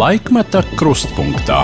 Laikmeta 0.00 0.62
krustpunktā. 0.80 1.58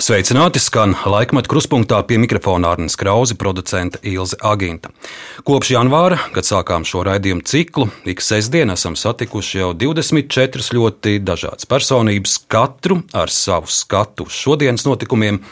Sveicināti 0.00 0.60
skan 0.62 0.94
laikmeta 0.96 1.50
krustpunktā 1.50 1.98
pie 2.08 2.16
mikrofona 2.22 2.70
Arnijas 2.72 2.94
Krause, 2.96 3.34
producente 3.36 3.98
Ilze 4.08 4.38
Aginta. 4.40 4.88
Kopš 5.44 5.74
janvāra, 5.74 6.16
kad 6.32 6.48
sākām 6.48 6.86
šo 6.88 7.02
raidījumu 7.04 7.44
ciklu, 7.44 7.90
ik 8.08 8.22
sestdien 8.24 8.72
esam 8.72 8.96
satikuši 8.96 9.60
jau 9.60 9.68
24 9.82 10.72
ļoti 10.78 11.18
dažādas 11.26 11.68
personības, 11.68 12.38
katru 12.48 13.02
ar 13.12 13.34
savu 13.34 13.68
skatu 13.68 14.30
uz 14.30 14.38
šodienas 14.38 14.86
notikumiem, 14.88 15.42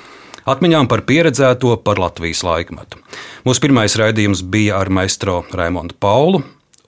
atmiņām 0.49 0.89
par 0.89 1.05
pieredzēto 1.11 1.75
par 1.85 2.01
Latvijas 2.01 2.41
laikmetu. 2.47 3.03
Mūsu 3.45 3.67
pirmais 3.67 3.99
raidījums 4.01 4.47
bija 4.49 4.81
ar 4.81 4.89
maistro 4.89 5.43
Raimondu 5.53 5.99
Paulu, 6.01 6.41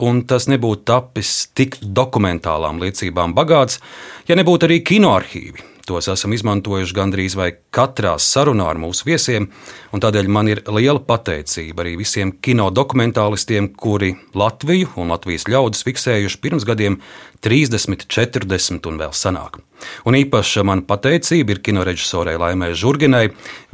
un 0.03 0.23
tas 0.29 0.49
nebūtu 0.51 0.87
tapis 0.89 1.35
tik 1.55 1.79
dokumentālām 1.83 2.81
liecībām 2.83 3.35
bagāts, 3.37 3.79
ja 4.27 4.39
nebūtu 4.39 4.69
arī 4.69 4.81
kinoarchīvi 4.85 5.73
Tos 5.83 6.05
esam 6.07 6.31
izmantojuši 6.31 6.95
gandrīz 6.95 7.33
vai 7.35 7.49
katrā 7.75 8.13
sarunā 8.15 8.69
ar 8.71 8.77
mūsu 8.79 9.03
viesiem, 9.03 9.49
un 9.91 10.03
tādēļ 10.03 10.29
man 10.31 10.47
ir 10.47 10.61
liela 10.71 11.01
pateicība 11.03 11.83
arī 11.83 11.97
visiem 11.99 12.31
kino 12.39 12.69
dokumentālistiem, 12.71 13.67
kuri 13.75 14.13
Latviju 14.31 14.93
un 15.03 15.11
Latvijas 15.11 15.43
ļaudis 15.51 15.83
fiksējuši 15.83 16.39
pirms 16.39 16.63
gadiem 16.69 17.01
30, 17.43 18.07
40 18.07 18.87
un 18.93 19.01
vēl 19.03 19.11
senāk. 19.11 19.59
Un 20.07 20.15
īpaša 20.21 20.63
man 20.63 20.85
pateicība 20.87 21.57
ir 21.57 21.61
kinorežisorei 21.67 22.39
Laimai 22.39 22.71
Žurginai. 22.71 23.25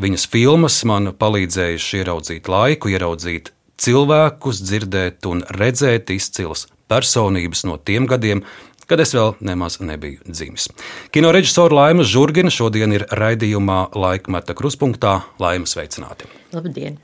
Viņas 0.02 0.26
filmas 0.34 0.82
man 0.90 1.14
palīdzējuši 1.14 2.02
ieraudzīt 2.02 2.50
laiku, 2.50 2.90
ieraudzīt 2.90 3.54
cilvēkus, 3.80 4.64
dzirdēt 4.66 5.28
un 5.30 5.44
redzēt 5.56 6.12
izcilas 6.16 6.68
personības 6.90 7.66
no 7.68 7.78
tiem 7.78 8.08
gadiem, 8.10 8.44
kad 8.90 9.02
es 9.04 9.14
vēl 9.14 9.36
nemaz 9.46 9.78
nebiju 9.84 10.24
dzimis. 10.26 10.70
Kino 11.14 11.32
režisora 11.36 11.84
Laima 11.84 12.06
Zurgina 12.08 12.50
šodien 12.54 12.96
ir 12.98 13.06
raidījumā 13.14 13.92
Laikmeta 13.94 14.56
kruspunktā. 14.58 15.20
Laima 15.42 15.70
sveicināti! 15.70 16.30
Labdien! 16.56 16.98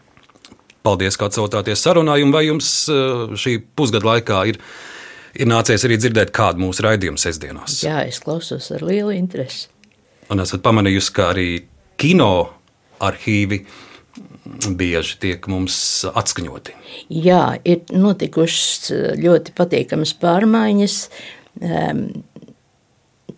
Paldies, 0.85 1.17
ka 1.17 1.29
atsaucāties 1.29 1.81
sarunai, 1.81 2.19
un 2.25 2.33
vai 2.33 2.45
jums 2.45 2.71
eh, 2.93 3.37
šī 3.41 3.57
pusgada 3.77 4.05
laikā 4.05 4.41
ir, 4.51 4.59
ir 5.33 5.49
nācies 5.49 5.85
arī 5.87 5.97
dzirdēt 6.01 6.33
kādu 6.35 6.61
mūsu 6.61 6.85
raidījumu 6.85 7.21
sestdienās? 7.21 7.79
Jā, 7.85 8.03
es 8.05 8.21
klausos 8.21 8.69
ar 8.73 8.85
lielu 8.85 9.15
interesi. 9.15 9.65
Un 10.33 10.41
esat 10.41 10.61
pamanījusi, 10.65 11.13
ka 11.13 11.31
arī 11.33 11.49
kino 12.01 12.31
arhīvi 13.05 13.61
bieži 14.45 15.17
tiek 15.21 15.47
mums 15.51 15.77
atskaņoti. 16.11 16.75
Jā, 17.09 17.57
ir 17.65 17.81
notikušas 17.93 18.91
ļoti 19.21 19.55
patīkamas 19.57 20.13
pārmaiņas. 20.21 20.99
Um, 21.63 22.05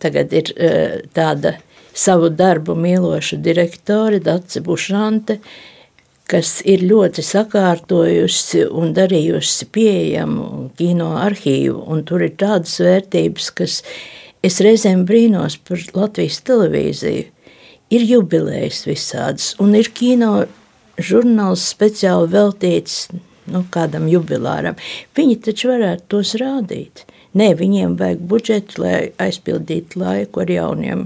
tagad 0.01 0.33
ir 0.35 0.51
uh, 0.55 0.99
tāda 1.15 1.57
savu 1.97 2.29
darbu 2.29 2.75
mīloša 2.77 3.39
direktore 3.41 4.19
Dace 4.23 4.61
Bušante, 4.65 5.39
kas 6.27 6.57
ir 6.67 6.83
ļoti 6.83 7.23
sakārtojusi 7.23 8.65
un 8.67 8.91
darījusi 8.95 9.69
pieejamu 9.71 10.67
kino 10.77 11.13
arhīvu, 11.21 11.79
un 11.87 12.03
tur 12.07 12.25
ir 12.27 12.35
tādas 12.39 12.75
vērtības, 12.83 13.49
kas 13.55 13.79
es 14.45 14.59
reizēm 14.63 15.05
brīnos 15.07 15.57
par 15.63 15.81
Latvijas 15.95 16.41
televīziju. 16.47 17.31
Ir 17.87 18.03
jubilejas 18.03 18.81
visādas, 18.83 19.53
un 19.63 19.71
ir 19.79 19.87
kino 19.95 20.41
žurnāls 20.97 21.65
speciāli 21.73 22.31
veltīts 22.33 23.07
nu, 23.51 23.63
kādam 23.73 24.07
jubilāram. 24.11 24.77
Viņi 25.17 25.37
taču 25.49 25.71
varētu 25.73 26.09
tos 26.15 26.33
rādīt. 26.39 27.05
Nē, 27.37 27.51
viņiem 27.59 27.97
vajag 27.99 28.23
budžetu, 28.29 28.81
lai 28.81 28.97
aizpildītu 29.21 30.01
laiku 30.01 30.41
ar 30.43 30.51
jauniem 30.51 31.05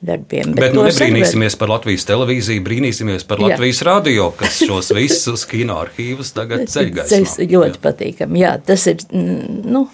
darbiem. 0.00 0.54
Bet, 0.54 0.62
Bet 0.70 0.76
nu, 0.76 0.84
nebrīnīsimies 0.86 1.56
par 1.60 1.72
Latvijas 1.74 2.06
televīziju, 2.08 2.64
brīnīsimies 2.64 3.26
par 3.28 3.42
Latvijas 3.44 3.82
Jā. 3.82 3.88
radio, 3.90 4.28
kas 4.36 4.62
šos 4.64 4.92
visus 4.96 5.44
kino 5.48 5.76
arhīvus 5.82 6.32
tagad 6.36 6.64
ceļ 6.72 6.92
gaismā. 6.96 7.18
Tas 7.26 7.36
ļoti 7.42 7.76
Jā. 7.76 7.82
patīkami. 7.84 8.40
Jā, 8.40 8.54
tas 8.64 8.86
ir, 8.90 9.04
nu, 9.12 9.84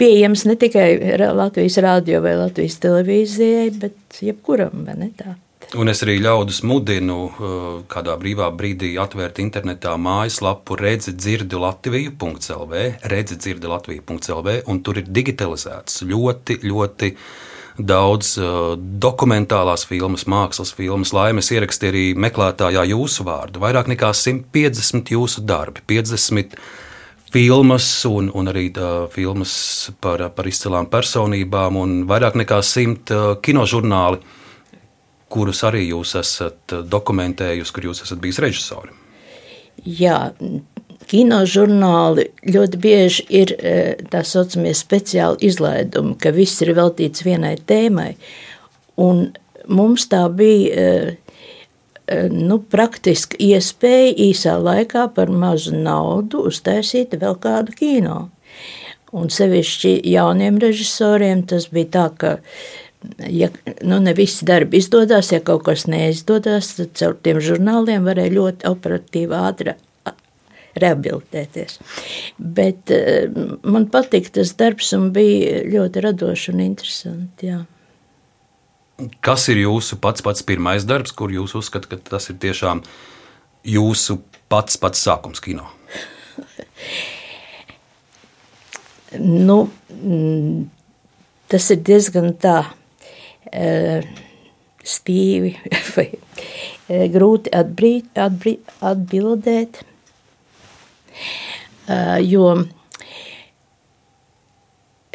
pieejams 0.00 0.46
ne 0.50 0.58
tikai 0.60 0.88
Latvijas 1.34 1.80
radio 1.82 2.22
vai 2.24 2.36
Latvijas 2.38 2.78
televīzijai, 2.84 3.72
bet 3.82 4.22
jebkuram, 4.22 4.84
vai 4.86 4.98
ne 5.02 5.10
tā? 5.18 5.34
Un 5.74 5.90
es 5.90 6.04
arī 6.04 6.20
ļaudis 6.22 6.60
mudinu 6.62 7.14
uh, 7.26 7.62
kādā 7.90 8.14
brīvā 8.20 8.46
brīdī 8.54 8.92
atvērt 9.02 9.40
internetā 9.42 9.96
mājaslapu 9.98 10.76
redzi 10.78 11.16
dzirdi 11.18 11.58
Latviju.lv, 11.58 12.82
redzi 13.10 13.38
dzirdi 13.40 13.70
Latviju.lv, 13.72 14.54
un 14.70 14.78
tur 14.86 15.00
ir 15.00 15.08
digitalizēts 15.10 16.04
ļoti, 16.06 16.60
ļoti 16.62 17.10
daudz 17.90 18.30
uh, 18.38 18.76
dokumentālās 18.78 19.86
filmas, 19.90 20.28
mākslas 20.30 20.70
filmas. 20.78 21.10
Laimes 21.16 21.50
ierakstīja 21.50 21.90
arī 21.90 22.04
meklētājā 22.22 22.86
jūsu 22.92 23.26
vārdu. 23.26 23.64
Vairāk 23.66 23.90
nekā 23.90 24.12
150 24.14 25.10
jūsu 25.16 25.42
darbi, 25.42 25.82
50 25.90 26.54
filmas 27.34 27.90
un, 28.06 28.30
un 28.30 28.54
arī 28.54 28.68
tā, 28.78 28.92
filmas 29.10 29.58
par, 29.98 30.22
par 30.38 30.46
izcilām 30.46 30.86
personībām 30.86 31.82
un 31.82 32.00
vairāk 32.06 32.38
nekā 32.44 32.62
100 32.62 33.18
uh, 33.18 33.28
kinožurnāli 33.42 34.22
kurus 35.34 35.64
arī 35.66 35.88
jūs 35.88 36.14
esat 36.20 36.76
dokumentējusi, 36.90 37.74
kur 37.74 37.90
jūs 37.90 38.04
esat 38.06 38.22
bijis 38.22 38.38
režisori. 38.44 38.94
Jā, 39.84 40.18
kino 41.10 41.40
žurnāli 41.48 42.28
ļoti 42.46 42.80
bieži 42.80 43.24
ir 43.34 43.54
e, 43.58 43.74
tā 44.10 44.22
saucamie 44.26 44.74
speciāli 44.76 45.48
izlaidumi, 45.48 46.16
ka 46.20 46.32
viss 46.34 46.62
ir 46.64 46.74
veltīts 46.78 47.24
vienai 47.26 47.56
tēmai. 47.58 48.14
Un 49.02 49.26
mums 49.66 50.06
tā 50.12 50.22
bija 50.32 50.70
e, 50.70 51.16
e, 52.06 52.20
nu, 52.30 52.60
praktiski 52.70 53.50
iespēja 53.50 54.14
īsā 54.28 54.56
laikā 54.62 55.08
par 55.16 55.32
mazu 55.32 55.74
naudu 55.76 56.46
uztaisīt 56.50 57.18
vēl 57.20 57.36
kādu 57.42 57.76
kino. 57.76 58.20
Un 59.14 59.28
sevišķi 59.30 60.00
jauniem 60.10 60.56
režisoriem 60.62 61.44
tas 61.46 61.68
bija 61.70 61.90
tā, 61.98 62.06
ka 62.18 62.30
ja 63.28 63.48
nu, 63.82 63.98
ne 64.00 64.14
visi 64.16 64.46
darbi 64.48 64.80
izdodas, 64.80 65.32
ja 65.32 65.40
kaut 65.44 65.64
kas 65.66 65.86
neizdodas, 65.90 66.74
tad 66.78 66.94
caur 66.98 67.18
tiem 67.22 67.40
žurnāliem 67.44 68.06
varēja 68.06 68.36
ļoti 68.36 68.70
operatīvi 68.70 69.38
ātri 69.38 69.76
rehabilitēties. 70.80 71.78
Bet 72.38 72.90
eh, 72.94 73.30
man 73.62 73.86
patīk 73.92 74.30
tas 74.34 74.54
darbs 74.58 74.92
un 74.96 75.10
bija 75.14 75.62
ļoti 75.70 76.02
radošs 76.04 76.50
un 76.54 76.64
interesants. 76.64 77.44
Jā. 77.44 77.62
Kas 79.24 79.48
ir 79.50 79.58
jūsu 79.64 79.98
pats, 80.02 80.22
pats 80.22 80.44
pirmais 80.46 80.86
darbs, 80.86 81.14
kur 81.14 81.32
jūs 81.34 81.56
uzskatāt, 81.58 81.90
ka 81.90 82.14
tas 82.16 82.30
ir 82.30 82.38
tiešām 82.42 82.82
jūsu 83.66 84.20
pats, 84.52 84.78
pats 84.78 85.02
sākums 85.02 85.42
kino? 85.42 85.66
nu, 89.18 89.58
mm, 89.90 90.64
tas 91.50 91.70
ir 91.74 91.82
diezgan 91.86 92.32
tā 92.38 92.58
stīvi 94.84 95.54
vai 95.96 96.08
eh, 96.12 97.08
grūti 97.12 97.52
atbrīt, 97.54 98.12
atbrīt, 98.20 98.72
atbildēt. 98.84 99.82
Eh, 101.88 102.18
jo 102.28 102.48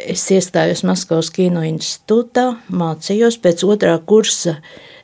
es 0.00 0.24
iestājos 0.32 0.82
Maskavas 0.88 1.30
kino 1.34 1.62
institūtā, 1.66 2.46
mācījos 2.72 3.38
pēc 3.42 3.66
otrā 3.68 3.98
kursa. 4.06 4.58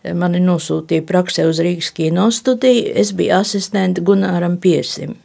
Mani 0.07 0.39
nosūtīja 0.39 1.03
praksē 1.07 1.49
uz 1.51 1.59
Rīgas 1.63 1.91
kino 1.95 2.29
studiju. 2.31 2.93
Es 2.95 3.11
biju 3.17 3.35
asistente 3.41 4.05
Gunāram 4.07 4.55
Piesim. 4.63 5.17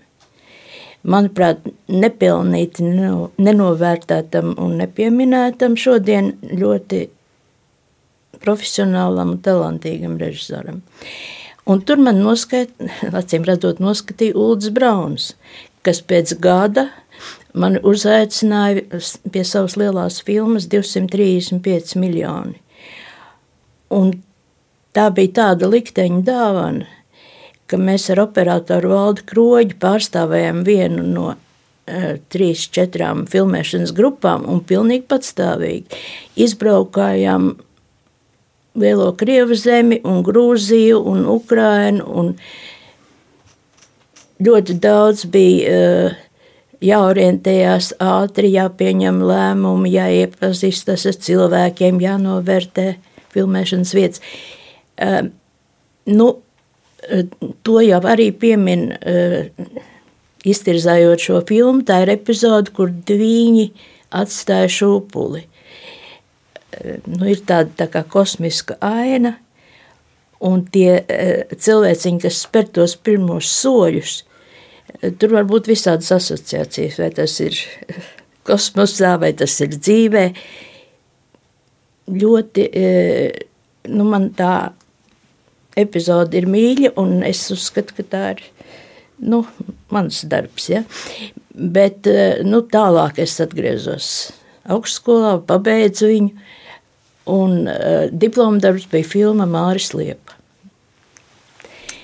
Manuprāt, 1.01 1.63
nepelnīti, 1.89 2.85
nenovērtētam 3.41 4.55
un 4.61 4.75
nepieminētam 4.81 5.77
šodien 5.77 6.35
ļoti 6.57 7.07
profesionālam 8.43 9.35
un 9.35 9.43
talantīgam 9.45 10.17
režisoram. 10.21 10.81
Un 11.69 11.83
tur 11.85 12.01
man 12.01 12.21
noskaidroja, 12.25 13.11
acīm 13.21 13.45
redzot, 13.47 13.81
noskatīja 13.83 14.37
Ulrichs 14.37 14.73
Brauns, 14.73 15.27
kas 15.85 16.01
pēc 16.05 16.35
gada 16.41 16.89
man 17.53 17.77
uzaicināja 17.83 19.01
pie 19.31 19.43
savas 19.47 19.77
lielās 19.79 20.21
filmas 20.25 20.67
235 20.71 21.97
miljoni. 22.01 22.57
Un 23.91 24.13
tā 24.95 25.09
bija 25.13 25.35
tāda 25.41 25.69
likteņa 25.69 26.21
dāvana, 26.27 26.87
ka 27.67 27.79
mēs 27.79 28.09
ar 28.11 28.23
operatoru 28.25 28.91
valdu 28.91 29.25
kroģi 29.31 29.77
pārstāvējām 29.79 30.63
vienu 30.67 31.03
no 31.07 31.27
uh, 31.31 32.15
trīs, 32.31 32.65
četrām 32.73 33.25
filmēšanas 33.31 33.93
grupām 33.95 34.47
un 34.51 34.63
pilnīgi 34.67 35.07
patstāvīgi 35.11 36.01
izbraukājām 36.47 37.53
Lielo 38.79 39.11
Krievu 39.19 39.55
zemi, 39.59 39.99
un 40.07 40.21
Grūziju 40.23 41.01
un 41.11 41.25
Ukrainu. 41.31 42.05
Un 42.21 42.29
ļoti 44.41 44.77
daudz 44.81 45.25
bija 45.31 45.73
uh, 45.73 46.21
jāorientējās 46.81 47.91
ātri, 48.01 48.53
jāpieņem 48.55 49.19
lēmumi, 49.27 49.91
jāiepazīstas 49.97 51.05
ar 51.11 51.19
cilvēkiem, 51.27 51.99
jānovērtē 52.01 52.87
filmēšanas 53.35 53.93
vietas. 53.97 54.23
Uh, 55.01 55.27
nu, 56.07 56.31
to 57.65 57.79
jau 57.81 57.99
arī 58.05 58.29
piemin, 58.37 58.91
iztirzājot 60.45 61.23
šo 61.25 61.39
filmu. 61.47 61.85
Tā 61.85 62.01
ir 62.05 62.13
epizode, 62.13 62.73
kur 62.75 62.91
divi 62.91 63.71
atstāja 64.11 64.69
šūpuli. 64.71 65.45
Nu, 67.05 67.25
ir 67.27 67.41
tāda 67.47 67.71
tā 67.83 67.87
kā 67.91 68.03
kosmiska 68.07 68.77
aina, 68.85 69.35
un 70.41 70.63
tie 70.73 71.01
uh, 71.01 71.51
cilvēciņi, 71.51 72.21
kas 72.23 72.43
spēr 72.45 72.69
tos 72.77 72.95
pirmos 72.95 73.49
soļus, 73.59 74.21
tur 75.19 75.35
var 75.35 75.47
būt 75.49 75.69
visādas 75.71 76.11
asociācijas, 76.15 76.99
vai 77.01 77.09
tas 77.15 77.37
ir 77.43 77.57
kosmosā, 78.47 79.15
vai 79.21 79.33
tas 79.37 79.57
ir 79.63 79.75
dzīvē. 79.75 80.25
Ļoti, 82.11 82.63
nu, 83.93 84.05
man 84.09 84.31
tā 84.35 84.73
epizode 85.79 86.35
ir 86.39 86.47
mīļa, 86.51 86.91
un 86.99 87.21
es 87.23 87.45
uzskatu, 87.53 87.95
ka 87.95 88.03
tā 88.03 88.23
ir 88.33 88.41
nu, 89.21 89.43
mans 89.93 90.23
darbs. 90.27 90.67
Ja? 90.73 90.81
Bet 91.53 92.09
nu, 92.43 92.63
tālāk 92.73 93.21
es 93.23 93.37
atgriezos 93.43 94.09
augstskolā, 94.71 95.37
pabeidzu 95.47 96.09
viņu, 96.11 96.49
un 97.29 97.67
uh, 97.67 98.07
diploma 98.11 98.61
darbs 98.63 98.87
bija 98.91 99.07
filma 99.07 99.47
Māris 99.49 99.91
Liepa. 99.97 100.37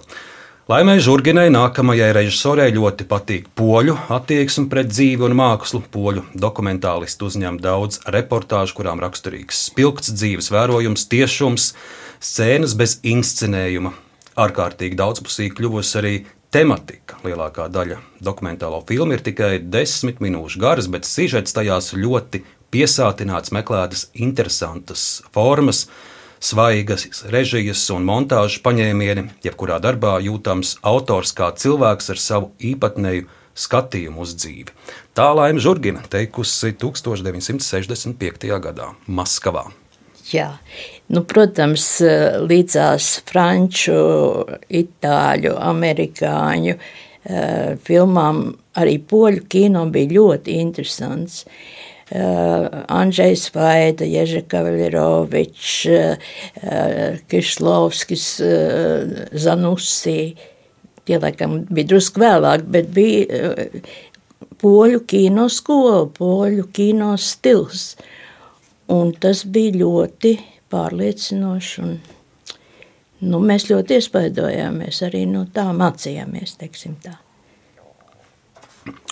Laimē 0.72 0.96
Žurginai 1.04 1.46
nākamajai 1.52 2.08
režisorei 2.16 2.72
ļoti 2.72 3.04
patīk 3.12 3.52
poļu 3.56 3.98
attieksme 4.16 4.64
pret 4.72 4.88
dzīvi 4.88 5.28
un 5.28 5.36
mākslu. 5.36 5.84
Poļu 5.92 6.24
dokumentālisti 6.40 7.28
uzņem 7.28 7.60
daudz 7.60 8.00
reportāžu, 8.16 8.80
kurām 8.80 9.04
raksturīgs 9.04 9.60
spilgts 9.68 10.16
dzīves 10.16 10.48
vērojums, 10.56 11.04
tiešums, 11.12 11.72
scēnas 12.16 12.80
bez 12.80 13.00
inscenējuma. 13.04 13.92
Ārkārtīgi 14.38 14.98
daudzpusīgi 14.98 15.56
kļuvusi 15.58 15.96
arī 15.98 16.12
tematika. 16.54 17.18
Lielākā 17.26 17.66
daļa 17.72 17.98
dokumentālo 18.24 18.80
filmu 18.88 19.16
ir 19.16 19.24
tikai 19.24 19.56
desmit 19.58 20.22
minūšu 20.24 20.60
garas, 20.62 20.88
bet 20.90 21.08
sižets 21.08 21.56
tajās 21.56 21.92
ļoti 21.96 22.44
piesātināts, 22.72 23.52
meklētas 23.56 24.08
interesantas 24.14 25.08
formas, 25.34 25.86
svaigas 26.38 27.08
režijas 27.32 27.82
un 27.94 28.06
montāžas 28.08 28.60
paņēmieni. 28.64 29.26
Jebkurā 29.44 29.80
darbā 29.82 30.18
jūtams 30.24 30.76
autors 30.86 31.34
kā 31.36 31.50
cilvēks 31.58 32.14
ar 32.14 32.22
savu 32.22 32.52
īpatnēju 32.62 33.26
skatījumu 33.58 34.22
uz 34.22 34.36
dzīvi. 34.38 34.70
Tā 35.18 35.32
Laima 35.34 35.58
Zurgina 35.62 36.04
teikusi 36.06 36.76
1965. 36.78 38.46
gadā 38.62 38.92
Maskavā. 39.10 39.66
Jā, 40.28 40.48
nu, 41.14 41.22
protams, 41.24 41.86
līdzās 42.44 43.10
franču, 43.28 43.98
itāļu, 44.68 45.54
amerikāņu 45.70 46.74
uh, 46.76 47.76
filmām 47.86 48.42
arī 48.78 48.98
poļu 49.00 49.46
kino 49.48 49.86
bija 49.92 50.18
ļoti 50.18 50.58
interesants. 50.60 51.44
Uh, 51.46 51.88
Uh, 52.08 52.64
Andrzejs 52.88 53.50
Vaida, 53.52 54.06
Ježa 54.08 54.40
Kavaļerovičs, 54.48 55.72
uh, 55.92 57.18
Kišlovskis, 57.28 58.22
uh, 58.40 59.26
Zanussi. 59.36 60.22
Tie 61.04 61.18
laikam 61.20 61.58
bija 61.68 61.90
drusku 61.90 62.22
vēlāk, 62.22 62.64
bet 62.72 62.88
bija 62.96 63.66
poļu 64.62 65.02
kino 65.08 65.50
skola, 65.52 66.06
poļu 66.16 66.64
kino 66.72 67.10
stils. 67.20 67.90
Un 68.88 69.12
tas 69.20 69.44
bija 69.44 69.82
ļoti 69.82 70.34
pārliecinoši. 70.72 71.80
Un, 71.84 71.96
nu, 73.28 73.40
mēs 73.44 73.68
ļoti 73.68 73.98
iespaidojāmies, 73.98 75.02
arī 75.04 75.24
no 75.28 75.44
tā 75.52 75.68
mācījāmies, 75.76 76.56
tā. 77.04 77.18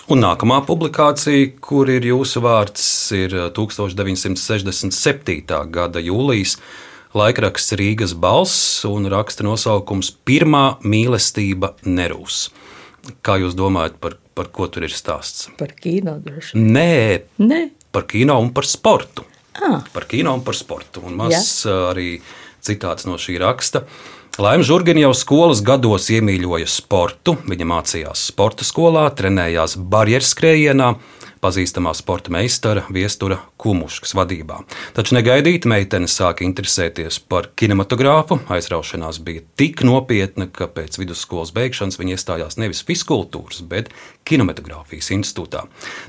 Un 0.07 0.21
nākamā 0.23 0.61
publikācija, 0.63 1.49
kur 1.59 1.89
ir 1.91 2.05
jūsu 2.07 2.39
vārds, 2.39 2.83
ir 3.11 3.33
1967. 3.53 5.33
Eh, 5.35 5.65
gada 5.67 5.99
jūlijas 5.99 6.55
laikraksts 7.17 7.75
Rīgas 7.75 8.13
balss 8.15 8.85
un 8.87 9.09
raksta 9.11 9.43
nosaukums 9.43 10.13
Pirmā 10.25 10.77
mīlestība 10.87 11.73
nerūs. 11.83 12.47
Kā 13.23 13.37
jūs 13.41 13.55
domājat, 13.59 13.99
par, 13.99 14.17
par 14.35 14.47
ko 14.55 14.67
tur 14.71 14.87
ir 14.87 14.95
stāsts? 14.95 15.49
Par 15.59 15.75
kino 15.75 16.17
droši 16.23 16.55
vien. 16.55 16.71
Nē, 16.75 17.21
Nē, 17.43 17.61
par 17.91 18.07
kino 18.07 18.39
un 18.39 18.53
par 18.55 18.67
sportu. 18.67 19.27
Ah. 19.61 19.81
Par 19.93 20.05
kino 20.09 20.33
un 20.37 20.43
par 20.45 20.57
sportu. 20.57 21.01
Un 21.07 21.17
mazs 21.17 21.65
ja. 21.65 21.75
arī 21.91 22.17
citāts 22.63 23.07
no 23.09 23.17
šī 23.21 23.39
raksta. 23.41 23.85
Laima 24.37 24.61
Zurgina 24.61 25.01
jau 25.01 25.15
skolas 25.17 25.63
gados 25.65 26.11
iemīļoja 26.13 26.67
sportu. 26.69 27.33
Viņa 27.49 27.65
mācījās 27.71 28.27
sporta 28.29 28.67
skolā, 28.67 29.07
trenējās 29.17 29.79
barjeras-skrējienā, 29.81 30.91
pazīstamā 31.41 31.93
sporta 31.97 32.31
meistara 32.33 32.83
Viestura 32.93 33.39
Kumuškas 33.61 34.13
vadībā. 34.17 34.59
Taču 34.97 35.15
negaidīti 35.17 35.69
meitene 35.69 36.09
sāka 36.11 36.45
interesēties 36.45 37.19
par 37.29 37.49
kinematogrāfu. 37.59 38.39
Aizraušanās 38.53 39.19
bija 39.23 39.43
tik 39.59 39.83
nopietna, 39.87 40.49
ka 40.51 40.69
pēc 40.71 40.99
vidusskolas 41.01 41.53
beigšanas 41.55 41.99
viņa 41.99 42.17
iestājās 42.17 42.59
nevis 42.61 42.83
fiskultūras, 42.87 43.63
bet 43.67 43.91
kinematogrāfijas 44.27 45.11
institūtā. 45.17 45.65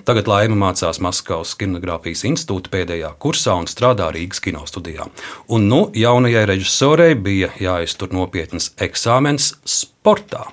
Tagad 0.09 0.31
Laima 0.31 0.59
mācās 0.67 1.01
Maskavas 1.05 1.55
kinematogrāfijas 1.59 2.25
institūta 2.29 2.73
pēdējā 2.75 3.13
kursā 3.23 3.57
un 3.59 3.69
strādā 3.71 4.11
Rīgas 4.15 4.43
kino 4.45 4.65
studijā. 4.69 5.09
Un 5.49 5.69
nu 5.71 5.83
jaunajai 5.95 6.47
režisorei 6.53 7.13
bija 7.15 7.53
jāiztur 7.63 8.15
nopietnas 8.17 8.73
eksāmens 8.83 9.55
sportā. 9.65 10.49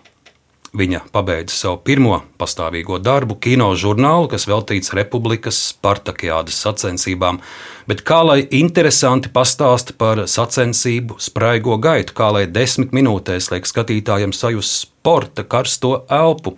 Viņa 0.76 1.06
pabeidza 1.16 1.56
savu 1.56 1.78
pirmo 1.88 2.18
pastāvīgo 2.36 2.98
darbu, 3.00 3.38
kino 3.40 3.70
žurnālu, 3.80 4.28
kas 4.34 4.44
veltīts 4.50 4.92
Republikas 4.98 5.60
Spartakiādas 5.70 6.58
sacensībām. 6.66 7.40
Bet 7.88 8.04
kā 8.04 8.18
lai 8.28 8.42
interesanti 8.58 9.32
pastāsta 9.32 9.96
par 9.96 10.26
sacensību 10.28 11.16
spraigo 11.24 11.78
gaitu, 11.80 12.18
kā 12.18 12.28
lai 12.36 12.44
desmit 12.52 12.92
minūtēs 12.92 13.54
liek 13.54 13.70
skatītājiem 13.72 14.36
sajust 14.36 14.82
sporta 14.84 15.48
karsto 15.48 16.02
elpu. 16.12 16.58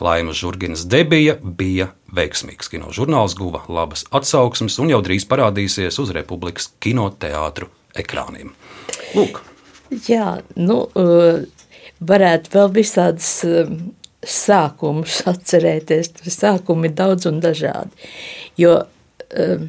Laimas 0.00 0.44
Zurginas 0.44 0.86
debija 0.86 1.34
bija 1.42 1.90
veiksmīgs. 2.14 2.70
Kino 2.70 2.94
žurnāls 2.94 3.34
guva 3.34 3.64
labas 3.66 4.06
atsauksmes 4.14 4.78
un 4.78 4.94
jau 4.94 5.02
drīz 5.02 5.26
parādīsies 5.26 5.98
uz 5.98 6.14
Republikas 6.14 6.70
kinoteātru 6.78 7.66
ekrāniem. 7.98 8.54
Lūk! 9.18 9.42
Jā, 10.06 10.36
nu, 10.54 10.84
varētu 12.00 12.54
vēl 12.54 12.70
visādus 12.74 13.30
um, 13.48 13.74
sākumus 14.20 15.20
atcerēties. 15.32 16.14
Tur 16.18 16.34
sākumi 16.34 16.90
ir 16.90 16.96
daudz 16.98 17.28
un 17.30 17.40
dažādi. 17.44 18.10
Jo, 18.60 18.82
um, 19.36 19.68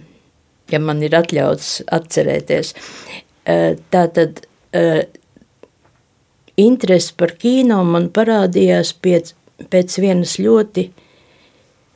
ja 0.71 0.81
man 0.83 1.03
ir 1.03 1.15
atļauts 1.17 1.81
atcerēties, 1.91 2.73
uh, 2.75 3.79
tā 3.93 4.05
tad 4.15 4.43
uh, 4.75 5.03
interesi 6.61 7.15
par 7.17 7.35
kino 7.39 7.81
man 7.87 8.09
parādījās 8.13 8.93
pēc, 9.03 9.33
pēc 9.71 9.97
vienas 10.03 10.37
ļoti, 10.41 10.89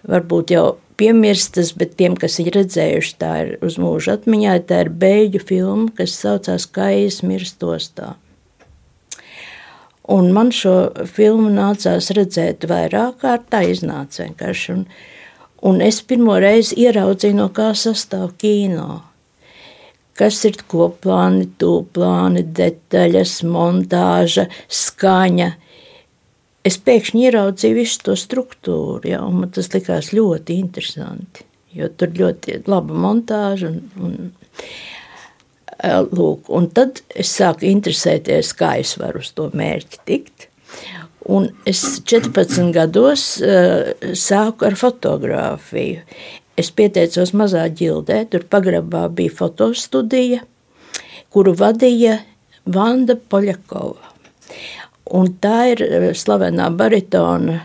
varbūt 0.05 0.55
jau 0.55 0.65
piemirstas, 0.99 1.73
bet 1.75 1.95
tiem, 1.99 2.15
kas 2.19 2.37
ir 2.39 2.53
redzējuši, 2.55 3.15
tā 3.19 3.31
ir 3.43 3.49
uz 3.65 3.79
mūža 3.81 4.19
atmiņā, 4.19 4.59
tā 4.69 4.85
ir 4.85 4.91
beigļu 5.03 5.41
filma, 5.43 5.89
kas 5.97 6.15
saucās 6.21 6.67
Kaijas 6.71 7.21
mirstostā. 7.25 8.13
Un 10.11 10.29
man 10.35 10.51
šo 10.53 10.75
filmu 11.09 11.49
nācās 11.49 12.11
redzēt 12.13 12.67
vairāk 12.69 13.23
kārt, 13.23 13.47
tā 13.49 13.63
iznāca 13.65 14.27
vienkārši. 14.27 14.75
Un, 14.75 14.85
un 15.65 15.81
es 15.81 16.01
pirmo 16.05 16.37
reizi 16.41 16.77
ieraudzīju, 16.83 17.39
no 17.39 17.49
kā 17.53 17.71
sastāv 17.77 18.35
kino. 18.41 19.01
kas 20.15 20.37
ir 20.47 20.55
koplāni, 20.71 21.49
tūplāni, 21.59 22.45
detaļas, 22.55 23.41
montāža, 23.51 24.47
skaņa. 24.71 25.49
Es 26.65 26.77
pēkšņi 26.81 27.25
ieraudzīju 27.27 27.75
visu 27.77 28.05
to 28.07 28.15
struktūru, 28.17 29.03
ja, 29.09 29.19
un 29.25 29.41
man 29.41 29.51
tas 29.53 29.67
likās 29.73 30.13
ļoti 30.15 30.55
interesanti, 30.61 31.43
jo 31.75 31.89
tur 31.97 32.13
ļoti 32.15 32.61
laba 32.71 32.95
montāža 32.95 33.73
un, 33.73 33.81
un 33.99 34.15
Lūk, 35.85 36.49
un 36.49 36.69
tad 36.73 37.01
es 37.13 37.31
sāku 37.35 37.67
interesēties, 37.69 38.53
kā 38.57 38.75
es 38.81 38.95
varu 38.97 39.21
uz 39.21 39.31
to 39.37 39.49
mērķi 39.53 40.01
tikt. 40.07 40.47
Un 41.25 41.47
es 41.65 41.81
14 42.05 42.71
gados 42.73 43.25
uh, 43.41 43.91
sāku 44.17 44.67
ar 44.69 44.77
fotografiju. 44.77 46.01
Es 46.55 46.71
pieteicos 46.71 47.33
mazā 47.35 47.65
ģildē, 47.67 48.21
tur 48.31 48.45
pagrabā 48.49 49.07
bija 49.11 49.33
fotostudija, 49.35 50.41
kuru 51.33 51.51
vadīja 51.59 52.21
Vanda 52.71 53.17
Poļakova. 53.19 54.13
Un 55.15 55.33
tā 55.41 55.57
ir 55.73 55.83
slavenā 56.17 56.69
baritona 56.73 57.59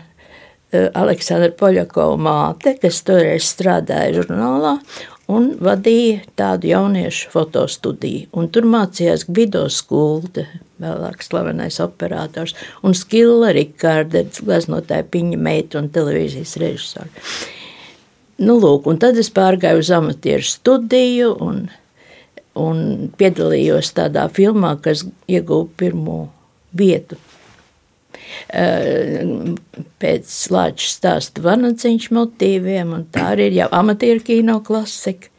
Aleksandra 0.71 1.51
Poļakova 1.57 2.19
māte, 2.19 2.75
kas 2.79 3.01
toreiz 3.07 3.47
strādāja 3.49 4.21
žurnālā 4.21 4.77
un 5.31 5.47
vadīja 5.63 6.21
tādu 6.39 6.69
jauniešu 6.71 7.31
fotostudiju. 7.33 8.27
Un 8.37 8.49
tur 8.53 8.67
mācījās 8.69 9.25
Gvido 9.29 9.63
Skulde, 9.71 10.47
vēlāk 10.81 11.23
slavenais 11.25 11.79
operators, 11.83 12.55
un 12.83 12.95
Skilla 12.97 13.53
Rikārde, 13.55 14.25
gleznotāja 14.41 15.07
piņa 15.13 15.39
meita 15.39 15.81
un 15.81 15.89
televīzijas 15.93 16.57
režisori. 16.61 17.25
Nu, 18.41 18.57
lūk, 18.57 18.87
un 18.89 18.97
tad 19.01 19.19
es 19.21 19.29
pārgāju 19.33 19.83
uz 19.83 19.91
amatieru 19.93 20.47
studiju 20.47 21.35
un, 21.45 21.65
un 22.57 22.79
piedalījos 23.19 23.93
tādā 23.97 24.25
filmā, 24.33 24.73
kas 24.81 25.05
ieguva 25.29 25.69
pirmo 25.77 26.21
vietu 26.73 27.19
pēc 30.01 30.37
Lāča 30.53 30.89
stāsta 30.91 31.43
vanadziņš 31.45 32.09
motīviem, 32.15 32.93
un 32.95 33.05
tā 33.13 33.31
arī 33.35 33.51
ir 33.51 33.59
jau 33.61 33.69
amatieru 33.81 34.23
kino 34.27 34.59
klasika. 34.65 35.29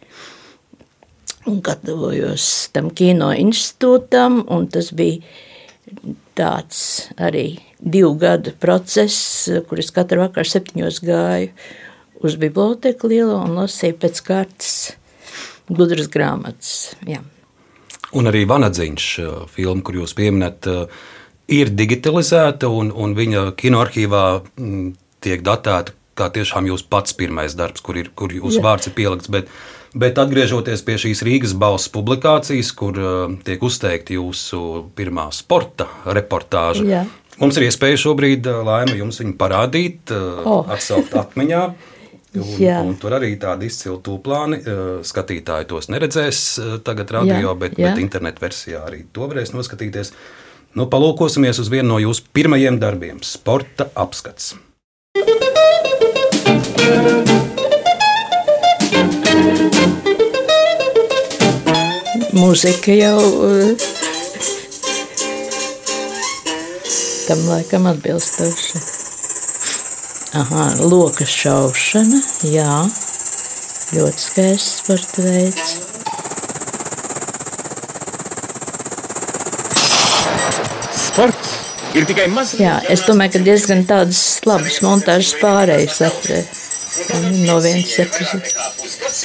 Un 1.50 1.58
gatavojos 1.64 2.44
tam 2.70 2.92
kino 2.94 3.32
institūtam, 3.34 4.44
un 4.46 4.68
tas 4.70 4.92
bija 4.94 5.18
tāds 6.38 7.10
arī 7.18 7.58
divu 7.82 8.14
gadu 8.20 8.52
process, 8.62 9.48
kur 9.68 9.82
es 9.82 9.90
katru 9.94 10.22
vakaru 10.22 10.48
septiņos 10.48 11.00
gāju 11.02 11.50
uz 12.22 12.38
biblioteku 12.38 13.10
lielo 13.10 13.40
un 13.42 13.56
lasīju 13.58 13.98
pēc 14.04 14.22
kārtas 14.22 14.74
gudras 15.66 16.06
grāmatas. 16.12 16.92
Jā. 17.08 17.22
Un 18.12 18.28
arī 18.28 18.44
Vanadziņš 18.48 19.08
filma, 19.54 19.82
kur 19.82 19.96
jūs 20.02 20.12
pieminat, 20.16 20.68
uh, 20.68 21.02
ir 21.48 21.72
digitalizēta 21.74 22.70
un, 22.70 22.92
un 22.94 23.16
viņa 23.18 23.50
kinoarchīvā 23.58 24.26
mm, 24.42 24.92
tiek 25.22 25.42
datēta 25.46 25.96
kā 26.18 26.28
tiešām 26.32 26.68
jūsu 26.68 26.88
pats 26.92 27.14
pirmais 27.16 27.54
darbs, 27.56 27.82
kur, 27.84 27.98
ir, 28.00 28.10
kur 28.16 28.32
jūsu 28.34 28.60
Jā. 28.60 28.66
vārds 28.66 28.90
ir 28.90 28.96
pielikts. 28.96 29.30
Bet, 29.32 29.48
bet 29.96 30.20
atgriežoties 30.20 30.84
pie 30.86 30.98
šīs 31.00 31.24
Rīgas 31.26 31.56
balss 31.58 31.90
publikācijas, 31.92 32.72
kur 32.76 33.00
uh, 33.00 33.22
tiek 33.46 33.62
uzteikta 33.64 34.16
jūsu 34.18 34.90
pirmā 34.98 35.30
sporta 35.34 35.88
reportāža, 36.04 36.84
Jā. 36.88 37.06
mums 37.40 37.58
ir 37.58 37.68
iespēja 37.70 38.02
šobrīd, 38.04 38.50
uh, 38.50 38.60
Laima, 38.68 38.98
jums 38.98 39.22
viņu 39.22 39.38
parādīt, 39.40 40.12
uh, 40.12 40.44
oh. 40.44 40.62
atsaukt 40.72 41.16
atmiņā. 41.24 41.64
Un, 42.32 42.62
un 42.64 42.94
tur 42.96 43.12
arī 43.12 43.34
tādi 43.36 43.66
izcili 43.68 43.98
tūplāni. 44.00 44.62
Uh, 44.64 44.92
skatītāji 45.04 45.66
tos 45.68 45.90
neredzēs 45.92 46.38
uh, 46.62 46.76
tagad 46.84 47.12
radio, 47.12 47.50
jā, 47.50 47.56
bet, 47.60 47.76
jā. 47.76 47.90
bet 47.90 48.00
internetu 48.00 48.40
versijā 48.46 48.86
arī 48.88 49.02
to 49.12 49.28
varēs 49.28 49.52
noskatīties. 49.52 50.14
Nu, 50.72 50.86
palūkosimies 50.88 51.58
uz 51.60 51.68
vienu 51.68 51.90
no 51.90 51.98
jūsu 52.00 52.24
pirmajiem 52.32 52.78
darbiem- 52.80 53.18
sporta 53.34 53.90
apskats. 53.92 54.54
Mūzika 62.32 62.96
jau 62.96 63.20
uh, 63.20 63.76
tam 67.28 67.44
laikam 67.52 67.92
atbilstoša. 67.92 68.80
Aha, 70.40 70.66
lokas 70.80 71.36
šaušana, 71.36 72.22
jā, 72.48 72.80
ļoti 73.92 74.24
skaists 74.30 74.80
sporta 74.80 75.28
veids. 75.28 76.01
Sports 81.12 81.52
ir 81.96 82.06
tikai 82.08 82.28
mazs. 82.32 82.56
Jā, 82.60 82.78
es 82.92 83.04
domāju, 83.04 83.36
ka 83.36 83.44
diezgan 83.44 83.84
tādas 83.88 84.22
labas 84.48 84.80
montāžas 84.84 85.34
pārējas 85.42 86.00
atrēt. 86.08 86.60
No 87.46 87.58
vienas 87.64 87.92
epizodes, 88.00 88.54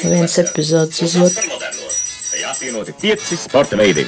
no 0.04 0.12
vienas 0.12 0.38
epizodes 0.44 1.04
uz 1.08 1.18
otru. 1.28 1.60
Apvienoti 2.48 2.94
pieci 2.96 3.36
sporta 3.40 3.76
veidi. 3.80 4.06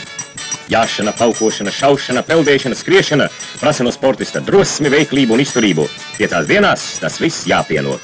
Jāšana, 0.70 1.12
paukošana, 1.18 1.72
šaušana, 1.74 2.24
peldēšana, 2.28 2.78
skriešana 2.78 3.28
prasa 3.60 3.84
no 3.84 3.92
sportista 3.92 4.40
drosmi, 4.40 4.92
veiklību 4.94 5.36
un 5.36 5.44
izturību. 5.44 5.88
Pie 6.18 6.30
tās 6.32 6.48
dienās 6.50 6.86
tas 7.02 7.20
viss 7.20 7.48
jāpieno. 7.50 7.98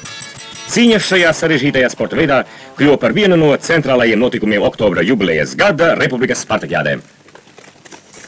Cīņa 0.66 0.98
šajā 1.08 1.32
sarežģītajā 1.40 1.92
sporta 1.92 2.18
veidā 2.18 2.40
kļuva 2.76 2.98
par 3.00 3.14
vienu 3.16 3.38
no 3.38 3.52
centrālajiem 3.54 4.20
notikumiem 4.20 4.66
oktobra 4.66 5.04
jubilejas 5.06 5.54
gada 5.56 5.94
Republikas 5.96 6.42
Spartakiādēm. 6.44 7.04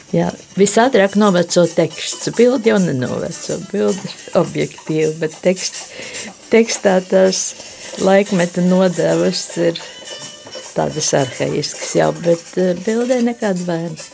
Jā, 0.09 0.31
visātrāk 0.57 1.13
noveco 1.21 1.67
teksts. 1.69 2.31
Bildi 2.33 2.71
jau 2.71 2.79
nenoveco, 2.81 3.59
bildi 3.69 4.13
objektīvi, 4.41 5.11
bet 5.21 5.35
teksts, 5.43 5.83
tekstā 6.49 6.97
tās 7.05 7.43
laikmeta 8.01 8.63
nodevas 8.65 9.43
ir 9.61 9.77
tādas 10.73 11.11
arhaiskas 11.17 11.93
jau, 11.97 12.09
bet 12.23 12.41
eh, 12.57 12.73
bildē 12.85 13.19
nekāda 13.25 13.65
vaina. 13.67 14.07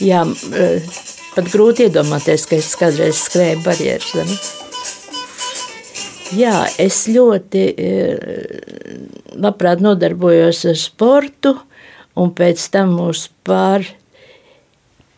Jā, 0.00 0.22
eh, 0.56 0.88
pat 1.34 1.50
grūti 1.52 1.90
iedomāties, 1.90 2.46
ka 2.48 2.56
es 2.56 2.72
kādreiz 2.80 3.20
skrēju 3.26 3.60
barjeras. 3.64 4.14
Ne? 4.16 4.38
Jā, 6.36 6.56
es 6.80 7.04
ļoti 7.12 7.66
eh, 7.76 8.16
labprāt 9.36 9.84
nodarbojos 9.84 10.64
ar 10.72 10.80
sportu, 10.80 11.56
un 12.16 12.32
pēc 12.32 12.70
tam 12.72 12.96
mūs 12.96 13.28
pār 13.44 13.84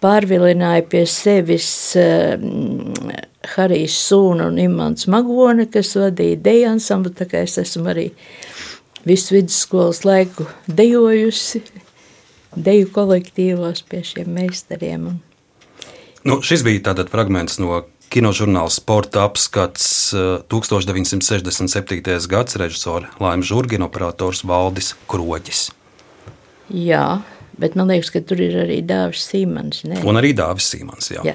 pārvilināja 0.05 0.85
pie 0.91 1.05
sevis 1.11 1.69
uh, 1.99 2.37
Harijs 3.55 3.97
Sūna 4.09 4.49
un 4.53 4.59
Imants 4.63 5.09
Magone, 5.11 5.69
kas 5.73 5.95
vadīja 5.99 6.41
deju 6.45 6.73
ansamblu, 6.75 7.13
tā 7.15 7.29
kā 7.31 7.43
es 7.47 7.59
esmu 7.61 7.91
arī 7.93 8.09
visu 9.09 9.37
vidusskolas 9.37 10.05
laiku 10.07 10.47
dejojusi, 10.69 11.63
deju 12.57 12.91
kolektīvos 12.95 13.85
pie 13.89 14.03
šiem 14.05 14.35
meistariem. 14.41 15.09
Nu, 16.27 16.41
šis 16.43 16.65
bija 16.67 16.91
tātad 16.91 17.11
fragments 17.13 17.61
no 17.63 17.85
kinožurnāla 18.13 18.73
Sporta 18.73 19.25
apskats 19.29 20.13
1967. 20.51 22.01
Eh, 22.03 22.29
gads 22.29 22.57
režisora 22.61 23.13
Laima 23.21 23.47
Žurgina 23.47 23.87
operators 23.89 24.43
Valdis 24.45 24.95
Kroģis. 25.09 25.69
Jā, 26.69 27.21
Bet 27.59 27.75
man 27.79 27.91
liekas, 27.91 28.13
ka 28.15 28.23
tur 28.23 28.41
ir 28.43 28.55
arī 28.65 28.79
Dāvis 28.87 29.25
Simons. 29.27 29.83
Ne? 29.89 29.99
Un 30.07 30.21
arī 30.21 30.31
Dāvis 30.37 30.69
Simons. 30.71 31.11
Jā. 31.11 31.25
Jā. 31.27 31.35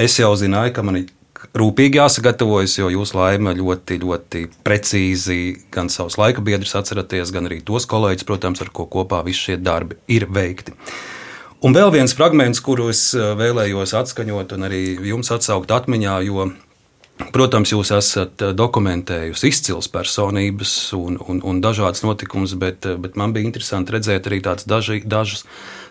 Es 0.00 0.18
jau 0.18 0.32
zināju, 0.38 0.74
ka 0.74 0.84
man 0.86 1.00
ir 1.02 1.10
rūpīgi 1.54 2.00
jāsagatavojas, 2.00 2.78
jo 2.80 2.90
jūs 2.90 3.14
laima 3.14 3.54
ļoti, 3.54 3.98
ļoti 4.02 4.44
precīzi 4.66 5.40
gan 5.74 5.90
savus 5.92 6.16
laika 6.18 6.42
biedrus 6.44 6.74
atceraties, 6.78 7.32
gan 7.34 7.50
arī 7.50 7.60
tos 7.66 7.86
kolēģus, 7.90 8.26
protams, 8.26 8.62
ar 8.64 8.72
ko 8.74 8.88
kopā 8.90 9.22
visi 9.26 9.50
šie 9.50 9.58
darbi 9.62 9.98
ir 10.10 10.26
veikti. 10.30 10.74
Un 11.64 11.72
vēl 11.72 11.94
viens 11.94 12.12
fragments, 12.12 12.60
kuru 12.60 12.90
es 12.92 13.06
eh, 13.16 13.32
vēlējos 13.38 13.94
atskaņot 13.96 14.50
un 14.56 14.66
arī 14.66 14.82
jums 15.08 15.30
atsaukt 15.32 15.70
atmiņā, 15.72 16.18
jo 16.26 16.50
Protams, 17.14 17.70
jūs 17.70 17.92
esat 17.94 18.42
eh, 18.42 18.52
dokumentējusi 18.58 19.50
izcils 19.52 19.86
personības 19.92 20.72
un, 20.98 21.18
un, 21.22 21.38
un 21.46 21.60
dažādas 21.62 22.02
notikumus, 22.02 22.56
bet, 22.58 22.86
eh, 22.90 22.96
bet 22.98 23.14
man 23.20 23.34
bija 23.34 23.46
interesanti 23.46 23.94
redzēt 23.94 24.26
arī 24.26 24.40
tādus 24.42 24.66
daži, 24.66 24.98
dažus 25.06 25.44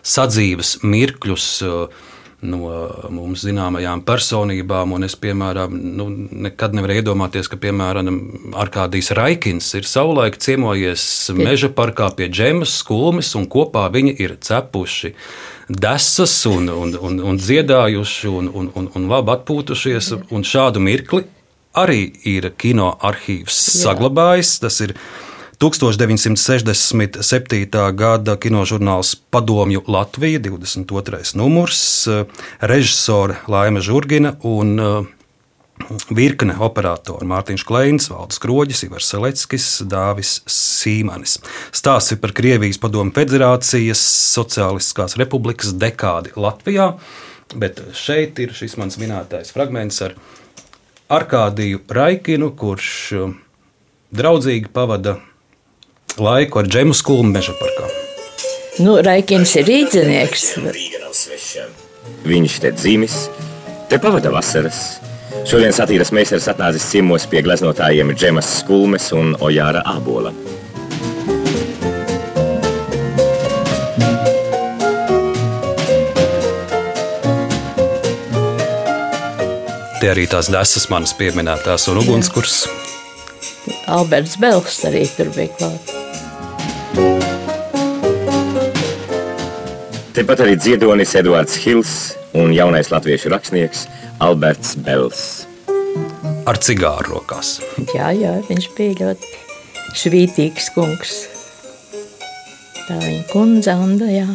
sadzīves 0.04 0.82
mirkļus 0.84 1.46
eh, 1.64 2.02
no 2.44 2.68
mums 3.12 3.44
zināmajām 3.46 4.02
personībām. 4.06 4.94
Es, 5.06 5.16
piemēram, 5.20 5.74
nu, 5.98 6.08
nekad 6.46 6.76
nevarēju 6.76 7.04
iedomāties, 7.04 7.48
ka, 7.50 7.58
piemēram, 7.60 8.20
Arkādijs 8.60 9.12
Raikins 9.16 9.70
ir 9.78 9.88
savulaik 9.88 10.38
ciemojies 10.42 11.06
meža 11.38 11.72
parkā 11.74 12.10
pie 12.16 12.28
džemas 12.32 12.78
skulmes, 12.82 13.34
un 13.38 13.48
kopā 13.50 13.86
viņi 13.94 14.16
ir 14.24 14.38
cepuši 14.44 15.14
desas 15.68 16.34
un, 16.46 16.68
un, 16.68 16.96
un, 17.00 17.20
un 17.32 17.38
dziedājuši 17.40 18.28
un, 18.28 18.50
un, 18.52 18.72
un, 18.76 18.90
un 18.94 19.08
labi 19.08 19.32
atpūtušies. 19.34 20.12
Un 20.34 20.44
šādu 20.46 20.82
mirkli 20.84 21.24
arī 21.74 22.06
ir 22.28 22.50
kino 22.60 22.92
arhīvs 23.02 23.56
saglabājis. 23.80 24.58
Tas 24.62 24.80
ir 24.84 24.94
1967. 25.64 27.96
gada 27.96 28.36
kinožurnāls 28.36 29.16
Padomju 29.30 29.82
Latvija, 29.88 30.38
22. 30.38 31.36
numurs, 31.40 32.04
režisore 32.60 33.34
Laima 33.48 33.80
Žurgina 33.80 34.34
un 34.42 34.76
virkne 36.12 36.58
operatoru 36.60 37.24
Mārtiņš 37.32 37.64
Kleins, 37.64 38.10
Valdis 38.12 38.42
Kroģis, 38.44 38.84
Ivars 38.84 39.08
Seleckis, 39.08 39.70
Dāvis 39.88 40.44
Sīmanis. 40.44 41.40
Stāsts 41.72 42.12
ir 42.12 42.20
par 42.20 42.36
Krievijas 42.36 42.76
Padomu 42.82 43.16
Federācijas 43.16 44.04
Socialistiskās 44.36 45.16
Republikas 45.16 45.72
dekādi 45.72 46.36
Latvijā, 46.36 46.92
bet 47.56 47.80
šeit 47.96 48.36
ir 48.44 48.52
šis 48.52 48.76
mans 48.76 49.00
minētais 49.00 49.56
fragments 49.56 50.04
ar 50.04 50.12
Arkādiju 51.08 51.86
Raikinu, 51.88 52.52
kurš 52.52 52.90
um, 53.16 53.38
draudzīgi 54.12 54.68
pavada 54.76 55.22
laiku 56.18 56.58
ar 56.58 56.68
džemu 56.68 56.94
skolu 56.94 57.22
meža 57.28 57.54
parkā. 57.58 57.88
Nu, 58.82 58.98
Raikins 59.02 59.54
ir 59.58 59.68
rīznieks. 59.68 60.46
Viņš 62.24 62.58
te 62.62 62.72
dzimis, 62.74 63.16
te 63.90 63.98
pavada 64.02 64.32
vasaras. 64.34 64.98
Šodien 65.44 65.74
satīras 65.76 66.12
meistars 66.14 66.48
atnācis 66.50 66.86
ciemos 66.88 67.26
pie 67.30 67.42
gleznotājiem 67.44 68.14
Džemas 68.16 68.48
Skulmes 68.60 69.10
un 69.12 69.34
Ojāra 69.44 69.82
Ābola. 69.90 70.32
Tie 80.00 80.10
arī 80.12 80.26
tās 80.28 80.50
desas 80.52 80.90
manas 80.92 81.14
pieminētās 81.16 81.88
un 81.88 82.02
ugunskurs. 82.02 82.64
Alberts 83.88 84.36
Bels 84.40 84.82
arī 84.84 85.06
tur 85.16 85.32
bija 85.32 85.52
klāts. 85.56 86.03
Tepat 90.14 90.44
arī 90.44 90.52
dziedonis 90.54 91.10
Edvards 91.18 91.56
Hils 91.58 91.92
un 92.38 92.52
jaunais 92.54 92.86
latviešu 92.92 93.32
rakstnieks 93.32 93.80
Alberts 94.22 94.76
Bels. 94.86 95.22
Ar 96.46 96.60
cigāru 96.62 97.16
rokās. 97.16 97.56
Jā, 97.96 98.12
jā, 98.14 98.36
viņš 98.46 98.68
bija 98.76 98.94
ļoti 99.00 99.32
švītīgs 99.98 100.70
kungs. 100.76 101.16
Tā 102.84 103.00
viņa 103.00 103.24
kundze 103.32 103.74
Anda, 103.74 104.06
jā. 104.06 104.28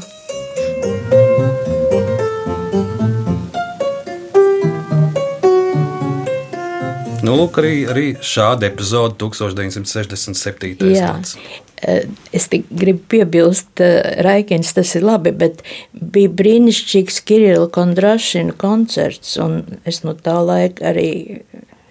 Nu, 7.23 7.39
lūk, 7.39 7.63
arī, 7.63 7.73
arī 7.87 8.05
šāda 8.19 8.67
epizode 8.67 9.15
1967. 9.15 10.75
Jā. 10.91 11.15
gads. 11.15 11.37
Eh, 11.81 12.07
Es 12.31 12.47
tik 12.47 12.67
gribu 12.69 12.99
piebilst, 13.09 13.79
eh, 13.79 14.21
Raikins 14.23 14.73
tas 14.73 14.95
ir 14.95 15.03
labi, 15.03 15.31
bet 15.31 15.63
bija 15.93 16.29
brīnišķīgs 16.29 17.23
Kirila 17.25 17.69
Kondrašina 17.71 18.53
koncerts, 18.53 19.37
un 19.41 19.79
es 19.85 20.03
no 20.03 20.13
tā 20.13 20.35
laika 20.45 20.91
arī 20.91 21.41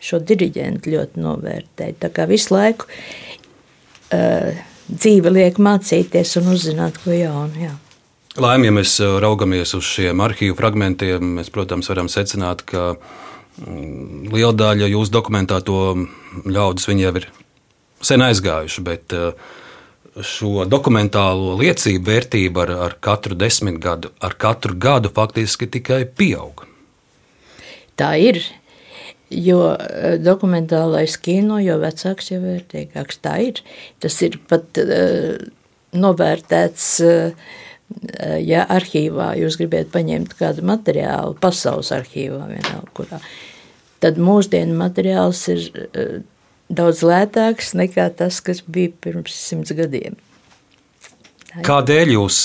šo 0.00 0.20
diriģentu 0.22 0.92
ļoti 0.92 1.22
novērtēju. 1.24 1.96
Tā 2.00 2.10
kā 2.14 2.28
visu 2.30 2.54
laiku 2.54 2.86
uh, 4.14 4.54
dzīve 4.86 5.32
liek 5.34 5.58
mācīties 5.58 6.36
un 6.38 6.52
uzzināt 6.54 7.00
ko 7.02 7.10
jaunu. 7.16 7.64
Jā. 7.66 7.74
Laimīgi, 8.38 8.70
ja 8.70 8.76
mēs 8.76 8.96
raugamies 9.24 9.74
uz 9.74 9.88
šiem 9.88 10.22
arhīvu 10.22 10.54
fragmentiem, 10.58 11.34
mēs, 11.40 11.50
protams, 11.50 11.90
varam 11.90 12.06
secināt, 12.12 12.62
ka 12.68 12.92
mm, 12.94 14.28
liela 14.30 14.54
daļa 14.54 14.92
jūsu 14.94 15.12
dokumentāto 15.18 15.80
ļaudis 16.46 16.86
jau 16.92 17.14
ir 17.18 17.26
sen 17.98 18.22
aizgājuši, 18.22 18.86
bet 18.86 19.18
uh, 19.18 19.32
šo 20.26 20.64
dokumentālo 20.68 21.56
liecību 21.60 22.08
vērtība 22.08 22.64
ar, 22.64 22.72
ar 22.86 22.96
katru 23.04 23.36
desmitgadu, 23.38 24.12
ar 24.24 24.34
katru 24.40 24.76
gadu 24.78 25.12
faktiski 25.14 25.68
tikai 25.70 26.04
pieaug. 26.06 26.64
Tā 27.98 28.14
ir. 28.22 28.42
Jo 29.28 29.74
eh, 29.74 30.16
dokumentālais 30.24 31.18
kino, 31.20 31.58
jo 31.60 31.76
vecāks, 31.82 32.30
jo 32.32 32.40
vērtīgāks. 32.40 33.20
Tā 33.20 33.34
ir. 33.44 33.62
Tas 34.00 34.16
ir 34.24 34.38
pat 34.48 34.80
uh, 34.80 35.34
novērtēts. 35.92 36.92
Uh, 37.04 37.56
Ja 38.44 38.66
arhīvā 38.68 39.30
jūs 39.40 39.54
gribat 39.56 39.88
paņemt 39.94 40.34
kādu 40.36 40.60
materiālu, 40.68 41.32
pasaules 41.40 41.88
arhīvā, 41.96 42.42
vienalga, 42.50 42.90
kurā, 42.92 43.20
tad 44.04 44.20
mūsdienu 44.20 44.76
materiāls 44.76 45.40
ir 45.48 45.62
daudz 46.68 47.02
lētāks 47.06 47.74
nekā 47.78 48.08
tas, 48.16 48.40
kas 48.44 48.62
bija 48.66 48.90
pirms 49.00 49.34
simts 49.34 49.72
gadiem. 49.76 50.16
Kādēļ 51.64 52.08
jūs 52.12 52.36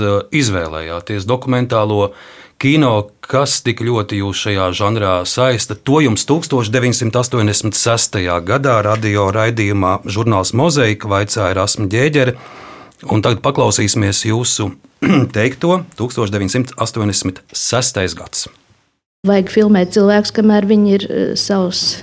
uh, 0.00 0.22
izvēlējāties 0.30 1.26
dokumentālo 1.28 2.12
kino, 2.62 3.10
kas 3.20 3.60
tik 3.66 3.80
ļoti 3.82 4.16
jūs 4.22 4.36
šajā 4.46 4.72
žanrā 4.78 5.26
saista? 5.26 5.74
To 5.74 6.00
jums 6.04 6.22
1986. 6.28 8.18
gadā 8.46 8.82
radio 8.86 9.30
raidījumā 9.34 9.98
žurnāls 10.06 10.54
Mozaika 10.54 11.08
vaicāja 11.10 11.54
Rasmu 11.58 11.88
Ģēģeri, 11.90 12.32
un 13.10 13.18
tagad 13.24 13.42
paklausīsimies 13.42 14.24
jūsu 14.30 14.70
teikto 15.36 15.82
1986. 15.98 18.16
gads. 18.22 18.46
Vajag 19.26 19.48
filmēt 19.54 19.88
cilvēkus, 19.94 20.32
kamēr 20.38 20.62
viņi 20.70 20.88
ir 20.94 21.02
uh, 21.10 21.34
savs 21.38 22.02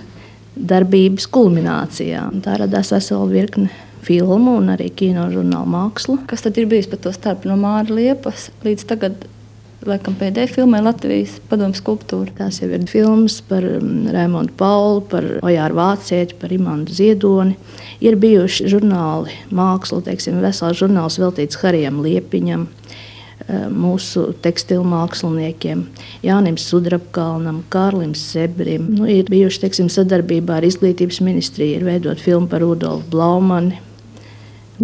darbības 0.60 1.28
kulminācijā. 1.32 2.26
Tā 2.44 2.58
radās 2.60 2.92
vesela 2.94 3.28
virkne 3.32 3.70
filmu 4.06 4.58
un 4.60 4.72
arī 4.76 4.90
kino 4.96 5.28
žurnāla 5.34 5.68
mākslu. 5.70 6.20
Kas 6.30 6.46
tad 6.46 6.58
ir 6.60 6.70
bijis 6.72 6.90
pa 6.92 7.00
to 7.02 7.14
starp 7.16 7.48
no 7.48 7.58
Māra 7.60 7.92
Liepas 7.94 8.50
līdz 8.66 8.88
tagad? 8.90 9.28
Laikam 9.88 10.18
pēdējā 10.20 10.50
filmē 10.52 10.82
Latvijas 10.84 11.38
padomu 11.48 11.78
skulptūra. 11.78 12.34
Tās 12.36 12.58
jau 12.60 12.68
ir 12.68 12.82
filmas 12.92 13.38
par 13.48 13.64
um, 13.64 14.10
Raimondu 14.12 14.52
Pauli, 14.60 15.06
par 15.08 15.28
Ojāru 15.40 15.78
Vācieti, 15.78 16.36
par 16.42 16.52
Imantu 16.52 16.98
Ziedoni. 16.98 17.56
Ir 18.04 18.18
bijuši 18.20 18.68
žurnāli, 18.74 19.38
māksla, 19.56 20.02
teiksim, 20.04 20.42
vesels 20.44 20.82
žurnāls 20.82 21.16
veltīts 21.24 21.62
Harijam 21.64 22.02
Liepiņam, 22.04 22.68
mūsu 23.74 24.30
tekstilu 24.44 24.84
māksliniekiem, 24.88 25.86
Jānim 26.26 26.58
Sudrabkalnam, 26.62 27.64
Kārlim 27.74 28.14
Sebrim. 28.18 28.86
Nu, 29.00 29.08
ir 29.10 29.30
bijuši 29.32 29.64
teiksim, 29.66 29.90
sadarbībā 29.94 30.60
ar 30.60 30.68
Izglītības 30.68 31.22
ministriju, 31.26 31.80
ir 31.80 31.88
veidot 31.88 32.22
filmu 32.22 32.50
par 32.52 32.62
Rudolfu 32.66 33.10
Blaumani. 33.10 33.82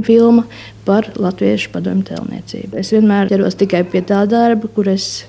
Filma 0.04 0.44
par 0.84 1.08
latviešu 1.16 1.70
padomju 1.72 2.10
tēlniecību. 2.10 2.76
Es 2.82 2.92
vienmēr 2.92 3.30
ķeros 3.32 3.56
tikai 3.62 3.86
pie 3.88 4.02
tā 4.04 4.26
darba, 4.28 4.68
kur 4.76 4.90
es 4.92 5.24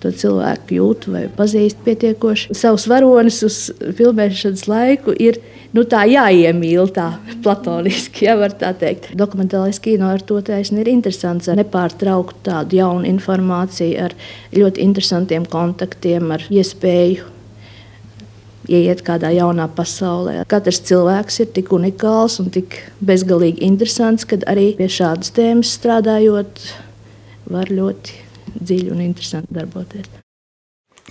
to 0.00 0.10
cilvēku 0.10 0.78
jūtu 0.78 1.14
vai 1.14 1.24
pazīstu 1.36 1.84
pietiekoši. 1.86 2.56
Savus 2.56 2.88
varonis 2.90 3.42
uz 3.46 3.58
filmēšanas 3.98 4.66
laiku 4.70 5.14
ir 5.14 5.38
nu, 5.76 5.84
tā 5.88 6.04
jāiemīl, 6.10 6.90
tā 6.94 7.08
platoniski, 7.44 8.26
ja 8.28 8.36
var 8.40 8.54
tā 8.58 8.72
teikt. 8.78 9.10
Dokumentālais 9.18 9.80
kino 9.82 10.10
ar 10.12 10.22
to 10.26 10.40
taisni 10.44 10.82
ir 10.84 10.92
interesants, 10.92 11.48
ar 11.48 11.60
nepārtrauktu 11.60 12.44
tādu 12.50 12.80
jaunu 12.80 13.08
informāciju, 13.10 14.08
ar 14.08 14.16
ļoti 14.56 14.86
interesantiem 14.86 15.46
kontaktiem, 15.50 16.30
ar 16.36 16.46
iespēju 16.50 17.28
ieiet 18.70 19.02
kādā 19.06 19.32
jaunā 19.34 19.66
pasaulē. 19.74 20.40
Katrs 20.50 20.82
cilvēks 20.86 21.40
ir 21.42 21.50
tik 21.56 21.72
unikāls 21.74 22.38
un 22.42 22.50
tik 22.54 22.78
bezgalīgi 23.02 23.64
interesants, 23.66 24.26
ka 24.28 24.38
arī 24.50 24.70
pie 24.78 24.90
šādas 24.90 25.34
tēmas 25.36 25.74
strādājot, 25.78 26.64
var 27.50 27.72
ļoti 27.72 28.20
dziļi 28.60 28.92
un 28.94 29.04
interesanti 29.10 29.54
darboties. 29.56 30.10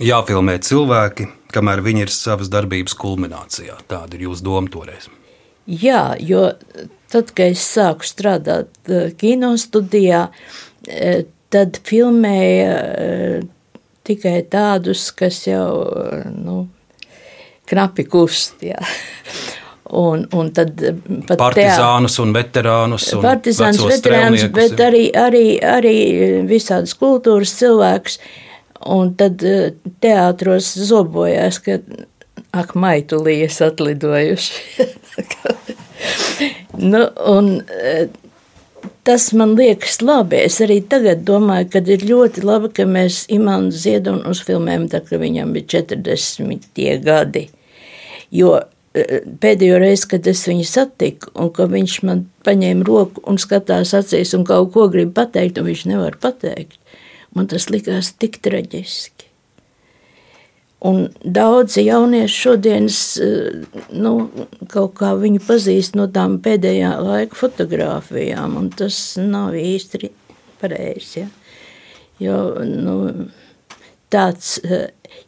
Jāfilmē 0.00 0.56
cilvēki, 0.64 1.26
kamēr 1.52 1.82
viņi 1.84 2.06
ir 2.06 2.12
savas 2.14 2.48
darbības 2.52 2.94
kulminācijā. 2.96 3.76
Tāda 3.90 4.16
ir 4.16 4.30
jūsu 4.30 4.46
doma 4.46 4.72
toreiz. 4.72 5.10
Jā, 5.68 6.14
jo 6.16 6.46
tad, 7.12 7.34
kad 7.36 7.52
es 7.52 7.62
sāku 7.76 8.08
strādāt 8.08 8.72
eh, 8.88 9.10
kino 9.20 9.52
studijā, 9.60 10.28
eh, 10.88 11.24
tad 11.52 11.82
filmēja 11.86 12.74
eh, 12.80 13.48
tikai 14.08 14.38
tādus, 14.50 15.10
kas 15.12 15.44
jau 15.46 15.68
nu, 16.32 16.62
knapi 17.70 18.08
kust. 18.10 18.62
Jā. 18.64 18.80
Un, 19.90 20.20
un 20.38 20.52
tad 20.54 20.76
pat 21.26 21.40
Partizānus 21.40 22.14
un 22.22 22.30
veterānus. 22.30 23.08
Un 23.16 23.24
Partizānus, 23.24 23.80
veterānus, 23.90 24.44
bet 24.54 24.78
arī, 24.86 25.08
arī, 25.18 25.42
arī 25.66 25.94
visādas 26.46 26.94
kultūras 26.94 27.56
cilvēkus. 27.58 28.20
Un 28.86 29.12
tad 29.18 29.42
eh, 29.44 29.74
teātros 30.00 30.72
zobojās, 30.88 31.60
ka 31.64 31.80
ak, 32.56 32.74
maitulījas 32.74 33.60
atlidojuši. 33.68 34.88
nu, 36.92 37.04
un, 37.28 37.54
eh, 37.84 38.08
Tas 39.04 39.32
man 39.32 39.54
liekas 39.56 39.98
labi. 40.04 40.38
Es 40.44 40.58
arī 40.64 40.78
tagad 40.88 41.22
domāju, 41.28 41.66
ka 41.72 41.80
ir 41.92 42.02
ļoti 42.04 42.44
labi, 42.44 42.68
ka 42.76 42.84
mēs 42.88 43.22
Imants 43.32 43.82
Ziedonu 43.82 44.28
uzfilmējam, 44.28 44.86
tad, 44.92 45.06
kad 45.08 45.20
viņam 45.20 45.54
bija 45.56 45.80
40 45.80 47.00
gadi. 47.04 47.46
Jo 48.30 48.58
pēdējo 48.90 49.78
reizi, 49.78 50.08
kad 50.10 50.26
es 50.26 50.42
viņu 50.48 50.66
satiku, 50.66 51.30
un 51.38 51.50
ka 51.54 51.68
viņš 51.70 51.96
man 52.06 52.24
paņēma 52.46 52.86
roku 52.86 53.22
un 53.30 53.38
skatās 53.38 53.94
acīs 53.94 54.34
un 54.34 54.44
kaut 54.48 54.72
ko 54.74 54.88
grib 54.90 55.12
pateikt, 55.14 55.60
un 55.60 55.68
viņš 55.68 55.84
nevar 55.92 56.16
pateikt, 56.20 56.79
man 57.36 57.50
tas 57.50 57.68
likās 57.70 58.12
tik 58.18 58.40
traģiski. 58.44 59.26
Un 60.80 61.10
daudzi 61.20 61.82
jaunieši 61.84 62.36
šodienas 62.40 63.00
nu, 63.92 64.12
kaut 64.72 64.94
kā 64.96 65.10
viņu 65.20 65.42
pazīst 65.44 65.98
no 65.98 66.06
tām 66.08 66.38
pēdējā 66.40 66.94
laika 67.04 67.36
fotografijām, 67.36 68.56
un 68.56 68.70
tas 68.72 68.96
nav 69.20 69.58
īsti 69.60 70.08
pareizi. 70.62 71.20
Ja? 71.20 71.28
Jo 72.20 72.38
nu, 72.64 72.96
tāds 74.12 74.56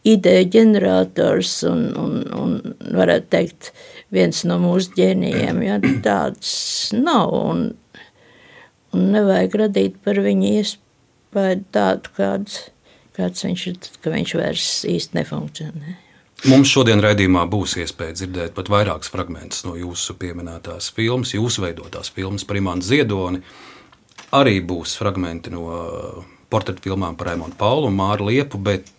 ideja 0.08 0.44
ģenerators 0.56 1.52
un, 1.68 1.84
un, 2.00 2.16
un 2.36 2.56
varētu 2.96 3.28
teikt, 3.32 3.70
viens 4.12 4.42
no 4.48 4.58
mūsu 4.62 4.96
ģēnijiem. 4.96 5.62
Ja, 5.66 5.78
tāds 6.04 6.52
nav. 6.96 7.32
Un, 7.32 7.66
un 8.92 9.10
nevajag 9.14 9.58
radīt 9.66 10.00
par 10.04 10.20
viņu 10.24 10.56
iespēju 10.62 10.81
tādu, 11.32 12.14
kāds, 12.16 12.58
kāds 13.16 13.44
viņš 13.46 13.66
ir, 13.70 13.76
ka 14.04 14.14
viņš 14.14 14.34
vairs 14.38 14.70
īsti 14.88 15.20
nefunkcionē. 15.20 15.98
Mums 16.50 16.72
šodien 16.74 16.98
raidījumā 16.98 17.44
būs 17.46 17.76
iespēja 17.78 18.16
dzirdēt 18.18 18.54
pat 18.56 18.66
vairākus 18.72 19.12
fragmentus 19.12 19.62
no 19.62 19.76
jūsu 19.78 20.16
pieminētās 20.18 20.90
filmas, 20.96 21.36
jūsu 21.36 21.62
veidotās 21.62 22.10
filmas 22.10 22.42
par 22.42 22.58
Imānu 22.58 22.82
Ziedoni. 22.82 23.42
Arī 24.34 24.56
būs 24.66 24.96
fragmenti 24.98 25.52
no 25.54 25.68
portretu 26.50 26.82
filmām 26.88 27.14
par 27.16 27.30
Raimonu 27.30 27.54
Paulu 27.58 27.86
un 27.92 27.94
Māru 27.94 28.26
Liepu, 28.26 28.58
bet 28.58 28.90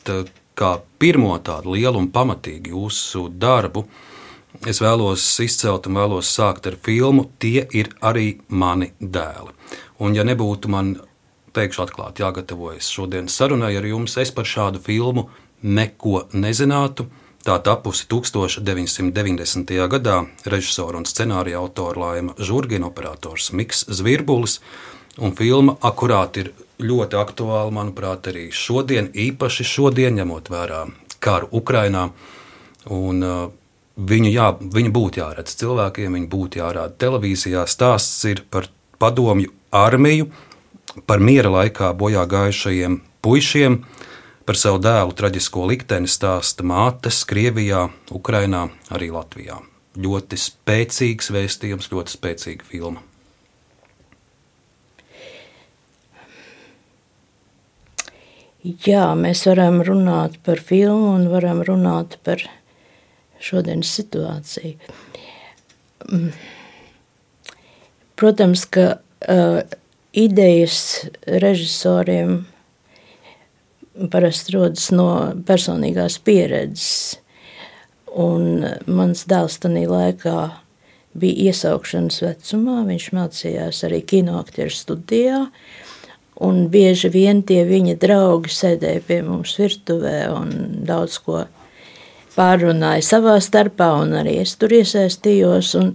kā 0.55 0.77
pirmo 1.01 1.35
tādu 1.43 1.75
lielu 1.75 1.99
un 1.99 2.09
pamatīgu 2.13 2.73
jūsu 2.77 3.25
darbu, 3.41 3.83
es 4.69 4.79
vēlos 4.79 5.25
izcelt 5.43 5.89
un 5.89 5.99
vēlos 5.99 6.29
sākt 6.31 6.69
ar 6.69 6.77
filmu 6.85 7.27
Tie 7.43 7.65
ir 7.75 7.91
arī 8.01 8.37
mani 8.47 8.93
dēli. 8.99 9.51
Un, 9.99 10.15
ja 10.15 10.23
nebūtu 10.23 10.71
man, 10.71 10.95
teikšu 11.53 11.85
atklāti, 11.85 12.23
jāgatavojas 12.23 12.89
šodienas 12.93 13.35
sarunai 13.37 13.75
ar 13.77 13.85
jums, 13.87 14.17
es 14.21 14.31
par 14.35 14.47
šādu 14.49 14.81
filmu 14.83 15.27
neko 15.63 16.27
nezinātu. 16.33 17.07
Tā 17.43 17.57
tapusi 17.59 18.05
1990. 18.07 19.73
gadā 19.91 20.21
režisora 20.47 21.01
un 21.01 21.07
scenārija 21.07 21.59
autora 21.59 22.05
Laima 22.05 22.35
Žurgina, 22.39 22.87
operators 22.87 23.51
Miks 23.51 23.83
Zvirbulis. 23.91 24.61
Un 25.19 25.35
filma 25.37 25.75
akurāti 25.83 26.45
ir 26.45 26.53
ļoti 26.81 27.19
aktuāla, 27.19 27.73
manuprāt, 27.75 28.31
arī 28.31 28.47
šodien, 28.49 29.11
īpaši 29.11 29.65
šodien, 29.67 30.15
ņemot 30.17 30.47
vērā 30.49 30.85
karu 31.21 31.51
Ukrajinā. 31.59 32.07
Un, 32.95 33.19
uh, 33.27 33.43
viņu, 33.97 34.31
jā, 34.33 34.47
viņu 34.57 34.93
būtu 34.95 35.21
jāredz 35.21 35.53
cilvēkiem, 35.59 36.17
viņu 36.17 36.31
būtu 36.31 36.63
jārāda 36.63 36.95
televīzijā. 36.99 37.67
Stāsts 37.69 38.23
ir 38.29 38.43
par 38.49 38.71
padomju 39.03 39.51
armiju, 39.75 40.29
par 41.07 41.23
miera 41.23 41.51
laikā 41.53 41.91
bojā 41.97 42.25
gājušajiem 42.29 42.99
puišiem, 43.23 43.79
par 44.45 44.59
savu 44.59 44.81
dēlu 44.83 45.15
traģisko 45.15 45.67
likteni 45.71 46.09
stāsta 46.11 46.65
mātes 46.67 47.23
Krievijā, 47.27 47.87
Ukrajinā, 48.11 48.67
arī 48.93 49.09
Latvijā. 49.13 49.61
Ļoti 49.93 50.39
spēcīgs 50.41 51.29
vēstījums, 51.33 51.91
ļoti 51.93 52.15
spēcīga 52.17 52.67
filma. 52.67 53.03
Jā, 58.63 59.09
mēs 59.19 59.43
varam 59.49 59.81
runāt 59.83 60.37
par 60.43 60.61
filmu 60.63 61.17
un 61.17 61.27
varam 61.27 61.59
runāt 61.67 62.15
par 62.23 62.39
šodienas 63.43 63.91
situāciju. 63.91 64.77
Mm. 66.07 66.29
Protams, 68.19 68.63
ka 68.71 68.85
uh, 68.95 69.59
idejas 70.13 71.05
režisoriem 71.25 72.43
parasti 74.13 74.55
rodas 74.55 74.89
no 74.93 75.07
personīgās 75.45 76.19
pieredzes. 76.23 77.19
Un 78.13 78.65
mans 78.85 79.23
dēls 79.29 79.57
tajā 79.61 79.87
laikā 79.89 80.37
bija 81.17 81.49
iesaukšanas 81.49 82.21
vecumā. 82.21 82.83
Viņš 82.89 83.07
mācījās 83.17 83.81
arī 83.87 84.03
kinoaktieru 84.05 84.73
studijā. 84.73 85.39
Uh, 85.47 85.83
Un 86.41 86.67
bieži 86.73 87.11
vien 87.13 87.43
tie 87.45 87.61
viņa 87.67 87.97
draugi 88.01 88.51
sēdēja 88.51 89.03
pie 89.05 89.19
mums 89.25 89.53
virtuvē 89.59 90.17
un 90.33 90.49
daudz 90.87 91.19
ko 91.21 91.43
pārunāja 92.33 93.03
savā 93.05 93.35
starpā, 93.43 93.91
un 94.01 94.15
arī 94.17 94.39
es 94.41 94.55
tur 94.57 94.73
iesaistījos. 94.73 95.75
Un, 95.77 95.93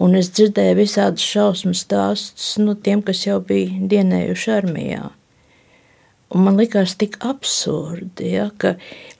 un 0.00 0.16
es 0.18 0.30
dzirdēju 0.34 0.78
visādus 0.78 1.26
šausmu 1.26 1.74
stāstus 1.76 2.54
no 2.58 2.72
nu, 2.72 2.76
tiem, 2.76 3.02
kas 3.04 3.26
jau 3.26 3.40
bija 3.44 3.88
dienējuši 3.92 4.52
armijā. 4.56 5.10
Un 6.30 6.44
man 6.46 6.60
likās 6.60 6.94
tik 6.98 7.18
absurdi, 7.26 8.34
ja, 8.36 8.50
ka 8.56 8.76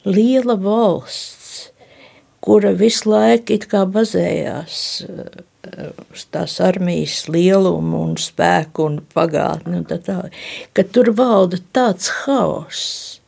liela 0.07 0.55
valsts, 0.61 1.71
kura 2.41 2.71
visu 2.73 3.11
laiku 3.11 3.59
bazējās 3.91 4.77
uz 6.15 6.25
tās 6.33 6.57
armijas 6.65 7.25
lielumu 7.29 8.05
un 8.09 8.15
spēku 8.21 8.87
un 8.87 9.01
pagātni. 9.15 9.81
Un 9.81 9.87
tā 9.89 9.99
tā, 10.05 10.19
ka 10.73 10.85
tur 10.85 11.13
valda 11.17 11.61
tāds 11.75 12.11
haoss 12.23 13.21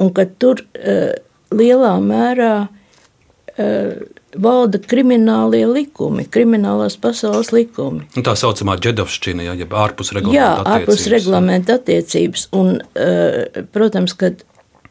un 0.00 0.12
ka 0.14 0.26
tur 0.40 0.62
uh, 0.62 1.12
lielā 1.52 1.92
mērā 2.02 2.54
uh, 2.64 3.92
valda 4.38 4.78
kriminālie 4.78 5.64
likumi, 5.68 6.24
kriminālās 6.32 6.96
pasaules 7.00 7.52
likumi. 7.52 8.06
Un 8.16 8.24
tā 8.24 8.36
saucamā 8.38 8.78
džedovšķina, 8.80 9.48
ja, 9.50 9.56
jeb 9.58 9.74
ārpus 9.76 10.14
reglamenta 10.16 10.38
Jā, 10.38 10.52
attiecības. 10.62 10.78
ārpus 10.78 11.10
reglamenta 11.12 11.76
attiecības. 11.80 12.46
Un, 12.56 12.78
uh, 12.80 13.62
protams, 13.74 14.16
kad 14.16 14.44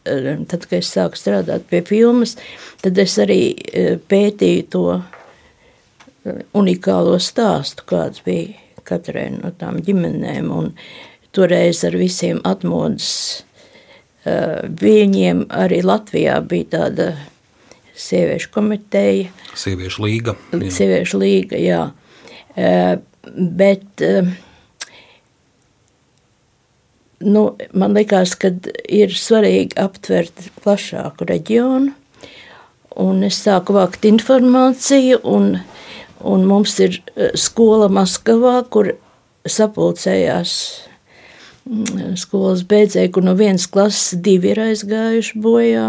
tad, 0.04 0.66
kad 0.66 0.78
es 0.80 0.92
sāku 0.96 1.20
strādāt 1.20 1.68
pie 1.70 1.82
filmas, 1.86 2.36
tad 2.82 2.98
es 3.02 3.18
arī 3.22 3.42
pētīju 4.10 4.68
to 4.74 4.86
unikālo 6.58 7.18
stāstu, 7.22 7.86
kāds 7.90 8.24
bija 8.26 8.58
katrai 8.88 9.30
no 9.36 9.54
tām 9.58 9.82
ģimenēm. 9.86 10.50
Un 10.54 10.72
toreiz 11.36 11.84
ar 11.88 11.98
visiem 11.98 12.42
atmodas 12.48 13.44
viņiem 14.82 15.48
arī 15.50 15.82
Latvijā 15.86 16.38
bija 16.46 16.70
tāda 16.78 17.08
sieviešu 18.02 18.52
komiteja. 18.54 19.32
Sieviešu 19.58 20.06
līga. 20.06 20.36
Jā. 20.54 20.72
Sieviešu 20.78 21.22
līga, 21.22 21.60
jā. 21.62 21.82
Bet 23.62 24.04
nu, 27.22 27.44
man 27.72 27.98
liekas, 27.98 28.36
ka 28.42 28.52
ir 28.90 29.14
svarīgi 29.16 29.78
aptvert 29.80 30.50
plašāku 30.64 31.30
reģionu. 31.30 31.94
Un 33.02 33.24
es 33.24 33.38
sāku 33.40 33.78
vākt 33.78 34.04
informāciju, 34.10 35.22
un 35.32 35.54
Un 36.24 36.46
mums 36.46 36.78
ir 36.82 37.00
e, 37.16 37.32
skola 37.40 37.90
Maskavā, 37.92 38.62
kur 38.70 38.92
sapulcējās 39.50 40.54
mm, 41.66 42.16
skolas 42.22 42.64
beidzēji, 42.70 43.12
kur 43.16 43.26
no 43.26 43.34
vienas 43.40 43.68
klases 43.72 44.20
divi 44.22 44.52
ir 44.54 44.62
aizgājuši 44.68 45.42
bojā. 45.42 45.88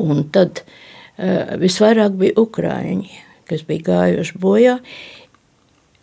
Un 0.00 0.24
tad 0.34 0.62
uh, 0.64 1.54
visvairāk 1.60 2.16
bija 2.20 2.38
ukrāņi, 2.42 3.10
kas 3.50 3.66
bija 3.68 3.88
gājuši 3.90 4.40
bojā. 4.40 4.78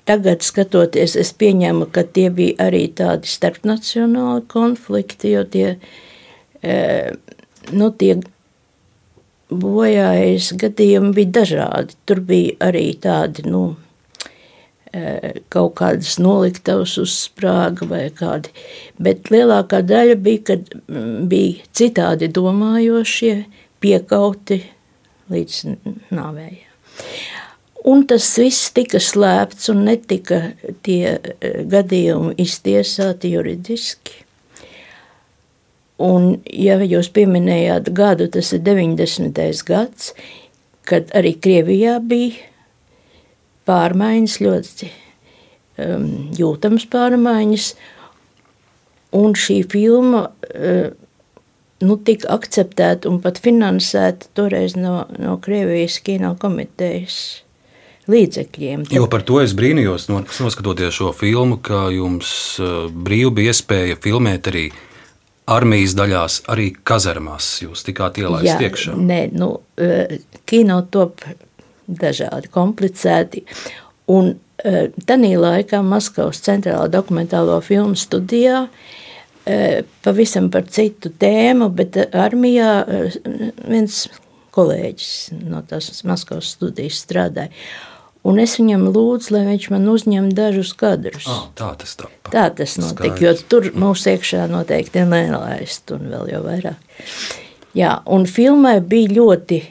Tagad, 0.09 0.41
skatoties, 0.43 1.15
es 1.19 1.29
pieņemu, 1.37 1.87
ka 1.93 2.03
tie 2.03 2.29
bija 2.33 2.67
arī 2.67 2.87
tādi 2.97 3.29
starpnacionāli 3.29 4.47
konflikti, 4.51 5.35
jo 5.35 5.43
tie, 5.45 5.75
uh, 5.77 7.35
nu, 7.71 7.91
tie 7.97 8.15
bojājas 9.51 10.51
gadījumi 10.59 11.13
bija 11.15 11.35
dažādi. 11.41 11.95
Tur 12.05 12.21
bija 12.25 12.55
arī 12.69 12.85
tādi, 13.01 13.43
nu, 13.49 13.63
e, 14.93 15.33
kaut 15.51 15.75
kādas 15.79 16.17
noliktavas 16.21 16.97
uz 17.01 17.15
sprāga 17.27 17.87
vai 17.87 18.05
kādi, 18.15 18.53
bet 18.99 19.31
lielākā 19.33 19.81
daļa 19.87 20.17
bija, 20.23 20.43
kad 20.51 20.71
bija 21.31 21.67
citādi 21.77 22.31
domājošie, 22.31 23.35
piekauti 23.81 24.61
līdz 25.31 25.61
nāvējai. 26.13 26.67
Un 27.91 28.03
tas 28.05 28.27
viss 28.37 28.69
tika 28.75 28.99
slēpts 29.01 29.71
un 29.73 29.85
netika 29.87 30.51
tie 30.85 31.15
e, 31.17 31.53
gadījumi 31.65 32.35
iztiesāti 32.43 33.31
juridiski. 33.33 34.19
Un, 36.01 36.35
ja 36.45 36.77
jūs 36.81 37.09
pieminējāt 37.13 37.89
gadu, 37.97 38.27
tas 38.33 38.53
ir 38.53 38.61
90. 38.65 39.41
gads, 39.65 40.13
kad 40.85 41.09
arī 41.17 41.33
Krievijā 41.41 41.97
bija 42.05 42.47
pārmaiņas, 43.69 44.37
ļoti 44.45 44.89
um, 45.81 46.07
jūtamas 46.37 46.87
pārmaiņas. 46.89 47.67
Un 49.17 49.35
šī 49.37 49.61
filma 49.69 50.27
uh, 50.29 50.93
nu, 51.85 51.97
tika 51.97 52.29
akceptēta 52.35 53.09
un 53.09 53.21
pat 53.23 53.39
finansēta 53.41 54.29
toreiz 54.37 54.75
no, 54.79 55.05
no 55.19 55.37
Krievijas 55.41 55.99
kino 56.05 56.35
komitejas 56.39 57.41
līdzekļiem. 58.11 58.85
Jo 58.93 59.07
par 59.11 59.25
to 59.27 59.39
es 59.43 59.53
brīnījos, 59.57 60.07
noskatoties 60.11 60.95
šo 60.97 61.11
filmu, 61.15 61.59
ka 61.63 61.87
jums 61.93 62.31
uh, 62.61 62.87
brīvi 62.91 63.33
bija 63.41 63.53
iespēja 63.53 63.99
filmēt 64.01 64.49
arī 64.51 64.65
armijas 65.51 65.95
daļās, 65.97 66.41
arī 66.51 66.71
kazarmās. 66.87 67.53
Jūs 67.65 67.85
tikāt 67.87 68.21
ielaists 68.21 68.65
iekšā. 68.67 68.95
Nē, 68.97 69.21
nu, 69.37 69.53
uh, 69.59 70.15
kino 70.49 70.81
top 70.93 71.25
dažādi, 71.87 72.49
komplicēti. 72.51 73.45
Un 74.11 74.33
uh, 74.33 74.81
tanī 75.07 75.35
laikā 75.39 75.83
Maskavas 75.85 76.41
centrālā 76.45 76.89
dokumentālo 76.91 77.59
filmu 77.65 77.99
studijā 77.99 78.65
pavisam 80.05 80.49
par 80.53 80.67
citu 80.69 81.11
tēmu, 81.21 81.69
bet 81.75 81.97
armijā 82.13 82.73
viens 83.65 84.03
kolēģis 84.55 85.13
no 85.47 85.63
tās 85.67 86.03
Maskavas 86.07 86.53
studijas 86.57 87.01
strādāja. 87.05 87.53
Un 88.21 88.37
es 88.37 88.53
viņam 88.59 88.83
lūdzu, 88.93 89.31
lai 89.33 89.45
viņš 89.47 89.67
man 89.73 89.87
uzņem 89.89 90.27
dažus 90.37 90.75
kadrus. 90.77 91.25
Oh, 91.25 91.47
tā 91.57 91.71
tas 91.81 91.95
tā. 91.97 92.09
Tā 92.29 92.43
tas 92.53 92.75
notika, 92.77 93.17
jo 93.23 93.33
tur 93.49 93.71
mūsu 93.73 94.11
iekšā 94.13 94.45
noteikti 94.51 95.01
nelaist, 95.09 95.89
un 95.95 96.11
vēl 96.11 96.29
jau 96.35 96.43
vairāk. 96.45 96.99
Jā, 97.77 97.95
un 98.05 98.27
filmai 98.29 98.75
bija 98.85 99.15
ļoti 99.15 99.61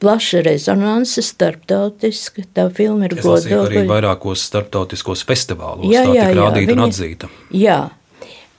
plaša 0.00 0.40
rezonance, 0.46 1.20
starptautiska. 1.20 2.46
Tā 2.56 2.70
filma 2.72 3.10
ir 3.10 3.18
godīga. 3.20 3.66
Arī 3.66 3.84
vairākos 3.90 4.46
starptautiskos 4.48 5.26
festivālos 5.28 5.90
jā, 5.90 6.06
jā, 6.08 6.30
tā 6.30 6.30
tika 6.30 6.40
rādīta 6.40 6.76
un 6.78 6.84
atzīta. 6.86 7.30
Jā, 7.52 7.80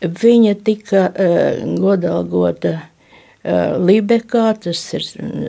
viņa 0.02 0.56
tika 0.66 1.10
uh, 1.10 1.62
godalgota 1.82 2.80
Eh, 3.42 3.74
Libekā, 3.82 4.52
tas 4.62 4.80
ir 4.94 5.02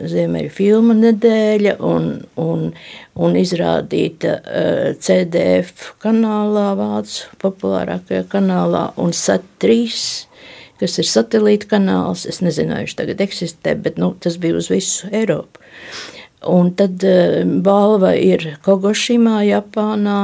Ziemeļu 0.09 0.49
filmu 0.49 0.95
nedēļa, 0.97 1.75
un, 1.85 2.07
un, 2.41 2.63
un 3.13 3.35
izrādīta 3.37 4.31
eh, 4.41 4.87
CDF 4.97 5.91
kanālā, 6.01 6.71
Vācu 6.79 7.27
populārākajā 7.43 8.23
kanālā, 8.31 8.87
un 8.97 9.13
SAT3, 9.13 9.75
kas 10.81 10.97
ir 11.03 11.09
satelīta 11.11 11.69
kanāls. 11.75 12.25
Es 12.25 12.41
nezinu, 12.41 12.73
vai 12.73 12.87
viņš 12.87 12.97
tagad 12.97 13.21
eksistē, 13.27 13.77
bet 13.85 14.01
nu, 14.01 14.15
tas 14.17 14.41
bija 14.41 14.57
uz 14.57 14.73
visu 14.73 15.13
Eiropu. 15.13 15.61
Un 16.49 16.73
tad 16.75 17.05
uh, 17.05 17.43
balva 17.45 18.17
ir 18.17 18.55
Kogošimā, 18.65 19.37
Japānā 19.45 20.19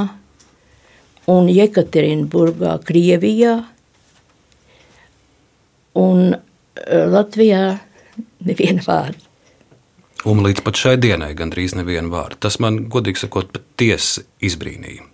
un 1.30 1.54
Jekaterinburgā, 1.54 2.80
Krievijā. 2.84 3.60
Un 5.98 6.36
Latvijā 6.86 7.64
neviena 8.46 8.84
vārda. 8.86 9.26
Un 10.28 10.42
līdz 10.44 10.64
pat 10.66 10.76
šai 10.76 10.98
dienai 11.00 11.32
gandrīz 11.38 11.78
neviena 11.78 12.12
vārda. 12.12 12.42
Tas 12.48 12.60
man, 12.60 12.82
godīgi 12.92 13.22
sakot, 13.22 13.54
patiesi 13.56 14.26
izbrīnīja. 14.44 15.06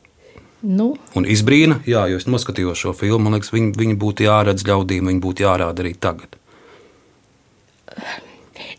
Nu. 0.65 0.95
Un 1.13 1.27
izbrīna, 1.29 1.77
jā, 1.85 2.07
jo 2.09 2.17
es 2.17 2.25
noskatījos 2.25 2.81
šo 2.81 2.93
filmu, 2.97 3.27
man 3.27 3.37
liekas, 3.37 3.51
viņi, 3.53 3.75
viņi 3.77 3.97
būtu 4.01 4.25
jāredz 4.25 4.65
ļaudīm, 4.65 5.11
viņi 5.11 5.21
būtu 5.21 5.45
jārāda 5.45 5.83
arī 5.83 5.93
tagad. 6.01 6.39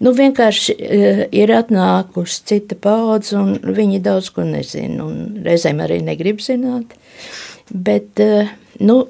Nu, 0.02 0.10
vienkārši 0.16 0.74
uh, 0.74 1.22
ir 1.30 1.52
atnākusi 1.54 2.42
cita 2.50 2.78
paudze, 2.80 3.38
un 3.38 3.76
viņi 3.76 4.02
daudz 4.02 4.32
ko 4.34 4.42
nezina. 4.48 5.06
Reizēm 5.46 5.84
arī 5.84 6.00
negrib 6.04 6.42
zināt. 6.42 6.96
Bet, 7.70 8.18
uh, 8.24 8.50
nu, 8.82 9.04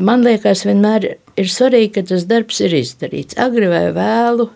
man 0.00 0.24
liekas, 0.26 0.64
vienmēr 0.68 1.06
ir 1.38 1.50
svarīgi, 1.50 1.92
ka 1.98 2.06
tas 2.12 2.26
darbs 2.28 2.60
ir 2.64 2.74
izdarīts. 2.78 3.38
Agri 3.40 3.68
vai 3.70 3.88
vēlu, 3.94 4.48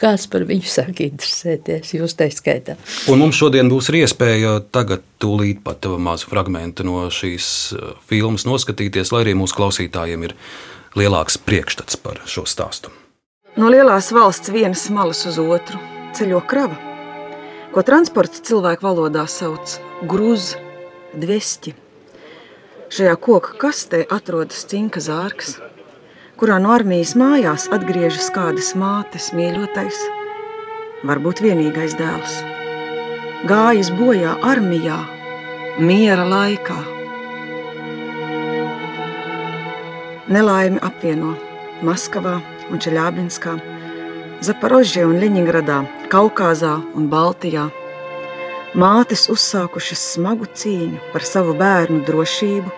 kāds 0.00 0.28
par 0.30 0.44
viņu 0.48 0.68
sāk 0.70 1.02
interesēties, 1.04 1.94
jūs 1.96 2.16
tā 2.18 2.28
skaitā. 2.34 2.76
Un 3.10 3.22
mums 3.22 3.38
šodien 3.38 3.70
būs 3.70 3.90
iespēja 3.94 4.58
tagad 4.74 5.04
tūlīt 5.22 5.62
pat 5.66 5.88
mazu 5.98 6.30
fragment 6.30 6.82
no 6.86 7.06
šīs 7.12 7.50
uh, 7.74 7.92
filmas 8.10 8.46
noskatīties, 8.48 9.12
lai 9.14 9.24
arī 9.26 9.36
mūsu 9.38 9.58
klausītājiem 9.58 10.28
ir 10.28 10.36
lielāks 10.98 11.38
priekšstats 11.42 11.98
par 12.02 12.22
šo 12.26 12.46
stāstu. 12.48 12.94
No 13.58 13.70
lielās 13.72 14.12
valsts 14.14 14.52
vienas 14.54 14.86
malas 14.94 15.24
uz 15.26 15.40
otru 15.42 15.80
ceļo 16.14 16.40
krava, 16.46 16.78
ko 17.74 17.82
transports 17.86 18.42
cilvēku 18.46 18.86
valodā 18.86 19.26
sauc 19.30 19.78
grūz, 20.08 20.52
dvesti. 21.18 21.74
Šajā 22.88 23.16
koka 23.20 23.56
kastē 23.60 24.04
atrodas 24.08 24.64
cinka 24.68 25.00
zārks 25.04 25.58
kurā 26.38 26.60
no 26.62 26.70
armijas 26.70 27.16
mājās 27.18 27.64
atgriežas 27.74 28.28
kādas 28.30 28.70
mātes 28.78 29.32
mīļotais, 29.34 29.98
varbūt 31.08 31.42
vienīgais 31.42 31.96
dēls. 31.98 32.36
Gājis 33.50 33.90
bojā 33.98 34.36
armijā, 34.46 35.00
miera 35.82 36.26
laikā. 36.30 36.78
Nelaime 40.30 40.78
apvieno 40.84 41.34
Maskavā 41.82 42.36
un 42.70 42.82
Čeļābinskā, 42.84 43.56
Zaporožē 44.46 45.08
un 45.08 45.18
Ļeņingradā, 45.18 45.80
Kaukazā 46.12 46.76
un 46.94 47.10
Baltijā. 47.10 47.66
Mātes 48.76 49.30
uzsākušas 49.32 50.00
smagu 50.12 50.44
cīņu 50.52 50.98
par 51.14 51.24
savu 51.24 51.54
bērnu 51.56 52.02
drošību 52.04 52.72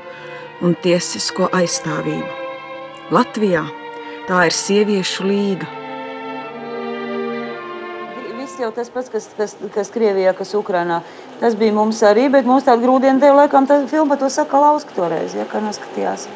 un 0.63 0.77
tiesisko 0.79 1.49
aizstāvību. 1.51 2.29
Latvijā 3.11 3.65
tā 4.29 4.45
ir 4.47 4.55
sieviešu 4.55 5.27
līga. 5.27 5.67
Viss 8.39 8.63
jau 8.63 8.71
tas 8.77 8.93
pats, 8.95 9.11
kas, 9.11 9.27
kas, 9.35 9.57
kas 9.75 9.91
Krievijā, 9.91 10.31
kas 10.39 10.55
Ukrainā. 10.55 11.01
Tas 11.43 11.59
bija 11.59 11.75
mums 11.75 12.05
arī, 12.07 12.29
bet 12.31 12.47
mums 12.47 12.69
tāda 12.69 12.87
grūdiena 12.87 13.19
tev 13.19 13.35
laikam 13.41 13.67
tā 13.67 13.83
filma 13.91 14.15
to 14.21 14.31
saka 14.31 14.63
Lauska 14.63 14.95
toreiz, 14.95 15.35
ja, 15.35 15.49
kā 15.51 15.59
noskatījās. 15.59 16.29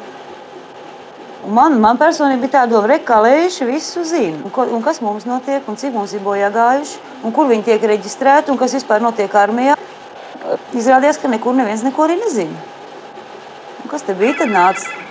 Man, 1.45 1.77
man 1.81 1.99
personīgi 2.01 2.41
bija 2.45 2.53
tā 2.55 2.65
doma, 2.69 2.97
ka 3.05 3.19
lēši 3.21 3.67
visu 3.69 4.03
zina. 4.07 4.39
Un, 4.41 4.51
ko, 4.53 4.65
un 4.65 4.81
kas 4.85 5.01
mums 5.05 5.27
notiek, 5.29 5.65
un 5.69 5.77
cik 5.77 5.93
mums 5.93 6.15
ir 6.17 6.23
bojā 6.25 6.49
gājuši, 6.53 6.99
un 7.23 7.33
kur 7.35 7.49
viņi 7.51 7.67
tiek 7.69 7.89
reģistrēti, 7.93 8.49
un 8.53 8.57
kas 8.57 8.73
vispār 8.77 9.03
notiek 9.03 9.33
armijā. 9.37 9.75
Izrādījās, 10.77 11.21
ka 11.21 11.29
nekur 11.29 11.57
neviens 11.57 11.85
neko 11.85 12.05
arī 12.05 12.17
nezina. 12.21 12.57
Un 13.83 13.91
kas 13.91 14.05
te 14.05 14.17
bija? 14.17 14.39
Tad 14.41 14.53
nāca 14.53 15.03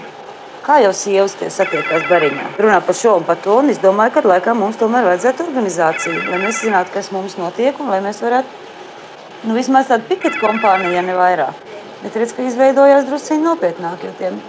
Kā 0.64 0.78
jau 0.80 0.94
sievas 0.96 1.34
satiekās 1.52 2.06
bariņā? 2.08 2.54
Runā 2.56 2.78
par 2.86 2.96
šo 2.96 3.18
un 3.18 3.24
par 3.28 3.36
to. 3.44 3.58
Un 3.60 3.68
es 3.68 3.82
domāju, 3.82 4.14
ka 4.14 4.22
laikam 4.24 4.62
mums 4.64 4.78
tomēr 4.80 5.04
vajadzētu 5.04 5.44
organizāciju, 5.44 6.22
lai 6.30 6.38
mēs 6.40 6.62
zinātu, 6.64 6.94
kas 6.94 7.10
mums 7.12 7.36
notiek 7.36 7.76
un 7.84 7.92
lai 7.92 7.98
mēs 8.00 8.22
varētu 8.24 9.44
nu, 9.44 9.52
vismaz 9.58 9.90
tādu 9.92 10.08
piketu 10.08 10.40
kompāniju, 10.40 10.94
ja 10.96 11.04
ne 11.04 11.18
vairāk. 11.18 11.60
Bet 12.00 12.16
redz, 12.16 12.32
ka 12.32 12.48
izveidojās 12.48 13.04
drusciņi 13.10 13.44
nopietnāk, 13.44 14.08
jo 14.08 14.14
tiem 14.16 14.40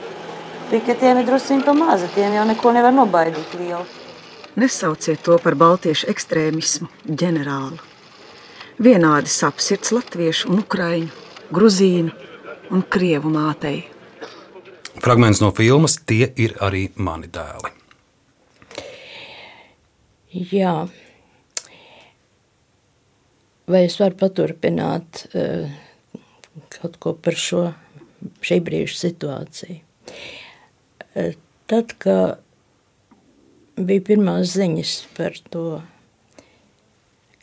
piketiem 0.70 1.22
ir 1.22 1.28
drusciņi 1.28 1.66
pa 1.66 1.74
maza. 1.78 2.10
Tiem 2.16 2.36
jau 2.38 2.46
neko 2.48 2.72
nevar 2.76 2.94
nobaidīt 2.96 3.56
lielu. 3.60 3.86
Nesauciet 4.56 5.20
to 5.26 5.36
par 5.44 5.58
baltiešu 5.60 6.08
ekstrēmismu, 6.14 6.88
ģenerāli. 7.08 7.82
Vienādi 8.80 9.32
sapsirds 9.32 9.92
latviešu 9.96 10.52
un 10.52 10.62
ukraiņu, 10.64 11.10
gruzīnu 11.56 12.12
un 12.72 12.84
krievu 12.92 13.32
mātei. 13.32 13.86
Fragments 15.04 15.42
no 15.44 15.52
filmas 15.56 15.98
Tie 16.08 16.30
ir 16.40 16.56
arī 16.64 16.88
mani 16.96 17.28
dēli. 17.32 17.72
Jā. 20.52 20.76
Vai 23.72 23.86
es 23.88 23.96
varu 24.00 24.16
paturpināt 24.20 25.26
uh, 25.32 25.68
kaut 26.76 27.00
ko 27.02 27.16
par 27.16 27.36
šo 27.40 27.68
šī 28.46 28.60
brīža 28.64 29.00
situāciju? 29.00 29.80
Uh, 31.16 31.36
tad, 31.72 31.96
kad 32.00 32.42
bija 33.76 34.04
pirmās 34.12 34.56
ziņas 34.56 34.98
par 35.18 35.38
to 35.52 35.68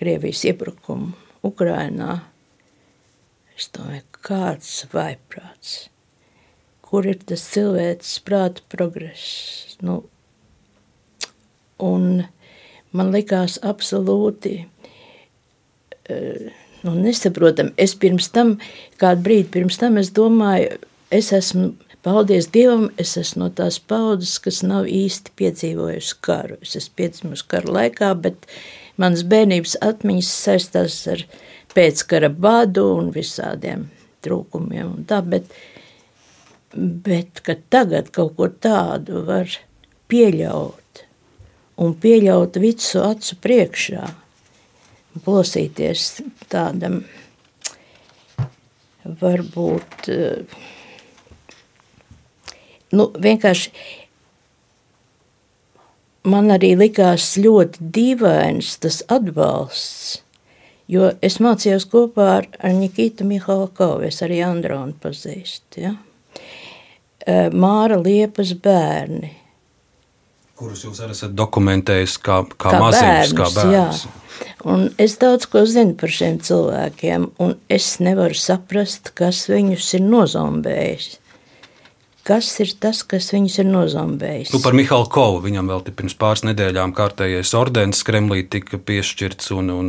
Krievijas 0.00 0.44
iebrukumu 0.48 1.12
Ukrainā, 1.46 2.18
es 3.56 3.70
domāju, 3.74 4.04
kāds 4.22 4.76
vaiprāts 4.92 5.80
kur 6.92 7.06
ir 7.08 7.22
tas 7.24 7.40
cilvēks 7.54 8.18
prāta 8.26 8.60
progress. 8.68 9.78
Nu, 9.80 10.02
un 11.80 12.26
man 12.92 13.12
likās 13.14 13.54
absolūti 13.64 14.58
uh, 14.60 16.50
nu, 16.84 16.92
nesaprotami. 16.92 17.72
Es 17.80 17.96
pirms 17.96 18.28
tam, 18.36 18.58
kādu 19.00 19.24
brīdi 19.24 19.48
pirms 19.56 19.80
tam, 19.80 19.96
es 20.02 20.12
domāju, 20.12 20.76
es 21.08 21.32
esmu, 21.32 21.70
paldies 22.02 22.48
Dievam, 22.54 22.88
es 23.00 23.16
esmu 23.20 23.44
no 23.44 23.50
tās 23.56 23.78
paudzes, 23.78 24.38
kas 24.42 24.62
nav 24.66 24.88
īsti 24.90 25.34
piedzīvojusi 25.38 26.20
karu. 26.24 26.60
Es 26.62 26.76
esmu 26.78 26.98
piedzimusi 27.00 27.48
karu 27.50 27.76
laikā, 27.78 28.12
bet 28.24 28.48
manas 29.00 29.24
bērnības 29.28 29.78
atmiņas 29.82 30.32
saistās 30.46 31.02
ar 31.12 31.26
pēckara 31.76 32.32
badu 32.32 32.88
un 32.98 33.12
visādiem 33.14 33.88
trūkumiem 34.22 34.98
un 34.98 35.06
tā, 35.08 35.22
bet 35.26 35.50
Bet 36.74 37.42
tagad 37.68 38.08
kaut 38.16 38.32
ko 38.38 38.46
tādu 38.48 39.26
var 39.26 39.50
pieļaut 40.08 41.02
un 41.84 41.92
pieļaut 42.00 42.56
visu 42.62 43.02
acu 43.04 43.36
priekšā, 43.44 44.06
plosīties 45.26 46.06
tādam 46.52 47.02
varbūt 49.04 50.08
eh, 50.14 50.56
nu, 52.96 53.08
vienkārši 53.24 53.72
man 56.28 56.52
arī 56.54 56.74
likās 56.78 57.32
ļoti 57.42 57.90
dīvains 57.94 58.76
tas 58.82 59.02
atbalsts, 59.12 60.20
jo 60.92 61.10
es 61.24 61.40
mācījos 61.42 61.88
kopā 61.90 62.28
ar, 62.38 62.48
ar 62.62 62.74
Nikitu 62.78 63.26
Mihalakovu, 63.28 64.06
es 64.08 64.22
arī 64.24 64.42
Andronu 64.46 64.94
pazīstu, 65.02 65.86
ja? 65.88 65.94
Māra 67.54 68.00
Liepas 68.02 68.50
bērni, 68.58 69.36
kurus 70.62 70.84
jūs 70.86 71.00
arī 71.02 71.14
esat 71.16 71.34
dokumentējis 71.38 72.18
kā, 72.22 72.42
kā, 72.54 72.70
kā 72.70 72.82
maziņus, 72.82 73.32
kā 73.38 73.48
bērnus. 73.56 74.02
Jā. 74.04 74.18
Un 74.72 74.84
es 75.00 75.16
daudz 75.22 75.48
ko 75.50 75.64
zinu 75.66 75.96
par 75.98 76.12
šiem 76.14 76.38
cilvēkiem, 76.42 77.28
un 77.42 77.56
es 77.72 77.96
nevaru 78.02 78.36
saprast, 78.38 79.12
kas 79.18 79.44
viņus 79.50 79.88
ir 79.98 80.04
nozombējis. 80.06 81.08
Kas 82.22 82.52
ir 82.62 82.70
tas, 82.78 83.00
kas 83.02 83.32
viņus 83.34 83.56
ir 83.58 83.66
nozombējis? 83.66 84.52
Nu, 84.54 84.60
par 84.62 84.76
Mihālu 84.78 85.08
Kovu 85.10 85.40
viņam 85.42 85.70
vēl 85.72 85.80
pirms 85.88 86.14
pāris 86.18 86.44
nedēļām 86.46 86.94
kārtējais 86.94 87.50
ordenis 87.58 88.04
Kremlī 88.06 88.44
tika 88.46 88.78
piešķirts. 88.78 89.50
Un, 89.56 89.72
un 89.74 89.88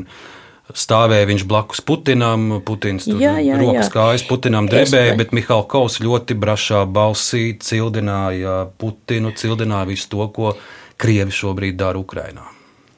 stāvēja 0.73 1.29
viņš 1.29 1.45
blakus 1.49 1.83
Putinam. 1.85 2.59
Putins 2.65 3.05
tur 3.05 3.21
jā, 3.21 3.35
jā, 3.43 3.59
rokas 3.61 3.85
jā. 3.85 3.93
kājas 3.93 4.25
Putinam 4.25 4.69
drebēja, 4.71 5.13
es... 5.13 5.19
bet 5.21 5.37
Mihāls 5.37 5.69
Kaus 5.69 5.99
ļoti 6.01 6.37
brašā 6.41 6.83
balsī 6.89 7.45
cildināja 7.61 8.63
Putinu, 8.81 9.35
cildināja 9.37 9.91
visu 9.93 10.09
to, 10.15 10.25
ko 10.33 10.55
Krievi 10.97 11.33
šobrīd 11.33 11.77
dara 11.77 12.01
Ukrainā. 12.01 12.47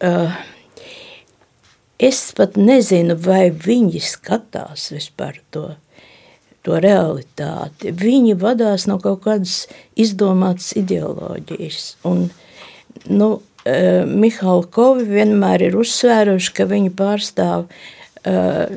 Uh, 0.05 0.31
es 1.99 2.29
pat 2.37 2.55
nezinu, 2.59 3.19
vai 3.19 3.49
viņi 3.51 3.99
skatās 4.15 4.93
vispār 4.95 5.43
to. 5.51 5.73
To 6.65 6.79
realitāti. 6.81 7.91
Viņi 7.93 8.33
vadās 8.41 8.87
no 8.89 8.97
kaut 9.01 9.21
kādas 9.27 9.65
izdomātas 10.01 10.71
ideoloģijas. 10.79 11.91
Un, 12.09 12.23
nu, 13.05 13.35
Eh, 13.65 14.03
Mihalkovi 14.05 15.07
vienmēr 15.09 15.63
ir 15.65 15.75
uzsvēruši, 15.79 16.51
ka 16.53 16.67
viņi 16.69 16.91
pārstāv 16.93 17.63
uh, 17.65 18.75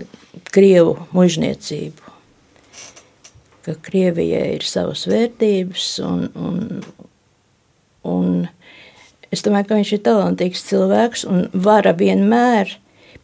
Krievu 0.48 0.94
mužniecību. 1.12 2.14
Ka 3.66 3.74
Krievijai 3.84 4.54
ir 4.54 4.64
savas 4.64 5.02
vērtības, 5.10 5.90
un, 6.08 6.24
un, 6.40 7.04
un 8.08 8.32
es 9.28 9.44
domāju, 9.44 9.68
ka 9.68 9.76
viņš 9.76 9.92
ir 9.92 10.02
talantīgs 10.08 10.64
cilvēks, 10.70 11.26
un 11.28 11.44
vara 11.52 11.92
vienmēr 11.92 12.72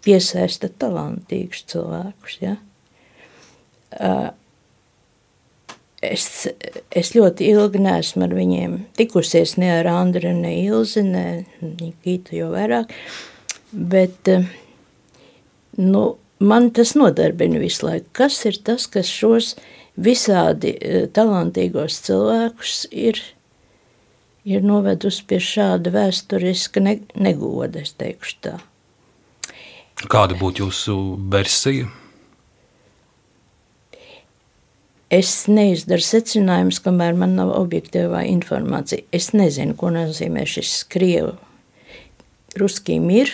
piesaista 0.04 0.68
talantīgus 0.68 1.64
cilvēkus. 1.72 2.38
Ja? 2.44 2.58
Uh, 3.96 4.28
es, 6.06 6.46
es 6.94 7.12
ļoti 7.14 7.48
ilgi 7.52 7.80
neesmu 7.84 8.26
ar 8.26 8.34
viņiem 8.36 8.76
tikusies, 8.98 9.56
ne 9.60 9.70
ar 9.78 9.88
Andru, 9.90 10.32
ne 10.36 10.52
Ilzi, 10.62 11.04
ne 11.06 11.24
Nikitu 11.62 12.38
jau 12.38 12.50
vairāk, 12.54 12.92
bet 13.72 14.30
eh, 14.32 14.46
nu, 15.80 16.04
man 16.40 16.70
tas 16.76 16.94
nodarbina 16.98 17.62
visu 17.62 17.88
laiku. 17.88 18.10
Kas 18.20 18.40
ir 18.48 18.60
tas, 18.66 18.86
kas 18.90 19.10
šos 19.10 19.54
visādi 20.00 20.74
eh, 20.78 21.08
talantīgos 21.14 22.00
cilvēkus 22.06 22.84
ir, 22.90 23.20
ir 24.44 24.64
novedusi 24.66 25.26
pie 25.30 25.40
šāda 25.42 25.94
vēsturiska 25.94 26.84
negoda, 26.84 27.82
es 27.82 27.94
teikšu 27.98 28.40
tā. 28.44 28.56
Kāda 30.10 30.34
būtu 30.36 30.66
jūsu 30.66 30.96
versija? 31.30 31.86
Es 35.12 35.44
neizdaru 35.50 36.02
secinājumus, 36.02 36.80
kamēr 36.84 37.16
man 37.18 37.36
nav 37.36 37.52
objektīvā 37.58 38.24
informācija. 38.30 39.04
Es 39.12 39.32
nezinu, 39.36 39.76
ko 39.76 39.92
nozīmē 39.94 40.46
šis 40.48 40.78
krievu. 40.90 41.34
Ruskī 42.58 42.96
mir. 43.02 43.32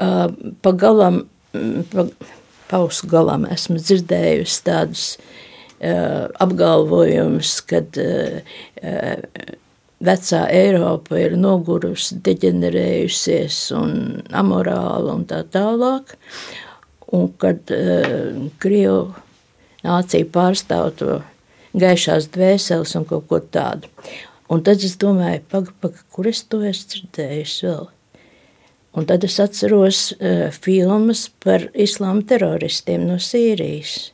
Uh, 0.00 0.32
pagalam, 0.64 1.22
pa, 1.92 2.06
pausu 2.70 3.08
galam 3.10 3.44
esmu 3.50 3.78
dzirdējusi 3.82 4.64
tādus 4.66 5.06
apgalvojumus, 5.80 7.54
kad 7.64 7.96
vecā 10.00 10.40
Eiropa 10.52 11.16
ir 11.20 11.36
nogurusi, 11.40 12.18
deģenerējusies 12.26 13.62
un 13.78 13.94
amorāla 14.28 15.16
un 15.16 15.24
tā 15.30 15.40
tālāk. 15.48 16.16
Un 17.16 17.26
kad 17.40 17.72
Krievu 18.62 19.08
nācija 19.86 20.28
pārstāv 20.32 20.90
to 20.98 21.20
gaišās 21.76 22.28
dvēseles 22.34 22.96
un 22.98 23.06
kaut 23.08 23.28
ko 23.30 23.40
tādu. 23.40 23.88
Un 24.50 24.64
tad 24.66 24.82
es 24.82 24.96
domāju, 24.98 25.44
paga, 25.50 25.72
paga, 25.80 26.02
kur 26.10 26.26
es 26.26 26.42
to 26.42 26.62
esmu 26.66 26.90
dzirdējis 26.90 27.56
vēl. 27.68 27.88
Un 28.98 29.06
tad 29.06 29.22
es 29.22 29.36
atceros 29.38 30.08
uh, 30.16 30.48
filmas 30.50 31.28
par 31.44 31.68
islāma 31.78 32.24
teroristiem 32.26 33.04
no 33.06 33.20
Sīrijas, 33.22 34.10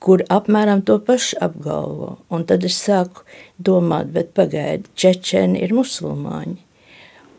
kur 0.00 0.20
apmēram 0.28 0.82
to 0.84 0.98
pašu 1.04 1.38
apgalvo. 1.40 2.18
Un 2.28 2.44
tad 2.48 2.66
es 2.68 2.76
sāku 2.76 3.24
domāt, 3.56 4.12
bet 4.12 4.34
pagaidi, 4.36 4.92
čečeni 4.92 5.62
ir 5.64 5.72
musulmaņi, 5.76 6.58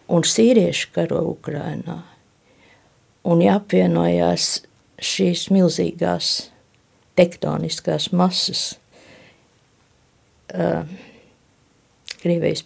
un 0.10 0.26
sīrieši 0.26 0.90
karo 0.98 1.22
Ukrainā. 1.30 2.02
Un 3.22 3.46
jāapvienojās 3.46 4.64
šīs 4.98 5.52
milzīgās 5.54 6.51
tektoniskās 7.22 8.10
masas. 8.18 8.76
Uh, 10.52 10.84
Krievijas 12.22 12.66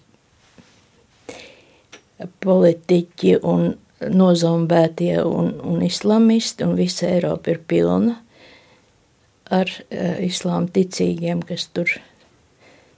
politiķi 2.44 3.36
un 3.46 3.74
nozombētie 4.16 5.20
un, 5.24 5.52
un 5.64 5.84
islamisti, 5.86 6.66
un 6.66 6.76
visa 6.80 7.08
Eiropa 7.10 7.54
ir 7.54 7.62
pilna 7.68 8.16
ar 9.54 9.70
uh, 9.70 10.16
islāma 10.26 10.72
ticīgiem, 10.74 11.44
kas 11.46 11.68
tur 11.76 11.92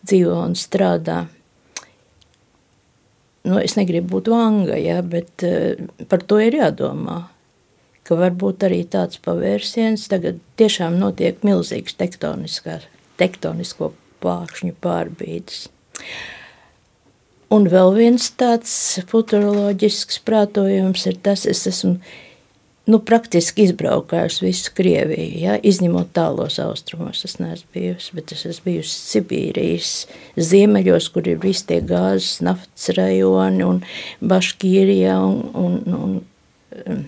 dzīvo 0.07 0.37
un 0.45 0.55
strādā. 0.55 1.25
Nu, 3.47 3.57
es 3.59 3.75
negribu 3.79 4.17
būt 4.17 4.29
vanga, 4.31 4.77
ja, 4.79 5.01
bet 5.03 5.43
uh, 5.47 5.89
par 6.07 6.23
to 6.23 6.39
ir 6.43 6.61
jādomā 6.61 7.25
ka 8.07 8.17
varbūt 8.19 8.63
arī 8.67 8.81
tāds 8.87 9.19
pavērsiens 9.23 10.07
tagad 10.11 10.39
tiešām 10.59 10.95
notiek 11.01 11.43
milzīgs 11.47 11.97
tektonisko 11.99 13.91
plākšņu 14.23 14.77
pārbīdes. 14.83 15.67
Un 17.53 17.67
vēl 17.71 17.93
viens 17.95 18.29
tāds 18.35 18.71
futuroloģisks 19.07 20.19
prātojums 20.27 21.05
ir 21.07 21.19
tas, 21.23 21.45
es 21.47 21.63
esmu 21.69 21.95
nu, 22.91 22.99
praktiski 23.03 23.63
izbraukājis 23.67 24.41
visu 24.43 24.73
Krieviju, 24.75 25.39
ja, 25.43 25.55
izņemot 25.55 26.11
tālos 26.15 26.59
austrumos. 26.63 27.23
Es 27.27 27.37
neesmu 27.39 27.71
bijusi, 27.75 28.15
bet 28.19 28.33
es 28.35 28.45
esmu 28.51 28.71
bijusi 28.71 28.97
Sibīrijas 29.13 29.91
ziemeļos, 30.49 31.07
kur 31.15 31.27
ir 31.27 31.39
visi 31.43 31.67
tie 31.71 31.81
gāzes, 31.87 32.41
naftas 32.43 32.91
rajoni 32.99 33.67
un 33.67 33.83
Baškīrijā 34.23 35.15
un, 35.23 35.39
un, 35.55 35.79
un, 35.99 36.17
un 36.83 37.05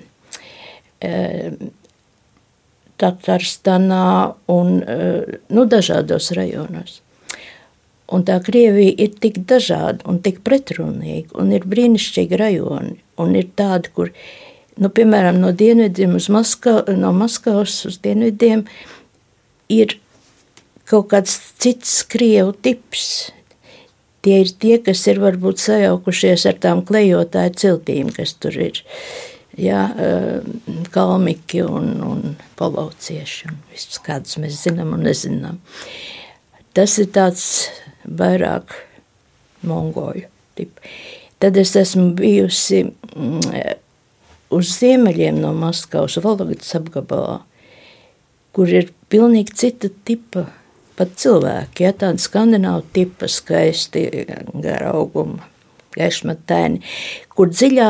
Tatarstanā 3.00 4.08
un 4.52 4.82
nu, 4.84 5.68
dažādos 5.72 6.32
rajonos. 6.36 7.00
Un 8.10 8.26
tā 8.26 8.40
Krievija 8.42 8.96
ir 9.06 9.14
tik 9.22 9.44
dažāda 9.50 10.06
un 10.10 10.18
tik 10.26 10.42
pretrunīga, 10.46 11.36
un 11.40 11.54
ir 11.54 11.68
brīnišķīgi 11.70 12.40
rajoni. 12.42 12.96
Un 13.22 13.36
ir 13.38 13.52
tādi, 13.60 13.92
kur, 13.94 14.10
nu, 14.82 14.90
piemēram, 14.90 15.38
no 15.44 15.54
dienvidiem 15.54 16.16
uz 16.18 16.30
Maskavu, 16.34 16.96
no 16.98 17.14
Maskavas 17.14 17.78
uz 17.86 18.00
dienvidiem 18.02 18.66
ir 19.70 20.00
kaut 20.90 21.12
kāds 21.14 21.38
cits 21.62 22.00
krievu 22.10 22.56
tips. 22.58 23.30
Tie 24.26 24.42
ir 24.42 24.50
tie, 24.60 24.80
kas 24.84 25.06
ir 25.08 25.22
varbūt 25.22 25.62
sajaukušies 25.62 26.48
ar 26.50 26.58
tām 26.60 26.82
klejotāju 26.88 27.60
ciltīm, 27.62 28.10
kas 28.16 28.34
tur 28.42 28.58
ir. 28.58 28.82
Uh, 28.82 29.29
ja, 29.60 29.90
eh, 29.98 30.42
kalmiki 30.92 31.64
un, 31.64 31.92
un 32.04 32.36
pavalcieši 32.60 33.50
un 33.50 33.58
visus 33.72 34.00
kādus 34.06 34.40
mēs 34.42 34.62
zinām 34.64 34.94
un 34.96 35.04
nezinām. 35.08 35.60
Tas 36.74 36.98
ir 37.02 37.10
tāds 37.16 37.46
vairāk 38.06 38.76
mongoļu 39.68 40.28
tipu. 40.58 40.92
Tad 41.40 41.58
es 41.60 41.76
esmu 41.80 42.12
bijusi 42.20 42.84
mm, 42.86 43.60
uz 44.56 44.72
ziemeļiem 44.80 45.40
no 45.44 45.54
Maskavas, 45.56 46.18
Vologdas 46.24 46.72
apgabalā, 46.76 47.40
kur 48.56 48.72
ir 48.72 48.92
pilnīgi 49.12 49.56
cita 49.56 49.92
tipa 50.08 50.48
pat 51.00 51.14
cilvēki, 51.20 51.86
ja 51.86 51.94
tāda 51.96 52.20
skandināva 52.20 52.84
tipa 52.96 53.30
skaisti 53.32 54.04
gara 54.60 54.92
auguma 54.92 55.48
gaišmataini, 55.98 56.82
kur 57.34 57.52
dziļā 57.54 57.90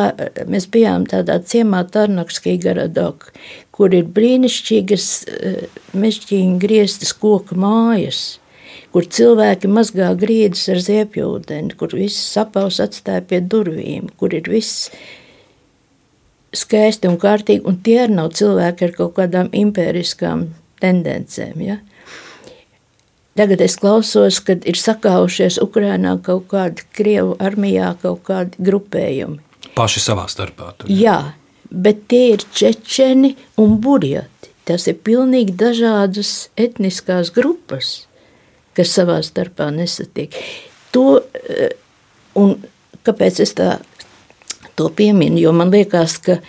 mēs 0.51 0.67
bijām 0.71 1.07
tādā 1.09 1.39
ciemā 1.43 1.83
Tarnakskī 1.91 2.57
garadok, 2.63 3.31
kur 3.75 3.95
ir 3.95 4.09
brīnišķīgas 4.15 5.07
mežģīņa 5.97 6.59
griestas 6.61 7.13
koka 7.15 7.57
mājas, 7.59 8.39
kur 8.93 9.05
cilvēki 9.05 9.69
mazgā 9.71 10.09
grīdas 10.19 10.65
ar 10.73 10.81
ziepjūdeni, 10.83 11.75
kur 11.79 11.93
viss 11.95 12.31
sapaus 12.33 12.79
atstāja 12.83 13.25
pie 13.29 13.41
durvīm, 13.41 14.09
kur 14.19 14.33
ir 14.35 14.49
viss 14.49 14.89
skaisti 16.55 17.09
un 17.09 17.19
kārtīgi, 17.21 17.65
un 17.69 17.77
tie 17.85 17.99
arī 18.05 18.15
nav 18.17 18.31
cilvēki 18.37 18.87
ar 18.87 18.95
kaut 18.97 19.15
kādām 19.19 19.51
impēriskām 19.53 20.47
tendencēm. 20.81 21.61
Ja? 21.61 21.77
Tagad 23.39 23.61
es 23.63 23.77
klausos, 23.79 24.41
kad 24.43 24.65
ir 24.67 24.75
sakaušies 24.75 25.61
Ukrainā 25.63 26.17
kaut 26.19 26.49
kādi 26.51 26.83
Krievu 26.91 27.37
armijā, 27.39 27.93
kaut 28.01 28.25
kādi 28.27 28.59
grupējumi. 28.67 29.39
Paši 29.77 30.01
savā 30.03 30.25
starpā. 30.27 30.73
Tur. 30.75 30.89
Jā, 30.91 31.37
bet 31.71 32.01
tie 32.11 32.33
ir 32.33 32.43
čečeni 32.51 33.37
un 33.61 33.77
burjati. 33.79 34.51
Tas 34.67 34.89
ir 34.91 34.97
pilnīgi 35.07 35.55
dažādas 35.55 36.49
etniskās 36.59 37.31
grupas, 37.31 37.93
kas 38.75 38.91
savā 38.97 39.21
starpā 39.23 39.69
nesatiek. 39.71 40.35
To, 40.91 41.21
eh, 41.47 41.69
un 42.35 42.57
kāpēc 43.07 43.39
es 43.39 43.55
tā 43.55 43.77
to 44.75 44.89
pieminu, 44.89 45.39
jo 45.39 45.55
man 45.55 45.71
liekas, 45.71 46.17
ka 46.19 46.41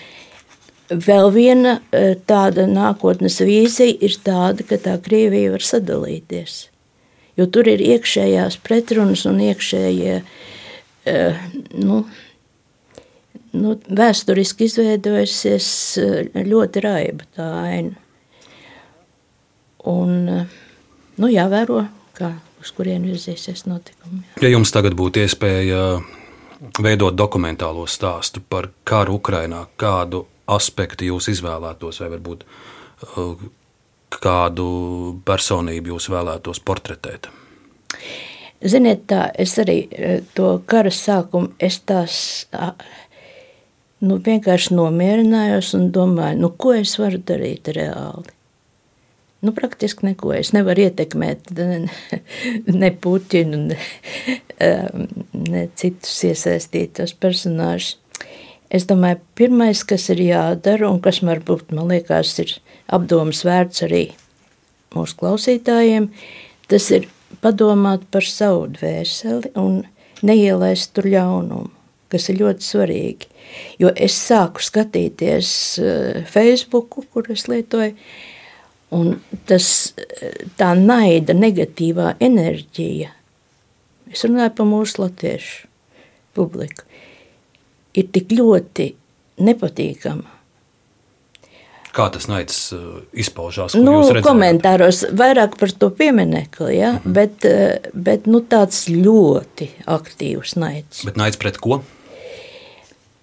vēl 0.90 1.30
viena 1.34 1.78
e, 1.92 2.16
tāda 2.26 2.66
nākotnes 2.66 3.38
vīzija 3.46 3.94
ir 4.02 4.18
tāda, 4.26 4.66
ka 4.66 4.78
tā 4.82 4.98
Krievija 5.02 5.54
var 5.54 5.62
sadalīties. 5.62 6.69
Jo 7.40 7.46
tur 7.48 7.70
ir 7.72 7.80
iekšējās 7.80 8.58
pretrunas 8.66 9.24
un 9.30 9.40
iekšējie 9.40 10.16
e, 11.08 11.16
nu, 11.80 12.02
nu, 13.56 13.74
vēsturiski 13.88 14.68
izveidojusies 14.68 15.70
e, 16.02 16.10
ļoti 16.44 16.84
raiba 16.84 17.28
tā 17.38 17.48
aina. 17.64 17.96
Un 19.88 20.16
nu, 20.28 21.28
jāvēro, 21.32 21.86
kā, 22.18 22.34
uz 22.60 22.72
kurien 22.76 23.06
virzīsies 23.08 23.64
notikumi. 23.64 24.26
Ja 24.44 24.50
jums 24.52 24.72
tagad 24.74 24.96
būtu 24.98 25.24
iespēja 25.24 25.84
veidot 26.82 27.16
dokumentālo 27.16 27.86
stāstu 27.88 28.42
par 28.44 28.68
karu 28.84 29.16
Ukrajinā, 29.16 29.64
kādu 29.80 30.26
aspektu 30.50 31.08
jūs 31.08 31.30
izvēlētos, 31.32 32.02
vai 32.02 32.10
varbūt 32.12 32.44
kādu 34.10 34.66
personību 35.26 35.94
jūs 35.94 36.10
vēlētos 36.12 36.62
portretēt? 36.66 37.30
Ziniet, 38.60 39.06
tā 39.08 39.30
es 39.40 39.54
arī 39.62 39.84
uh, 39.88 40.18
to 40.36 40.58
kara 40.68 40.92
sākumu, 40.92 41.54
es 41.62 41.80
tās 41.88 42.18
nu, 44.04 44.18
vienkārši 44.24 44.74
nomierinājos 44.76 45.72
un 45.78 45.88
domāju, 45.94 46.42
nu, 46.42 46.52
ko 46.56 46.74
es 46.76 46.96
varu 47.00 47.20
darīt 47.30 47.70
reāli. 47.76 48.36
Nu, 49.40 49.54
praktiski 49.56 50.04
neko. 50.04 50.34
Es 50.36 50.52
nevaru 50.52 50.84
ietekmēt 50.84 51.54
ne, 51.56 51.86
ne 52.82 52.90
Puķinu, 52.92 53.62
ne, 53.70 53.78
ne 55.32 55.62
citus 55.80 56.18
iesaistītos 56.28 57.14
personāžus. 57.16 57.96
Es 58.70 58.84
domāju, 58.86 59.18
pirmais, 59.34 59.80
kas 59.82 60.04
ir 60.12 60.20
jādara, 60.22 60.90
un 60.92 61.00
kas 61.02 61.22
varbūt 61.26 61.72
man 61.74 61.88
liekas, 61.90 62.36
ir 62.44 62.52
apdomas 62.90 63.44
vērts 63.46 63.84
arī 63.86 64.04
mūsu 64.94 65.18
klausītājiem, 65.20 66.10
tas 66.70 66.88
ir 66.96 67.06
padomāt 67.42 68.06
par 68.10 68.26
savu 68.26 68.66
dvēseli 68.74 69.54
un 69.60 69.84
neielaist 70.26 70.92
tur 70.96 71.06
ļaunumu, 71.10 71.70
kas 72.10 72.28
ir 72.28 72.40
ļoti 72.42 72.66
svarīgi. 72.66 73.30
Jo 73.82 73.92
es 73.94 74.18
sāku 74.18 74.62
skatīties 74.62 75.52
uh, 75.80 76.20
Facebook, 76.30 77.00
kur 77.14 77.30
es 77.32 77.46
lietoju, 77.50 77.94
Un 78.90 79.20
tas, 79.46 79.66
tā 80.58 80.72
naida, 80.74 81.34
negatīvā 81.36 82.16
enerģija, 82.26 83.12
es 84.10 84.24
runāju 84.26 84.54
par 84.58 84.66
mūsu 84.66 85.04
latviešu 85.04 85.68
publiku, 86.34 86.82
ir 87.94 88.08
tik 88.10 88.34
ļoti 88.34 88.88
nepatīkama. 89.46 90.39
Kā 91.90 92.06
tas 92.14 92.28
naids 92.30 92.56
uh, 92.76 93.00
izpaužās? 93.12 93.74
Nu, 93.74 93.98
komentāros 94.22 95.02
vairāk 95.16 95.56
par 95.58 95.72
to 95.74 95.90
pieminekli, 95.90 96.76
ja? 96.78 96.92
mm 96.92 96.98
-hmm. 96.98 97.12
bet, 97.12 97.44
uh, 97.44 97.90
bet 97.94 98.26
nu, 98.26 98.40
tāds 98.40 98.86
ļoti 98.88 99.68
aktīvs 99.86 100.56
naids. 100.56 101.04
Bet 101.04 101.16
naids 101.16 101.36
pret 101.36 101.58
ko? 101.58 101.82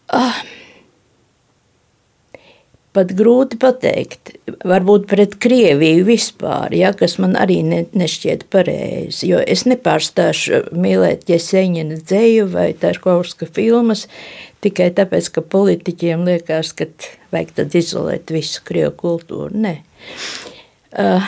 Ah, 0.07 0.43
pat 2.98 3.14
grūti 3.18 3.60
pateikt. 3.62 4.34
Varbūt 4.68 5.06
pret 5.12 5.38
Krieviju 5.41 6.08
vispār, 6.08 6.74
ja, 6.76 6.91
kas 6.98 7.18
man 7.22 7.38
arī 7.39 7.62
ne, 7.66 7.84
nešķiet 7.98 8.48
pareizi. 8.54 9.30
Jo 9.30 9.41
es 9.45 9.68
nepārstāšu 9.70 10.66
mīlēt 10.76 11.30
Jeseņina 11.30 12.02
dzēju 12.02 12.50
vai 12.52 12.72
Tarkovska 12.78 13.50
filmas 13.54 14.08
tikai 14.66 14.89
tāpēc, 14.98 15.30
ka 15.36 15.43
politiķiem 15.45 16.26
liekas, 16.28 16.74
ka 16.78 16.89
vajag 17.34 17.54
tad 17.60 17.76
izolēt 17.78 18.34
visu 18.34 18.64
Krievu 18.68 18.95
kultūru. 18.98 19.52
Nē. 19.54 19.76
Uh, 20.98 21.28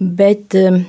bet 0.00 0.56
um, 0.58 0.80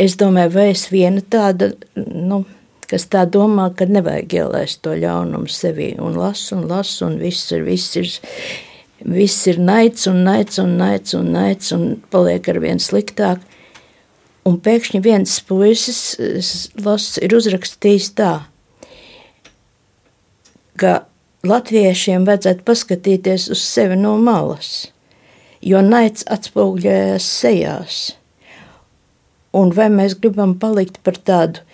es 0.00 0.16
domāju, 0.20 0.54
vai 0.56 0.70
es 0.72 0.86
viena 0.92 1.20
tāda, 1.20 1.72
nu, 1.98 2.44
kas 2.90 3.06
tā 3.10 3.22
domā, 3.30 3.68
ka 3.76 3.86
nevajag 3.86 4.34
ielaist 4.40 4.82
to 4.84 4.96
ļaunumu 4.98 5.50
sevī. 5.50 5.92
Un 6.02 6.18
lasu, 6.18 6.56
un 6.56 6.66
lasu, 6.70 7.06
un 7.06 7.20
viss 7.22 7.52
ir, 7.54 7.62
viss 7.68 7.96
ir, 8.00 8.10
viss 9.06 9.46
ir 9.50 9.60
naids, 9.62 10.08
un 10.10 10.24
naids, 10.26 10.58
un 10.62 10.74
naids, 10.80 11.14
un 11.14 11.30
naids, 11.36 11.70
un 11.76 11.86
paliek 12.10 12.50
ar 12.50 12.60
vien 12.64 12.82
sliktāk. 12.82 13.44
Un 14.48 14.56
pēkšņi 14.64 15.02
viens 15.04 15.36
puisis 15.46 16.00
las, 16.80 17.12
ir 17.20 17.34
uzrakstījis 17.36 18.08
tā, 18.18 18.32
ka 20.80 20.94
latviešiem 21.46 22.24
vajadzētu 22.26 22.64
paskatīties 22.66 23.50
uz 23.52 23.60
sevi 23.62 23.98
no 24.00 24.16
malas, 24.18 24.88
jo 25.60 25.82
naids 25.84 26.24
atspoguļojas 26.32 27.28
sejās. 27.42 28.00
Un 29.56 29.74
vai 29.76 29.90
mēs 29.92 30.16
gribam 30.22 30.56
palikt 30.62 31.02
par 31.04 31.18
tādu 31.20 31.66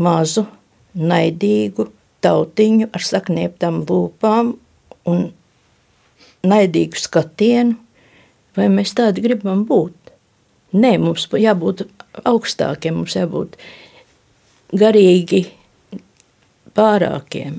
mazu, 0.00 0.46
naidīgu 0.94 1.88
tautiņu 2.22 2.88
ar 2.92 3.04
saknieptām 3.04 3.82
lūpām 3.88 4.52
un 5.10 5.24
naidīgu 6.46 7.00
skatienu, 7.00 7.76
vai 8.56 8.68
mēs 8.72 8.94
tādi 8.98 9.24
gribam 9.24 9.64
būt? 9.68 9.96
Nē, 10.72 10.96
mums 11.02 11.26
jābūt 11.28 11.84
augstākiem, 12.24 13.02
mums 13.02 13.16
jābūt 13.16 13.58
garīgi 14.72 15.44
pārākiem. 16.76 17.58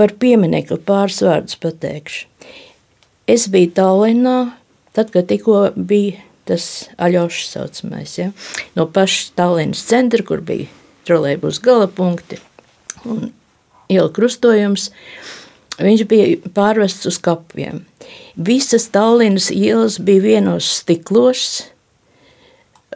Par 0.00 0.16
pieminiektu 0.20 0.80
pāris 0.84 1.20
vārdus 1.24 1.56
pateikšu. 1.60 2.26
Es 3.30 3.46
biju 3.52 3.70
Tallinā, 3.76 4.36
tad, 4.96 5.12
kad 5.14 5.28
tikko 5.30 5.70
bija 5.76 6.18
tas 6.50 6.66
aļošs 6.98 7.54
saucamais, 7.54 8.18
ja? 8.18 8.30
no 8.76 8.88
paša 8.90 9.36
Tallinas 9.38 9.86
centra, 9.88 10.24
kur 10.26 10.42
bija 10.44 10.68
trolēbus 11.08 11.62
galapunkti 11.64 12.40
un 13.08 13.30
iela 13.90 14.10
krustojums, 14.14 14.90
viņš 15.80 16.04
bija 16.10 16.50
pārvests 16.54 17.08
uz 17.08 17.18
kapiem. 17.22 17.84
Visas 18.36 18.88
Tallinas 18.92 19.50
ielas 19.54 19.98
bija 20.02 20.26
vienos 20.26 20.68
stiklos, 20.80 21.46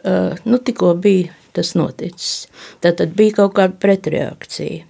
uh, 0.03 0.37
nu 0.45 0.61
tikko 0.61 0.93
bija 1.01 1.33
tas 1.55 1.73
noticis. 1.75 2.47
Tad 2.83 3.01
bija 3.15 3.39
kaut 3.39 3.55
kāda 3.57 3.79
pretreakcija. 3.79 4.83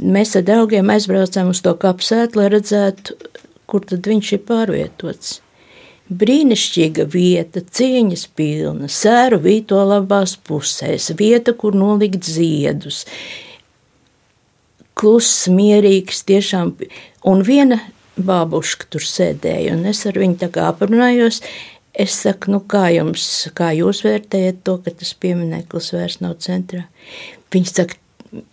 Mēs 0.00 0.36
ar 0.38 0.44
draugiem 0.46 0.90
aizbraucām 0.94 1.50
uz 1.50 1.60
to 1.64 1.74
kapsētu, 1.82 2.38
lai 2.38 2.46
redzētu, 2.52 3.16
kur 3.70 3.84
tad 3.86 4.06
viņš 4.06 4.34
ir 4.36 4.44
pārvietots. 4.46 5.40
Brīnišķīga 6.10 7.04
vieta, 7.06 7.62
cieņas 7.62 8.24
pilna, 8.34 8.88
sēru 8.90 9.38
vīto 9.44 9.78
labās 9.86 10.34
pusēs, 10.48 11.12
vieta, 11.18 11.54
kur 11.54 11.76
nolikt 11.78 12.26
ziedus. 12.26 13.04
Kluss, 14.98 15.46
mierīgs, 15.54 16.24
tiešām. 16.26 16.74
Un 17.30 17.44
viena 17.46 17.78
bābuška 18.18 18.90
tur 18.90 19.06
sēdēja, 19.06 19.76
un 19.76 19.86
es 19.92 20.02
ar 20.10 20.18
viņu 20.18 20.40
tā 20.42 20.50
kā 20.52 20.66
aprunājos. 20.72 21.40
Es 21.94 22.16
saku, 22.24 22.52
nu 22.54 22.60
kā 22.70 22.88
jums, 22.94 23.24
kā 23.54 23.70
jūs 23.76 24.02
vērtējat 24.06 24.60
to, 24.66 24.76
ka 24.82 24.92
tas 24.94 25.14
piemineklis 25.14 25.92
vairs 25.94 26.20
nav 26.22 26.36
centrā? 26.42 26.84
Viņš 27.54 27.72
saka, 27.76 27.98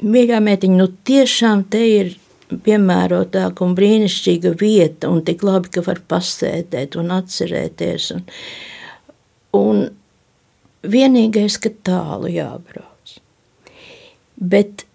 mīļā 0.05 0.39
mētiņa, 0.45 0.77
nu 0.77 0.87
tiešām 1.09 1.65
te 1.73 1.83
ir 1.89 2.15
piemērotāka 2.51 3.65
un 3.65 3.75
brīnišķīga 3.77 4.53
vieta, 4.59 5.11
un 5.11 5.23
tik 5.27 5.43
labi, 5.45 5.71
ka 5.75 5.83
var 5.85 6.01
pasēdēt 6.09 6.97
un 6.99 7.13
atcerēties. 7.17 8.11
Un, 8.15 8.27
un 9.57 9.87
vienīgais, 10.87 11.59
ka 11.61 11.73
tālu 11.87 12.31
jābrauc. 12.31 13.17
Bet 14.37 14.85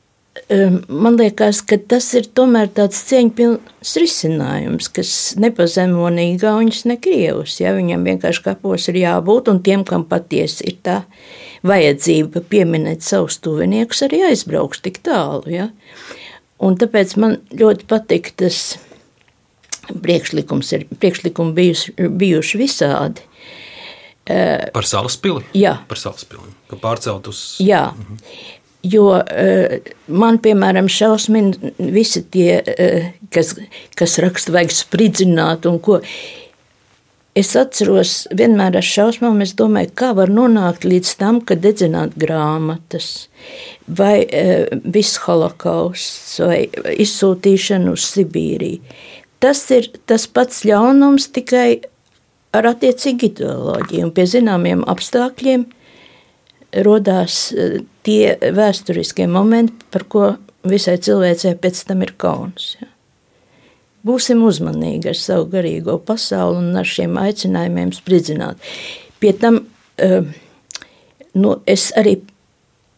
um, 0.49 0.79
man 0.89 1.19
liekas, 1.21 1.63
ka 1.67 1.77
tas 1.91 2.07
ir 2.19 2.29
tomēr 2.37 2.71
tāds 2.77 3.03
cieņpilns 3.09 3.95
risinājums, 4.01 4.89
kas 4.95 5.13
nepazemo 5.41 6.09
ne 6.15 6.31
Igaunus, 6.33 6.85
ne 6.89 6.97
Krievus. 7.03 7.59
Ja? 7.61 7.75
Viņam 7.77 8.07
vienkārši 8.09 8.47
kapos 8.47 8.89
ir 8.93 9.03
jābūt, 9.03 9.51
un 9.53 9.63
tiem, 9.67 9.85
kam 9.89 10.07
patiesi 10.09 10.71
ir 10.71 10.81
tā 10.87 11.03
vajadzība 11.67 12.43
pieminēt 12.51 13.05
savus 13.07 13.39
tuviniekus, 13.43 14.03
arī 14.07 14.25
aizbraukšu 14.31 14.87
tik 14.89 15.03
tālu. 15.07 15.53
Ja? 15.53 15.71
Un 16.63 16.79
tāpēc 16.79 17.17
man 17.19 17.37
ļoti 17.59 17.87
patīk 17.91 18.33
tas 18.39 18.77
priekšlikums, 19.91 20.73
ir 20.77 20.87
priekšlikumi 20.95 21.55
bijuši, 21.57 21.95
bijuši 22.23 22.61
visādi. 22.61 23.29
Par 24.27 24.87
salas 24.87 25.17
pili? 25.19 25.43
Jā. 25.59 25.81
Par 25.91 25.99
salas 25.99 26.25
pili. 26.29 26.47
Ka 26.71 26.79
pārcelt 26.81 27.27
uz. 27.31 27.43
Jā. 27.63 27.89
Mhm. 27.97 28.21
Jo 28.83 29.05
man, 30.11 30.41
piemēram, 30.43 30.89
šausmina 30.91 31.71
visi 31.79 32.25
tie, 32.35 32.57
kas, 33.31 33.53
kas 33.99 34.17
raksta, 34.23 34.55
vajag 34.57 34.75
spridzināt 34.75 35.69
un 35.71 35.79
ko. 35.83 36.01
Es 37.33 37.55
atceros, 37.57 38.27
vienmēr 38.37 38.75
ar 38.77 38.85
šausmām, 38.85 39.39
es 39.41 39.55
domāju, 39.57 39.89
kā 39.97 40.11
var 40.13 40.29
nonākt 40.29 40.85
līdz 40.85 41.15
tam, 41.17 41.39
ka 41.41 41.57
dedzināt 41.57 42.13
grāmatas, 42.21 43.31
vai 43.89 44.27
e, 44.29 44.67
viss 44.85 45.17
holokausts, 45.25 46.35
vai 46.45 46.67
izsūtīšana 46.93 47.95
uz 47.95 48.05
Sibīriju. 48.11 48.83
Tas 49.41 49.65
ir 49.73 49.89
tas 50.07 50.29
pats 50.29 50.61
ļaunums 50.69 51.31
tikai 51.33 51.81
ar 52.53 52.69
attiecīgu 52.75 53.31
ideoloģiju 53.33 54.11
un 54.11 54.13
pie 54.13 54.29
zināmiem 54.29 54.85
apstākļiem 54.93 55.65
rodās 56.85 57.47
e, 57.57 57.87
tie 58.05 58.37
vēsturiskie 58.45 59.25
momenti, 59.25 59.89
par 59.89 60.05
ko 60.05 60.35
visai 60.69 61.01
cilvēcei 61.01 61.57
pēc 61.57 61.87
tam 61.89 62.05
ir 62.05 62.13
kauns. 62.21 62.75
Ja. 62.77 62.92
Būsim 64.03 64.43
uzmanīgi 64.43 65.13
ar 65.13 65.19
savu 65.19 65.47
garīgo 65.53 65.99
pasauli 66.03 66.59
un 66.59 66.79
ar 66.81 66.89
šiem 66.89 67.15
aicinājumiem 67.23 67.93
spridzināt. 67.95 68.59
Pie 69.23 69.31
tam 69.39 69.61
eh, 70.03 70.27
nu, 71.35 71.57
es 71.67 71.91
arī 71.97 72.19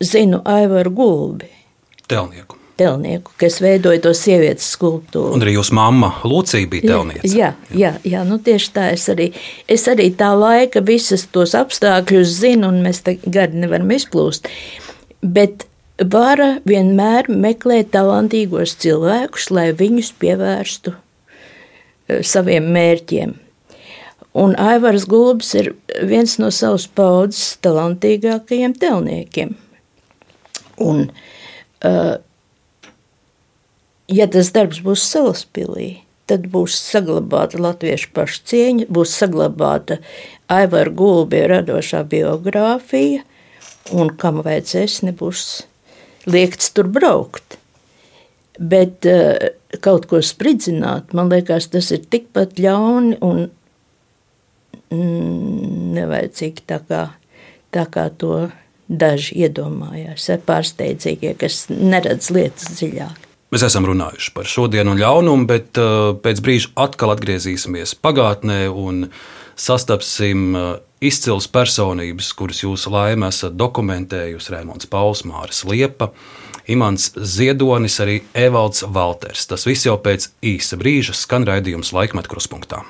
zinu 0.04 0.40
Aivaru 0.44 0.90
Gulbi. 0.90 1.50
Telnieku. 2.08 2.56
Telnieku, 2.76 3.30
kas 3.38 3.60
veidoja 3.62 4.00
to 4.02 4.10
sievietes 4.18 4.66
skulptūru. 4.74 5.36
Un 5.36 5.44
arī 5.44 5.52
jūsu 5.54 5.76
mamma 5.78 6.08
Lucija 6.26 6.66
bija 6.66 6.88
telniece. 6.90 7.30
Jā, 7.30 7.52
jā, 7.70 7.92
jā 8.02 8.24
nu 8.26 8.40
tieši 8.42 8.72
tā. 8.74 8.88
Es 8.96 9.04
arī, 9.12 9.28
es 9.70 9.86
arī 9.90 10.08
tā 10.18 10.32
laika 10.34 10.82
visas 10.82 11.28
tos 11.30 11.54
apstākļus 11.54 12.32
zinu, 12.40 12.72
un 12.72 12.82
mēs 12.82 13.04
te 13.06 13.14
gadi 13.22 13.62
nevaram 13.62 13.94
izplūst. 13.94 14.50
Bet 15.22 15.68
vara 15.98 16.58
vienmēr 16.66 17.28
meklē 17.30 17.84
talantīgos 17.86 18.74
cilvēkus, 18.82 19.50
lai 19.54 19.70
viņus 19.76 20.12
pievērstu 20.18 20.94
eh, 20.94 22.22
saviem 22.22 22.70
mērķiem. 22.74 23.34
Un 24.34 24.56
Aivars 24.58 25.06
Gulbs 25.06 25.52
ir 25.54 25.74
viens 26.02 26.38
no 26.42 26.50
savas 26.50 26.88
paudzes 26.90 27.54
talantīgākajiem 27.62 28.74
telniekiem. 28.82 29.52
Un, 30.82 31.04
uh, 31.86 32.16
ja 34.10 34.26
tas 34.26 34.50
darbs 34.56 34.80
būs 34.82 35.04
salaspilī, 35.06 36.00
tad 36.26 36.48
būs 36.50 36.74
saglabāta 36.82 37.60
latviešu 37.62 38.10
pašcieņa, 38.16 38.88
būs 38.90 39.14
saglabāta 39.20 40.00
Aivara 40.50 40.90
Gulbja 40.90 41.46
radošā 41.52 42.02
biogrāfija, 42.10 43.22
un 43.94 44.10
kam 44.18 44.42
vajadzēs, 44.42 45.04
nebūs 45.06 45.44
liekts 46.30 46.72
tur 46.74 46.88
braukt. 46.90 47.58
Bet 48.58 49.06
uh, 49.10 49.50
kaut 49.82 50.06
ko 50.10 50.20
spridzināt, 50.22 51.14
man 51.16 51.32
liekas, 51.32 51.68
tas 51.72 51.90
ir 51.94 52.04
tikpat 52.10 52.60
ļauni 52.62 53.18
un 53.24 53.46
mm, 54.94 55.94
nevajadzīgi 55.98 56.66
tā 56.70 56.78
kā, 56.86 57.02
tā 57.74 57.86
kā 57.90 58.06
to 58.18 58.46
daži 58.88 59.44
iedomājās. 59.46 60.28
Pārsteidzīgie, 60.46 61.34
kas 61.40 61.66
neredz 61.72 62.30
lietas 62.34 62.76
dziļāk. 62.76 63.20
Mēs 63.54 63.62
esam 63.68 63.86
runājuši 63.86 64.32
par 64.34 64.48
šodienu 64.50 64.94
un 64.94 64.98
ļaunumu, 64.98 65.46
bet 65.46 65.78
uh, 65.78 66.14
pēc 66.18 66.40
brīža 66.42 66.72
atkal 66.86 67.12
atgriezīsimies 67.14 67.94
pagātnē 68.02 68.64
un 68.70 69.04
sastapsim 69.54 70.48
uh, 70.58 70.72
izcils 71.04 71.46
personības, 71.52 72.32
kuras 72.36 72.62
jūs 72.64 72.86
laimē 72.90 73.28
esat 73.32 73.56
dokumentējusi 73.60 74.54
Rēmons 74.54 74.88
Pauls, 74.90 75.24
Māris 75.28 75.64
Liepa, 75.68 76.10
Imants 76.70 77.10
Ziedonis, 77.14 77.98
arī 78.00 78.22
Evalds 78.32 78.86
Valters. 78.88 79.44
Tas 79.50 79.66
viss 79.68 79.84
jau 79.84 79.98
pēc 80.00 80.30
īsa 80.44 80.80
brīža 80.80 81.16
skan 81.16 81.44
raidījums 81.48 81.92
laikmet 81.92 82.30
kruspunktā. 82.30 82.84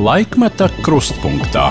Laikmeta 0.00 0.70
krustpunktā. 0.80 1.68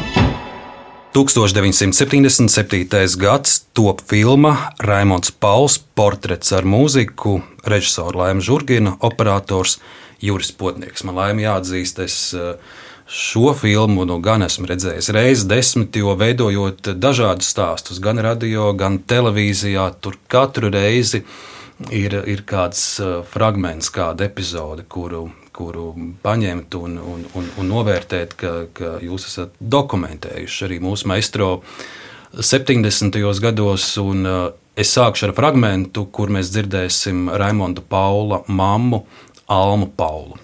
1977. 1.14 3.18
gads 3.18 3.66
top 3.74 4.02
filma 4.02 4.58
Raimons 4.80 5.32
Pauls 5.32 5.80
portrets 5.96 6.54
ar 6.54 6.68
mūziku, 6.70 7.40
režisoru 7.66 8.22
Lēmu 8.22 8.46
Žurgina, 8.46 8.94
operators 9.02 9.80
Juris 10.22 10.52
Potnieks. 10.54 11.02
Man 11.08 11.18
laimi 11.18 11.48
jāatzīst, 11.48 12.04
es 12.06 12.20
eh, 12.38 12.54
šo 13.10 13.56
filmu 13.58 14.06
nu, 14.06 14.20
gan 14.22 14.46
esmu 14.46 14.70
redzējis 14.70 15.10
reizes 15.16 15.50
desmit, 15.50 15.98
jo 15.98 16.14
veidojot 16.14 16.94
dažādus 17.02 17.50
stāstus, 17.56 17.98
gan 17.98 18.22
radio, 18.22 18.70
gan 18.78 19.02
televīzijā, 19.02 19.90
tur 20.06 20.22
katru 20.30 20.70
reizi 20.70 21.24
ir, 21.90 22.22
ir 22.30 22.46
kāds 22.46 22.86
eh, 23.02 23.26
fragments, 23.34 23.90
kāda 23.90 24.30
epizode, 24.30 24.86
kuru 24.86 25.32
kuru 25.60 25.92
paņemt 26.24 26.76
un, 26.80 26.96
un, 26.98 27.26
un, 27.36 27.48
un 27.60 27.72
novērtēt, 27.74 28.36
ka, 28.40 28.54
ka 28.76 28.96
jūs 29.04 29.28
esat 29.28 29.58
dokumentējuši 29.60 30.66
arī 30.70 30.80
mūsu 30.84 31.10
maistro 31.12 31.50
70. 32.32 33.20
gados. 33.44 33.92
Un, 34.00 34.24
uh, 34.24 34.46
es 34.80 34.94
sākšu 34.96 35.30
ar 35.30 35.36
fragment, 35.36 35.98
kur 36.16 36.32
mēs 36.32 36.54
dzirdēsim 36.54 37.28
Raimonda 37.42 37.84
Paula 37.84 38.44
mammu 38.48 39.04
Almu 39.50 39.90
Paulu. 39.98 40.40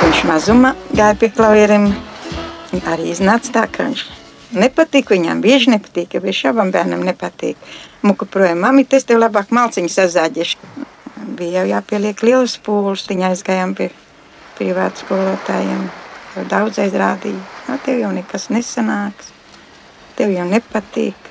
Viņš 0.00 0.22
mazumā 0.28 0.74
gāja 0.94 1.18
pie 1.18 1.32
klavieriem. 1.34 1.90
Arī 2.86 3.10
iznāca 3.10 3.50
tā, 3.56 3.64
ka 3.66 3.88
viņš 3.88 4.04
nepatīk. 4.60 5.10
Viņam 5.10 5.42
bieži 5.42 5.74
nepatīk, 5.74 6.14
ja 6.14 6.22
viņš 6.22 6.44
abam 6.52 6.70
bērnam 6.74 7.02
nepatīk. 7.06 7.58
Muka 8.06 8.28
projām, 8.30 8.62
mami, 8.62 8.86
tas 8.86 9.04
tev 9.08 9.18
labāk 9.24 9.50
malciņu 9.54 9.90
sazāģiešu 9.90 10.86
bija 11.38 11.60
jau 11.60 11.70
jāpieliek 11.74 12.22
liels 12.26 12.56
pūles. 12.64 13.06
Viņa 13.10 13.32
aizgājām 13.32 13.74
pie 13.78 13.90
privātu 14.58 15.04
skolotājiem. 15.04 15.88
Jau 16.36 16.44
daudzreiz 16.46 16.94
rādīja, 16.94 17.40
no 17.66 17.74
nu, 17.74 17.80
tev 17.82 17.98
jau 17.98 18.10
nekas 18.14 18.50
nesanāks, 18.54 19.32
tev 20.18 20.30
jau 20.30 20.44
nepatīk. 20.46 21.30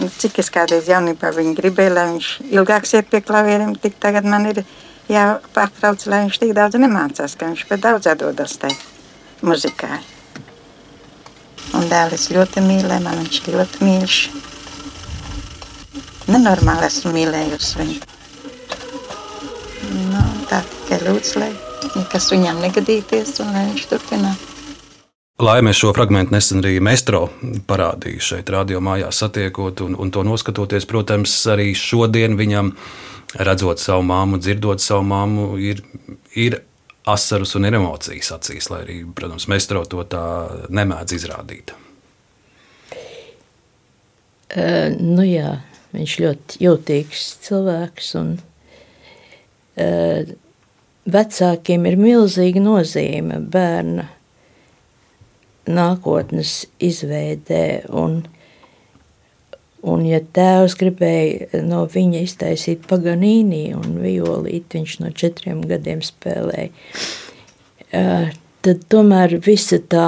Nu, 0.00 0.08
cik 0.10 0.40
es 0.42 0.50
kādreiz 0.50 0.88
jaunībā 0.90 1.30
viņu 1.36 1.52
gribēju, 1.58 1.92
lai 1.94 2.06
viņš 2.08 2.30
ilgāk 2.50 2.88
iet 2.90 3.12
pie 3.12 3.20
klavieriem, 3.22 3.76
tik 3.78 4.00
tagad 4.02 4.26
man 4.26 4.48
ir 4.50 4.64
jāpārtrauc, 5.12 6.06
lai 6.10 6.24
viņš 6.24 6.40
tik 6.42 6.54
daudz 6.56 6.80
nemācās, 6.80 7.36
ka 7.38 7.52
viņš 7.52 7.66
pat 7.68 7.84
daudz 7.84 8.10
atdodas 8.10 8.56
tai 8.58 8.72
muzikai. 9.44 10.00
Un 11.78 11.86
dēlis 11.90 12.30
ļoti 12.34 12.64
mīlēja, 12.64 13.04
man 13.04 13.22
viņš 13.22 13.40
ļoti 13.54 13.84
mīļš. 13.86 14.18
Nenormāli 16.32 16.88
esmu 16.88 17.14
mīlējusi 17.14 17.80
viņu. 17.82 18.13
Nu, 19.94 20.22
tā 20.50 20.58
tikai 20.66 20.98
lūdzu, 21.04 21.38
lai 21.38 21.52
nekas 21.94 22.26
viņam 22.32 22.58
negadīties 22.64 23.38
un 23.44 23.52
lai 23.54 23.68
viņš 23.68 23.86
turpinātu. 23.92 24.50
Laimē 25.42 25.72
šo 25.74 25.90
fragment 25.94 26.30
nesen 26.30 26.62
arī 26.62 26.78
Mestro 26.82 27.24
parādīja 27.68 28.22
šeit, 28.22 28.50
radio 28.54 28.80
mājās 28.82 29.18
satiekot 29.22 29.82
un, 29.86 29.96
un 29.98 30.12
to 30.14 30.22
noskatoties. 30.26 30.86
Protams, 30.90 31.34
arī 31.50 31.72
šodien 31.78 32.38
viņam, 32.38 32.70
redzot 33.38 33.82
savu 33.82 34.06
māmu, 34.06 34.38
dzirdot 34.42 34.82
savu 34.82 35.02
māmu, 35.10 35.48
ir, 35.58 35.82
ir 36.38 36.60
asaras 37.10 37.54
un 37.58 37.66
ir 37.66 37.78
emocijas 37.78 38.30
acīs, 38.38 38.70
lai 38.70 38.80
arī, 38.86 39.00
protams, 39.14 39.48
Mestro 39.50 39.82
to 39.90 40.06
tā 40.10 40.24
nemēdz 40.70 41.18
izrādīt. 41.18 41.74
Uh, 44.54 44.94
nu 45.02 45.26
jā, 45.26 45.56
viņš 45.94 46.18
ļoti 46.22 46.62
jūtīgs 46.62 47.28
cilvēks 47.46 48.12
un 48.22 48.36
Eh, 48.38 48.53
vecākiem 51.04 51.88
ir 51.90 51.96
milzīga 52.00 52.62
nozīme 52.62 53.40
bērna 53.52 54.08
nākotnes 55.70 56.64
izveidē. 56.82 57.66
Un, 57.90 58.22
Un, 59.84 60.00
ja 60.08 60.16
tēvs 60.16 60.78
gribēja 60.80 61.58
no 61.68 61.82
viņa 61.92 62.22
iztaisīt 62.24 62.86
paganīni 62.88 63.74
un 63.76 63.98
violīti, 64.00 64.78
viņš 64.78 64.94
no 65.02 65.10
četriem 65.12 65.58
gadiem 65.68 66.00
spēlēja, 66.00 66.70
tad 68.64 68.86
tomēr 68.88 69.36
visa 69.44 69.76
tā 69.92 70.06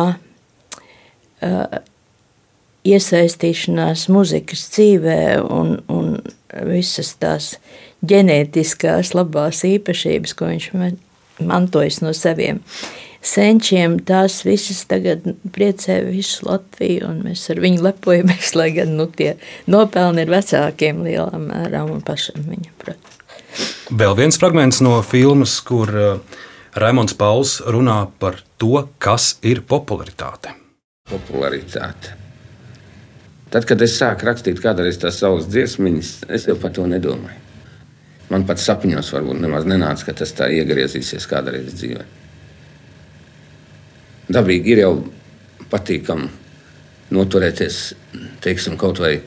iesaistīšanās 2.86 4.06
muzikas 4.16 4.64
dzīvē 4.72 5.20
un, 5.44 5.76
un 5.92 6.14
visas 6.70 7.12
tās 7.20 7.56
ģenētiskās 8.10 9.14
labās 9.16 9.64
īpašības, 9.66 10.36
ko 10.38 10.52
viņš 10.52 10.70
mantojis 11.46 12.00
no 12.04 12.14
saviem 12.16 12.62
senčiem, 13.26 13.98
tās 14.06 14.40
visas 14.46 14.84
tagad 14.88 15.24
priecē 15.54 15.98
visu 16.06 16.46
Latviju, 16.46 17.08
un 17.10 17.22
mēs 17.26 17.46
ar 17.52 17.60
viņu 17.62 17.84
lepojamies, 17.86 18.54
lai 18.58 18.70
gan 18.76 18.94
nu, 18.98 19.08
tie 19.10 19.34
nopelni 19.70 20.24
ir 20.24 20.32
vecākiem 20.32 21.02
lielā 21.06 21.40
mērā 21.42 21.84
un 21.86 22.02
pašam 22.06 22.46
viņam, 22.46 22.74
protams. 22.82 23.14
Vēl 23.86 24.16
viens 24.18 24.36
fragments 24.38 24.82
no 24.84 24.98
filmas, 25.06 25.56
kur 25.64 25.90
uh, 25.90 26.42
Raimons 26.76 27.16
Pauls 27.16 27.58
runā 27.64 28.02
par 28.20 28.42
to, 28.60 28.82
kas 29.02 29.36
ir 29.46 29.62
popularitāte. 29.64 30.52
Popularitāte. 31.08 32.16
Tad, 33.50 33.64
kad 33.64 33.80
es 33.80 33.94
sāku 33.96 34.26
rakstīt 34.28 34.60
kādreiz 34.60 34.98
tās 35.00 35.22
savas 35.22 35.46
dziesmiņas, 35.48 36.12
es 36.34 36.48
jau 36.50 36.58
par 36.60 36.74
to 36.76 36.84
nedomāju. 36.90 37.45
Man 38.32 38.46
pat 38.46 38.58
sapņos 38.58 39.12
varbūt 39.14 39.38
nemaz 39.42 39.66
nenāca, 39.68 40.08
ka 40.08 40.16
tas 40.22 40.32
tā 40.34 40.48
iegriezīsies 40.50 41.28
kādreiz 41.30 41.70
dzīvē. 41.76 42.02
Dabīgi 44.34 44.72
ir 44.74 44.82
jau 44.82 44.94
patīkami 45.70 46.26
noturēties, 47.14 47.78
teiksim, 48.42 48.74
kaut 48.80 48.98
vai 48.98 49.20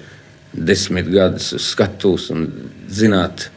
desmit 0.51 1.07
gadus 1.13 1.53
uz 1.55 1.69
skatuves 1.71 2.27
un 2.33 2.49
zināt, 2.91 3.47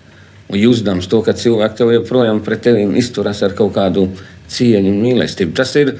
un 0.52 0.60
jūtams 0.60 1.10
to, 1.10 1.24
ka 1.26 1.34
cilvēki 1.34 1.80
tev 1.80 1.90
joprojām 1.96 2.42
pret 2.46 2.62
tevi 2.68 2.86
izturas 3.00 3.42
ar 3.42 3.56
kaut 3.58 3.74
kādu 3.74 4.06
cieņu 4.52 4.92
un 4.92 5.02
mīlestību. 5.02 5.56
Tas 5.58 5.74
ir, 5.80 5.96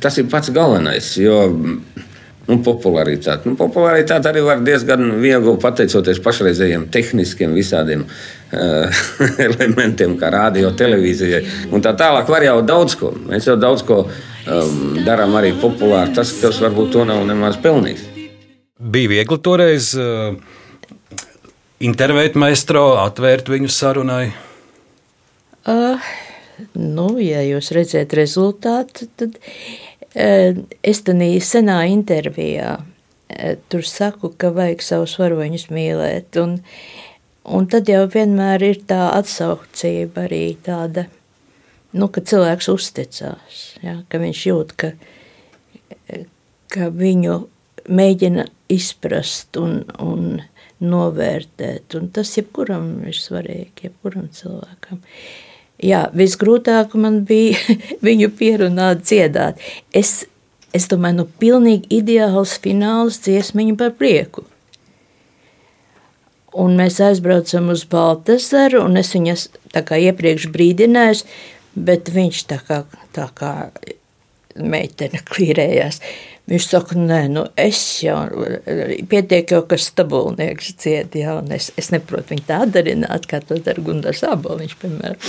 tas 0.00 0.16
ir 0.22 0.32
pats 0.32 0.54
galvenais. 0.54 1.16
Jo, 1.20 1.44
Nu, 2.42 2.56
popularitāte. 2.58 3.46
Nu, 3.46 3.54
popularitāte 3.54 4.26
arī 4.26 4.40
var 4.42 4.58
diezgan 4.66 5.12
viegli 5.22 5.52
pateicoties 5.62 6.18
pašreizējiem 6.24 6.88
tehniskiem 6.90 7.52
visādiem 7.54 8.02
uh, 8.02 8.41
elementiem, 9.46 10.16
kā 10.20 10.30
radio, 10.32 10.72
televīzijai. 10.76 11.42
Un 11.72 11.84
tā 11.84 11.94
tālāk 11.98 12.30
var 12.32 12.46
jau 12.46 12.58
daudz 12.66 12.96
ko. 13.00 13.12
Mēs 13.28 13.48
jau 13.48 13.58
daudz 13.60 13.84
ko 13.88 14.02
um, 14.06 14.80
darām 15.06 15.36
arī 15.40 15.54
populāri. 15.60 16.14
Tas, 16.16 16.34
kas 16.42 16.60
varbūt 16.64 16.92
to 16.96 17.06
nav 17.08 17.24
nemaz 17.28 17.60
pelnījis. 17.62 18.08
Bija 18.82 19.12
viegli 19.12 19.38
toreiz 19.42 19.92
uh, 19.98 20.34
intervēt 21.80 22.36
maestro, 22.40 22.98
atvērt 23.04 23.48
viņu 23.52 23.70
sarunai. 23.70 24.26
Uh, 25.62 26.12
nu, 26.74 27.14
ja 27.22 27.44
jūs 27.46 27.70
redzat 27.76 28.12
rezultātu, 28.18 29.06
tad 29.16 29.38
Es 30.12 31.00
tādā 31.06 31.28
senā 31.40 31.78
intervijā 31.88 32.76
tur 33.72 33.86
saku, 33.88 34.32
ka 34.36 34.50
vajag 34.52 34.82
savus 34.84 35.16
varoņus 35.20 35.70
mīlēt. 35.72 36.36
Un, 36.42 36.58
un 37.44 37.66
tad 37.70 37.90
jau 37.90 38.04
vienmēr 38.10 38.62
ir 38.66 38.82
tā 38.88 39.10
atsaucība 39.16 40.26
arī 40.26 40.44
tāda, 40.62 41.06
nu, 41.96 42.08
ka 42.08 42.22
cilvēks 42.24 42.70
uzticās, 42.72 43.62
ja, 43.82 43.98
ka 44.08 44.22
viņš 44.22 44.44
jūt, 44.48 44.76
ka, 44.78 44.92
ka 46.72 46.88
viņu 46.94 47.42
mēģina 47.90 48.46
izprast 48.72 49.58
un, 49.60 49.82
un 50.00 50.42
novērtēt. 50.82 51.94
Un 51.98 52.10
tas 52.14 52.30
jebkuram 52.36 52.88
ir 53.08 53.16
svarīgi, 53.18 53.88
jebkuram 53.88 54.28
cilvēkam. 54.34 55.02
Jā, 55.82 56.04
visgrūtāk 56.14 56.94
man 57.00 57.22
bija 57.26 57.58
viņu 58.06 58.30
pierunāt, 58.38 59.04
dziedāt. 59.06 59.62
Es, 59.94 60.22
es 60.74 60.88
domāju, 60.90 61.22
nu, 61.22 61.28
pilnīgi 61.42 61.98
ideāls 61.98 62.56
fināls 62.62 63.22
dziesmiņu 63.26 63.78
par 63.80 63.94
prieku. 63.98 64.46
Un 66.52 66.76
mēs 66.76 66.98
aizbraucam 67.00 67.70
uz 67.72 67.86
Baltasaru, 67.88 68.82
un 68.84 69.00
es 69.00 69.14
viņas 69.16 69.46
tā 69.72 69.80
kā 69.88 69.96
iepriekš 70.10 70.50
brīdināju, 70.52 71.24
bet 71.72 72.10
viņš 72.12 72.44
tā 72.50 72.58
kā, 72.66 72.82
tā 73.16 73.30
kā 73.38 73.52
meitene 74.60 75.22
klīrējās. 75.24 76.00
Viņš 76.50 76.64
saka, 76.66 76.96
nē, 76.98 77.20
nu 77.30 77.44
es 77.60 77.78
jau 78.02 78.18
pietiek 79.08 79.52
jau, 79.54 79.62
ka 79.68 79.78
stabulnieks 79.78 80.72
ciet, 80.82 81.14
jā, 81.16 81.36
un 81.38 81.52
es, 81.54 81.70
es 81.78 81.92
neprotu 81.94 82.34
viņu 82.34 82.46
tā 82.48 82.58
darināt, 82.66 83.28
kā 83.30 83.38
to 83.46 83.60
dara 83.62 83.84
Gundars 83.84 84.24
Āboliņš, 84.26 84.74
piemēram. 84.82 85.28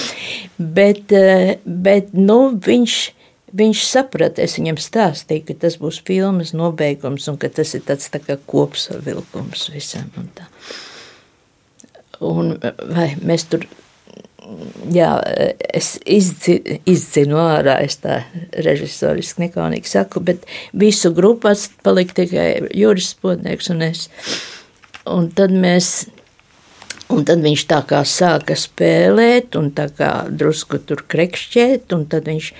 Bet, 0.58 1.14
eh, 1.14 1.60
bet 1.64 2.16
nu, 2.18 2.40
viņš, 2.68 2.96
viņš 3.54 3.84
saprata, 3.88 4.42
es 4.44 4.58
viņam 4.58 4.82
stāstīju, 4.82 5.46
ka 5.52 5.60
tas 5.68 5.78
būs 5.80 6.02
filmas 6.04 6.56
nobeigums 6.58 7.30
un 7.30 7.38
ka 7.38 7.54
tas 7.62 7.76
ir 7.78 7.86
tāds 7.86 8.10
tā 8.12 8.20
kā 8.24 8.40
kopsavilkums 8.50 9.70
visam 9.72 10.10
un 10.18 10.34
tā. 10.34 10.50
Un 12.24 12.56
vai 12.96 13.14
mēs 13.22 13.48
tur 13.52 13.66
jā, 14.94 15.12
es 15.74 15.96
izci, 16.06 16.58
izcinu 16.90 17.40
ārā, 17.42 17.78
es 17.86 18.00
tā 18.04 18.24
režisoriski 18.66 19.46
nekaunīgi 19.46 19.94
saku, 19.94 20.24
bet 20.24 20.48
visu 20.78 21.14
grupās 21.16 21.70
palika 21.86 22.22
tikai 22.24 22.48
Juris 22.76 23.14
Spodnieks 23.14 23.72
un 23.74 23.86
es. 23.90 24.08
Un 25.10 25.30
tad 25.36 25.52
mēs, 25.52 26.08
un 27.12 27.26
tad 27.28 27.44
viņš 27.44 27.68
tā 27.70 27.82
kā 27.88 28.04
sāka 28.08 28.56
spēlēt 28.60 29.58
un 29.60 29.72
tā 29.76 29.90
kā 29.96 30.14
drusku 30.32 30.80
tur 30.88 31.04
krekšķēt, 31.12 31.92
un 31.96 32.08
tad 32.12 32.30
viņš 32.32 32.52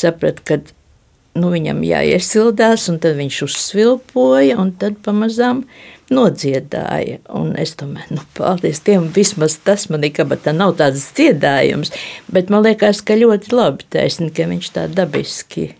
saprat, 0.00 0.42
ka 0.46 0.60
nu, 1.38 1.50
viņam 1.54 1.82
jāiesildās, 1.86 2.88
un 2.92 2.98
tad 3.02 3.18
viņš 3.18 3.42
uzsvilpoja, 3.46 4.58
un 4.58 4.72
tad 4.78 4.98
pamazām 5.04 5.64
nodziedāja. 6.14 7.18
Un 7.34 7.52
es 7.60 7.74
domāju, 7.78 8.18
nu, 8.18 8.24
paldies 8.38 8.80
Dievam, 8.86 9.10
vismaz 9.14 9.58
tas 9.64 9.88
man 9.92 10.06
ir, 10.06 10.14
ka 10.16 10.26
tā 10.28 10.54
nav 10.56 10.76
tāds 10.80 11.10
dziedājums, 11.18 11.92
bet 12.32 12.52
man 12.52 12.64
liekas, 12.66 13.02
ka 13.04 13.18
ļoti 13.18 13.54
labi 13.54 13.88
taisni, 13.92 14.30
ka 14.34 14.48
viņš 14.50 14.72
tā 14.76 14.88
dabiski 14.92 15.72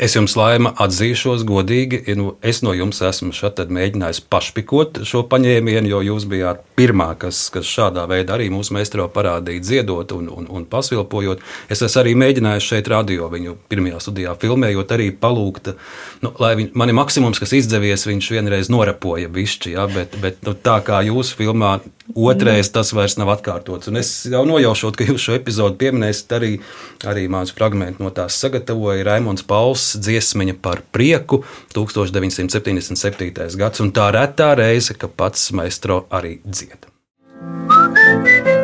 Es 0.00 0.14
jums, 0.16 0.32
Laima, 0.32 0.70
atzīšos 0.80 1.42
godīgi, 1.44 1.98
nu, 2.16 2.30
es 2.40 2.62
no 2.64 2.72
jums 2.72 3.02
esmu 3.04 3.34
šeit 3.36 3.58
mēģinājis 3.68 4.22
pašpikot 4.32 5.02
šo 5.04 5.26
paņēmienu, 5.28 5.90
jo 5.90 5.98
jūs 6.06 6.24
bijāt 6.30 6.62
pirmā, 6.78 7.10
kas, 7.20 7.42
kas 7.52 7.68
šādā 7.68 8.06
veidā 8.08 8.38
arī 8.38 8.46
mūsu 8.48 8.72
meistaro 8.78 9.10
parādīja 9.12 9.60
dziedot 9.66 10.14
un, 10.16 10.30
un, 10.32 10.48
un 10.48 10.64
pasvilpojot. 10.72 11.44
Es 11.68 11.84
esmu 11.84 12.00
arī 12.00 12.14
mēģinājis 12.16 12.68
šeit 12.70 12.88
radio 12.88 13.28
viņu 13.28 13.58
pirmajā 13.68 14.00
studijā 14.06 14.32
filmējot, 14.40 14.94
arī 14.96 15.10
palūgt, 15.20 15.74
nu, 16.24 16.32
lai 16.40 16.54
viņ, 16.62 16.72
man 16.80 16.94
ir 16.94 16.96
maksimums, 16.96 17.42
kas 17.42 17.52
izdevies, 17.60 18.06
viņš 18.08 18.32
vienreiz 18.38 18.72
norapoja 18.72 19.28
višķi, 19.28 19.74
ja, 19.76 19.84
bet, 19.90 20.16
bet 20.24 20.40
nu, 20.48 20.56
tā 20.56 20.78
kā 20.86 21.02
jūsu 21.10 21.36
filmā 21.42 21.74
otrais 22.16 22.72
tas 22.72 22.94
vairs 22.96 23.18
nav 23.20 23.34
atkārtots. 23.36 23.92
Un 23.92 24.00
es 24.00 24.14
jau 24.32 24.46
nojaušot, 24.48 24.96
ka 24.96 25.06
jūs 25.12 25.28
šo 25.28 25.36
epizodu 25.36 25.76
pieminēsiet, 25.84 26.32
arī, 26.40 26.52
arī 27.04 27.28
mācu 27.30 27.54
fragmentu 27.60 28.06
no 28.06 28.16
tās 28.16 28.40
sagatavoja 28.40 29.04
Raimons 29.06 29.44
Pauls 29.44 29.89
dziesmiņa 29.98 30.58
par 30.62 30.84
prieku 30.92 31.42
1977. 31.74 33.58
gads, 33.58 33.82
un 33.82 33.92
tā 33.96 34.10
retā 34.14 34.54
reize, 34.58 34.94
ka 34.94 35.08
pats 35.08 35.50
maestro 35.56 36.04
arī 36.10 36.38
dzied. 36.44 36.86
ļautiņiem 37.40 38.59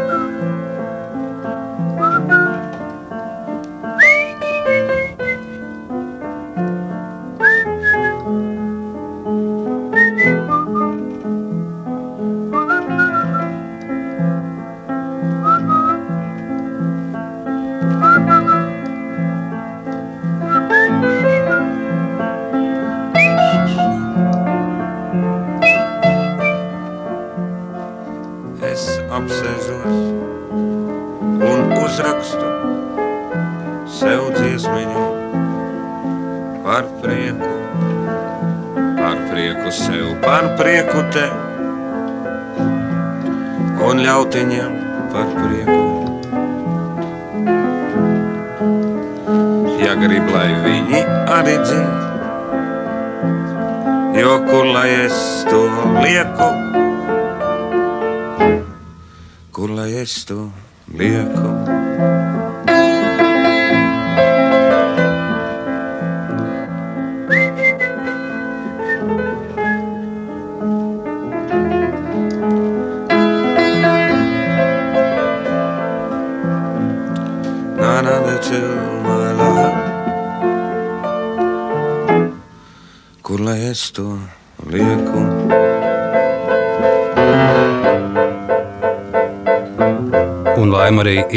kur 60.06 60.35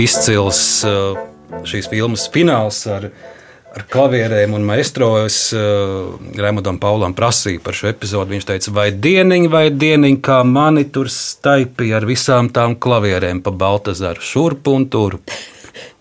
izcils 0.04 0.62
uh, 0.88 1.18
šīs 1.68 1.90
filmas 1.92 2.28
fināls 2.34 2.82
ar, 2.92 3.10
ar 3.74 3.86
klavierēm 3.92 4.56
un 4.58 4.66
maestro. 4.68 5.12
Es 5.26 5.50
uh, 5.56 6.16
Raimondam 6.40 6.80
Paulam 6.82 7.16
prasīju 7.18 7.64
par 7.66 7.78
šo 7.78 7.92
epizodu. 7.92 8.34
Viņš 8.36 8.50
teica, 8.50 8.74
vai 8.76 8.90
dieniņ, 8.96 9.48
vai 9.52 9.68
dieniņ, 9.74 10.20
kā 10.26 10.42
mani 10.48 10.88
tur 10.94 11.12
staipīja 11.14 12.00
ar 12.00 12.10
visām 12.10 12.52
tām 12.54 12.78
klavierēm 12.80 13.44
pa 13.46 13.56
Baltazaru 13.56 14.24
šurp 14.24 14.72
un 14.74 14.90
turp. 14.92 15.34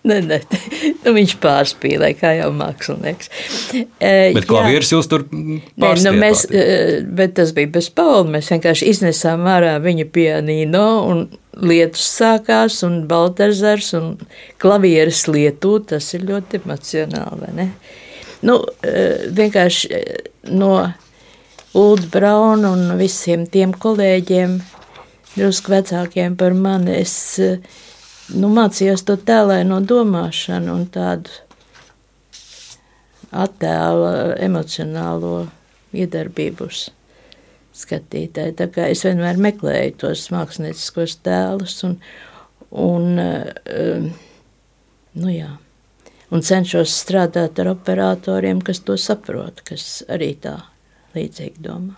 Nē, 0.09 0.15
nē, 0.23 0.37
nu, 1.03 1.11
viņš 1.15 1.33
pārspīlēja, 1.43 2.15
kā 2.21 2.29
jau 2.37 2.47
mākslinieks. 2.55 3.29
E, 3.99 4.31
Bet 4.35 4.47
klavieres 4.47 4.91
jūs 4.93 5.09
tur 5.11 5.25
Nē, 5.29 5.91
nu, 6.05 6.13
mēs, 6.15 6.45
e, 6.47 7.01
bet 7.03 7.35
tas 7.39 7.51
bija 7.55 7.71
bez 7.75 7.89
Paula. 7.91 8.23
Mēs 8.37 8.47
vienkārši 8.53 8.87
iznesām 8.93 9.43
ārā 9.51 9.75
viņa 9.83 10.07
pianīno 10.15 10.87
un 11.09 11.25
lietus 11.61 12.05
sākās 12.19 12.81
un 12.87 13.01
Baltazars 13.09 13.93
un 13.97 14.13
klavieres 14.61 15.25
lietu. 15.29 15.77
Tas 15.89 16.13
ir 16.15 16.25
ļoti 16.29 16.61
emocionāli, 16.63 17.41
vai 17.43 17.53
ne? 17.57 17.67
Nu, 18.45 18.61
e, 18.85 19.29
vienkārši 19.35 19.91
e, 19.91 20.03
no 20.55 20.73
Ulda 21.77 22.07
Brauna 22.13 22.71
un 22.73 22.95
visiem 22.99 23.43
tiem 23.51 23.73
kolēģiem, 23.75 24.55
drusku 25.35 25.75
vecākiem 25.75 26.37
par 26.39 26.55
mani, 26.55 26.95
es 27.01 27.13
e, 27.43 27.51
nu, 28.35 28.51
mācījos 28.55 29.03
to 29.07 29.17
tēlēno 29.19 29.81
domāšanu 29.83 30.77
un 30.77 30.87
tādu 30.93 31.35
attēlu, 33.29 34.07
emocionālo 34.41 35.35
iedarbību 35.93 36.69
uz 37.79 37.85
skatītāju. 37.85 38.55
Tā 38.59 38.67
kā 38.73 38.89
es 38.91 39.05
vienmēr 39.07 39.39
meklēju 39.39 39.95
tos 40.03 40.27
mākslinieciskos 40.33 41.19
tēlus 41.23 41.79
un, 41.87 41.97
un, 42.71 43.19
um, 43.19 44.09
nu 45.19 45.31
jā, 45.33 45.53
un 46.31 46.43
cenšos 46.43 46.93
strādāt 47.03 47.59
ar 47.59 47.71
operatoriem, 47.73 48.61
kas 48.61 48.83
to 48.83 48.97
saprot, 48.99 49.63
kas 49.63 50.03
arī 50.09 50.35
tā 50.41 50.59
līdzīgi 51.15 51.63
domā. 51.63 51.95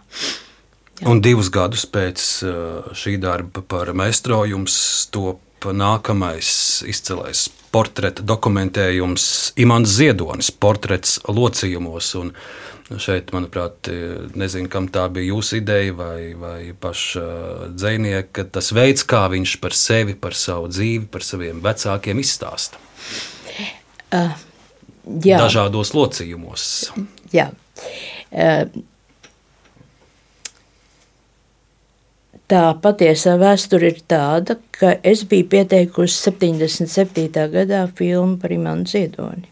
Un 1.09 1.21
divus 1.21 1.49
gadus 1.49 1.88
pēc 1.89 2.23
uh, 2.45 2.91
šī 2.93 3.17
darba 3.21 3.63
par 3.65 3.89
meistro 3.97 4.43
jums 4.45 4.75
top 5.11 5.41
nākamais 5.70 6.51
izcilais 6.89 7.45
portreta 7.72 8.24
dokumentējums 8.28 9.26
Imants 9.62 9.95
Ziedonis, 9.95 10.51
portrets 10.51 11.20
locījumos. 11.30 12.12
Un 12.20 12.34
šeit, 12.99 13.32
manuprāt, 13.32 13.88
nezinu, 14.36 14.68
kam 14.72 14.89
tā 14.91 15.05
bija 15.14 15.32
jūsu 15.32 15.62
ideja 15.62 15.95
vai, 15.95 16.34
vai 16.36 16.74
paša 16.76 17.26
dzinieka, 17.72 18.49
tas 18.51 18.74
veids, 18.76 19.05
kā 19.07 19.24
viņš 19.32 19.55
par 19.64 19.78
sevi, 19.78 20.18
par 20.20 20.36
savu 20.36 20.68
dzīvi, 20.72 21.07
par 21.12 21.24
saviem 21.24 21.62
vecākiem 21.64 22.20
izstāsta. 22.20 22.82
Uh, 24.12 24.34
jā. 25.24 25.39
Dažādos 25.39 25.93
locījumos. 25.95 26.66
Jā. 27.32 27.47
Uh, 28.32 28.68
tā 32.51 32.65
patiesā 32.83 33.37
vēsture 33.39 33.93
ir 33.93 34.01
tāda, 34.11 34.57
ka 34.75 34.95
es 35.07 35.23
biju 35.27 35.47
pieteikusi 35.53 36.17
77. 36.27 37.45
gadā 37.53 37.85
filmu 37.95 38.39
par 38.41 38.51
Imants 38.51 38.91
Ziedoni. 38.91 39.47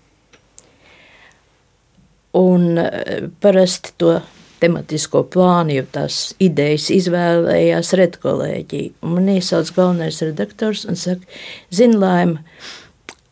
Un 2.39 2.77
eh, 2.81 3.29
parasti 3.41 3.95
to 3.97 4.17
tematisko 4.59 5.23
plānu, 5.31 5.77
jo 5.77 5.85
tās 5.93 6.19
idejas 6.43 6.89
izvēlējās 6.91 7.93
redkolēģija. 8.01 8.91
Man 9.07 9.31
iesauc 9.31 9.71
galvenais 9.77 10.19
redaktors 10.25 10.83
un 10.89 10.99
saka, 10.99 11.23
zini, 11.71 11.95
laima, 12.01 12.43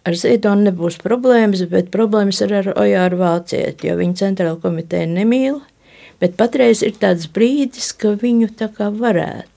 ar 0.08 0.16
Ziedonu 0.16 0.70
nebūs 0.70 1.02
problēmas, 1.04 1.66
bet 1.70 1.92
problēmas 1.94 2.40
ir 2.46 2.56
ar 2.62 2.72
Ojāru 2.80 3.20
Vācieti, 3.20 3.92
jo 3.92 4.00
viņa 4.00 4.22
centrāla 4.24 4.62
komiteja 4.64 5.10
nemīl. 5.12 5.60
Bet 6.18 6.40
patreiz 6.40 6.80
ir 6.82 6.96
tāds 6.98 7.28
brīdis, 7.30 7.92
ka 7.94 8.16
viņu 8.18 8.48
tā 8.58 8.72
kā 8.74 8.88
varētu 8.90 9.57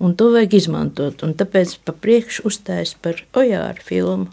un 0.00 0.16
to 0.16 0.30
vajag 0.34 0.56
izmantot. 0.58 1.22
Un 1.26 1.36
tāpēc 1.38 1.76
pa 1.84 1.94
priekšu 1.94 2.48
uzstājas 2.50 2.96
par 3.02 3.22
Ojāru 3.36 3.84
filmu, 3.84 4.28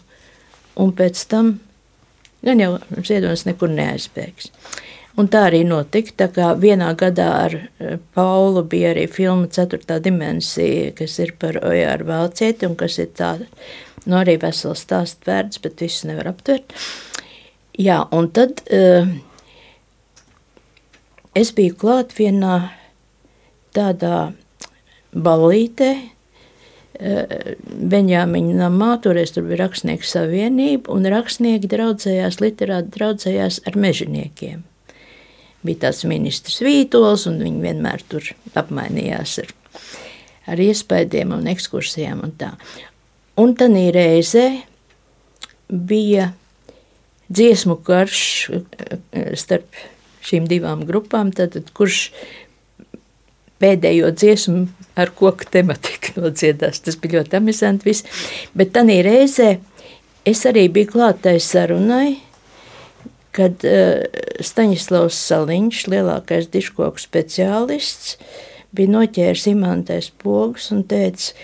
un 0.80 0.92
pēc 0.96 1.24
tam 1.30 1.58
gan 2.44 2.62
jau 2.62 2.76
Ziedonis 3.04 3.46
nekur 3.48 3.72
neaizbēgs. 3.72 4.52
Un 5.18 5.26
tā 5.26 5.48
arī 5.48 5.64
notika. 5.66 6.14
Tā 6.22 6.28
kā 6.30 6.52
vienā 6.60 6.92
gadā 6.98 7.26
ar 7.48 7.56
eh, 7.58 7.96
Paulu 8.14 8.62
bija 8.70 8.92
arī 8.92 9.08
filma 9.10 9.48
Ceturtā 9.50 9.98
dimensija, 10.02 10.92
kas 10.98 11.18
ir 11.18 11.34
par 11.40 11.58
Ojāru 11.66 12.06
Valcieti, 12.08 12.68
un 12.68 12.76
kas 12.78 13.00
ir 13.02 13.10
tāda, 13.18 13.48
nu 14.06 14.20
arī 14.20 14.38
vesels 14.40 14.84
stāsts 14.86 15.26
vērts, 15.26 15.58
bet 15.64 15.82
visu 15.82 16.10
nevar 16.10 16.30
aptvert. 16.30 16.74
Jā, 17.78 18.00
un 18.14 18.30
tad 18.34 18.62
uh, 18.74 19.10
es 21.38 21.52
biju 21.54 21.76
klāt 21.78 22.14
vienā 22.18 22.56
tādā 23.76 24.32
ballītē. 25.24 25.90
Benjāmiņa 26.98 28.54
namā, 28.58 28.96
toreiz 29.04 29.30
tur 29.34 29.44
bija 29.46 29.60
rakstnieku 29.60 30.06
savienība, 30.08 30.90
un 30.90 31.06
rakstnieki 31.06 31.70
draudzējās, 31.70 32.40
literāti 32.42 32.90
draudzējās 32.96 33.60
ar 33.70 33.78
mežoniekiem. 33.78 34.64
Bija 35.62 35.84
tāds 35.86 36.02
ministrs 36.10 36.58
Vītols, 36.64 37.28
un 37.30 37.38
viņi 37.42 37.62
vienmēr 37.62 38.02
tur 38.10 38.26
apmainījās 38.58 39.36
ar, 39.44 39.54
ar 40.50 40.62
iespējām 40.64 41.36
un 41.38 41.46
ekskursijām 41.52 42.24
un 42.26 42.34
tā. 42.40 42.50
Un 43.38 43.54
tādā 43.58 43.84
reizē 43.94 44.48
bija 45.68 46.32
dziesmu 47.28 47.78
karš 47.86 48.22
starp 49.38 49.78
šīm 50.28 50.48
divām 50.50 50.82
grupām, 50.88 51.30
tad, 51.36 51.56
kurš 51.76 52.08
pēdējo 53.62 54.10
dziesmu 54.14 54.66
ar 54.98 55.12
koku 55.16 55.48
tematiku 55.50 56.16
nodziedās. 56.22 56.82
Tas 56.84 56.98
bija 57.00 57.20
ļoti 57.20 57.38
amizanti. 57.40 57.88
Viss. 57.88 58.24
Bet 58.58 58.74
tā 58.76 58.84
reizē 58.86 59.56
es 60.28 60.44
arī 60.48 60.66
biju 60.72 60.92
klātais 60.96 61.46
sarunai, 61.48 62.18
kad 63.36 63.64
uh, 63.68 64.02
Staņislavs 64.42 65.18
Saliņš, 65.28 65.86
lielākais 65.92 66.50
diškoku 66.52 67.00
speciālists, 67.00 68.16
bija 68.74 68.92
noķēris 68.96 69.48
imantais 69.52 70.10
pogus 70.22 70.70
un 70.74 70.84
teica, 70.88 71.34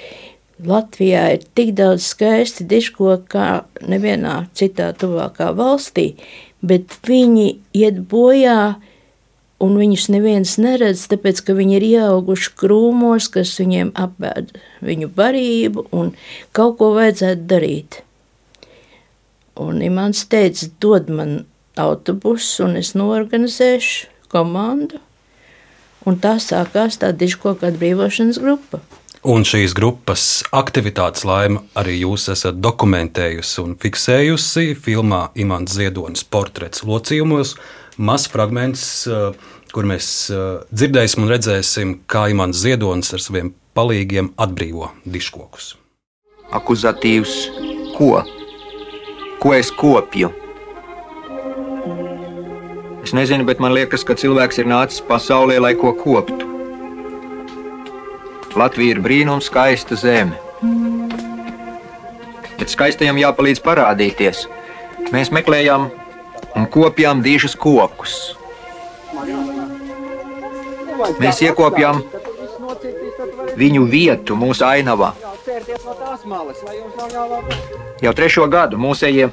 Latvijā 0.65 1.25
ir 1.35 1.45
tik 1.59 1.73
daudz 1.75 2.05
skaisti 2.13 2.65
diškoku 2.71 3.27
kā 3.33 3.47
nevienā 3.83 4.45
citā 4.55 4.93
tuvākā 4.95 5.49
valstī, 5.59 6.13
bet 6.63 6.95
viņi 7.09 7.49
iet 7.75 7.99
bojā 8.11 8.77
un 9.63 9.77
viņus 9.79 10.09
neviens 10.13 10.57
neredz, 10.61 11.07
tāpēc 11.11 11.43
ka 11.47 11.57
viņi 11.57 11.79
ir 11.79 11.87
ieauguši 11.91 12.55
krūmos, 12.59 13.29
kas 13.33 13.55
viņiem 13.61 13.93
apēd 13.99 14.55
viņu 14.85 15.11
barību, 15.15 15.87
un 15.95 16.13
kaut 16.57 16.79
ko 16.81 16.93
vajadzētu 16.97 17.47
darīt. 17.51 18.01
Un 19.61 19.83
Imants 19.87 20.25
teica, 20.27 20.67
dod 20.83 21.11
man 21.15 21.45
autobusu, 21.79 22.67
un 22.67 22.79
es 22.81 22.95
norganizēšu 22.99 24.11
komandu, 24.33 24.99
un 26.05 26.19
tā 26.21 26.37
sākās 26.43 26.99
tā 27.01 27.13
dižkoka 27.15 27.71
atbrīvošanas 27.71 28.43
grupa. 28.43 28.83
Un 29.25 29.41
šīs 29.49 29.73
grupas 29.73 30.43
aktivitātes 30.53 31.23
laima 31.25 31.63
arī 31.81 31.95
jūs 32.03 32.27
esat 32.35 32.59
dokumentējusi 32.61 33.63
un 33.63 33.71
fiksējusi 33.81 34.75
filmā 34.77 35.31
Imants 35.41 35.79
Ziedonis 35.79 36.27
portrets 36.29 36.85
locījumos, 36.85 37.55
mazs 37.97 38.29
fragments, 38.31 38.85
kur 39.75 39.89
mēs 39.89 40.07
dzirdēsim 40.71 41.25
un 41.25 41.33
redzēsim, 41.33 41.97
kā 42.11 42.29
Imants 42.33 42.61
Ziedonis 42.63 43.13
ar 43.15 43.23
saviem 43.23 43.53
palīgiem 43.75 44.33
atbrīvo 44.39 44.93
diškokus. 45.07 45.75
Akuzatīvs 46.55 47.35
ko? 47.97 48.23
Ko 49.43 49.55
es 49.57 49.73
kopju? 49.75 50.31
Es 53.05 53.13
nezinu, 53.13 53.45
bet 53.45 53.61
man 53.61 53.75
liekas, 53.77 54.07
ka 54.07 54.17
cilvēks 54.17 54.63
ir 54.63 54.71
nācis 54.71 55.03
pasaulē, 55.05 55.59
lai 55.61 55.75
ko 55.77 55.93
koptu. 55.99 56.47
Latvija 58.55 58.95
ir 58.95 59.03
brīnums, 59.03 59.51
skaista 59.51 59.99
zeme. 59.99 60.39
bet 62.65 62.73
skaistajam 62.73 63.19
jāpalīdz 63.21 63.61
parādīties. 63.61 64.47
Mēs 65.13 65.29
meklējām 65.35 65.91
un 66.55 66.67
kopjām 66.71 67.23
dīžus 67.25 67.57
kokus. 67.59 68.17
Mēs 71.21 71.43
iekopjām 71.45 72.03
viņu 73.59 73.87
vietu 73.91 74.37
mūsu 74.39 74.67
ainavā. 74.67 75.13
Jau 78.05 78.13
trešo 78.17 78.47
gadu 78.51 78.81
mūsējie 78.81 79.31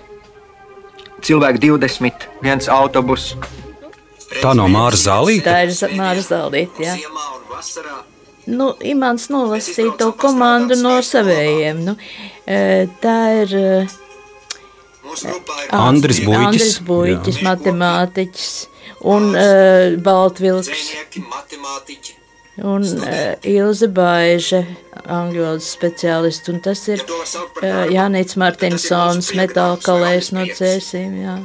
cilvēki 1.25 1.61
20, 1.67 2.27
viens 2.43 2.69
autobus. 2.71 3.33
Tā 4.41 4.53
no 4.57 4.67
Māra 4.71 4.97
Zālīte. 4.97 5.45
Tā 5.47 5.65
ir 5.67 5.97
Māra 5.99 6.23
Zālīte. 6.23 6.85
Jā. 6.85 6.95
Nu, 8.49 8.71
Imants 8.81 9.27
nolasīja 9.29 9.93
to 9.99 10.11
komandu 10.17 10.77
no 10.79 10.95
savējiem. 11.05 11.83
Nu, 11.85 11.97
tā 13.03 13.17
ir 13.43 13.53
Andris 15.75 16.21
Buļķis. 16.25 16.47
Andris 16.47 16.79
Buļķis, 16.87 17.41
matemātiķis 17.45 18.49
un 19.11 19.31
uh, 19.35 20.01
Baltvilks. 20.03 20.89
Un 22.61 22.83
uh, 22.83 23.47
Ilze 23.47 23.87
Baiže, 23.95 24.59
angļu 25.07 25.45
valodas 25.45 25.71
speciālists, 25.71 26.51
un 26.51 26.59
tas 26.61 26.83
ir 26.91 27.01
uh, 27.07 27.87
Jānis 27.89 28.35
Martinsons, 28.37 29.31
metāla 29.39 29.79
kalējs 29.81 30.33
no 30.35 30.45
cēsīm. 30.45 31.15
Jā. 31.23 31.39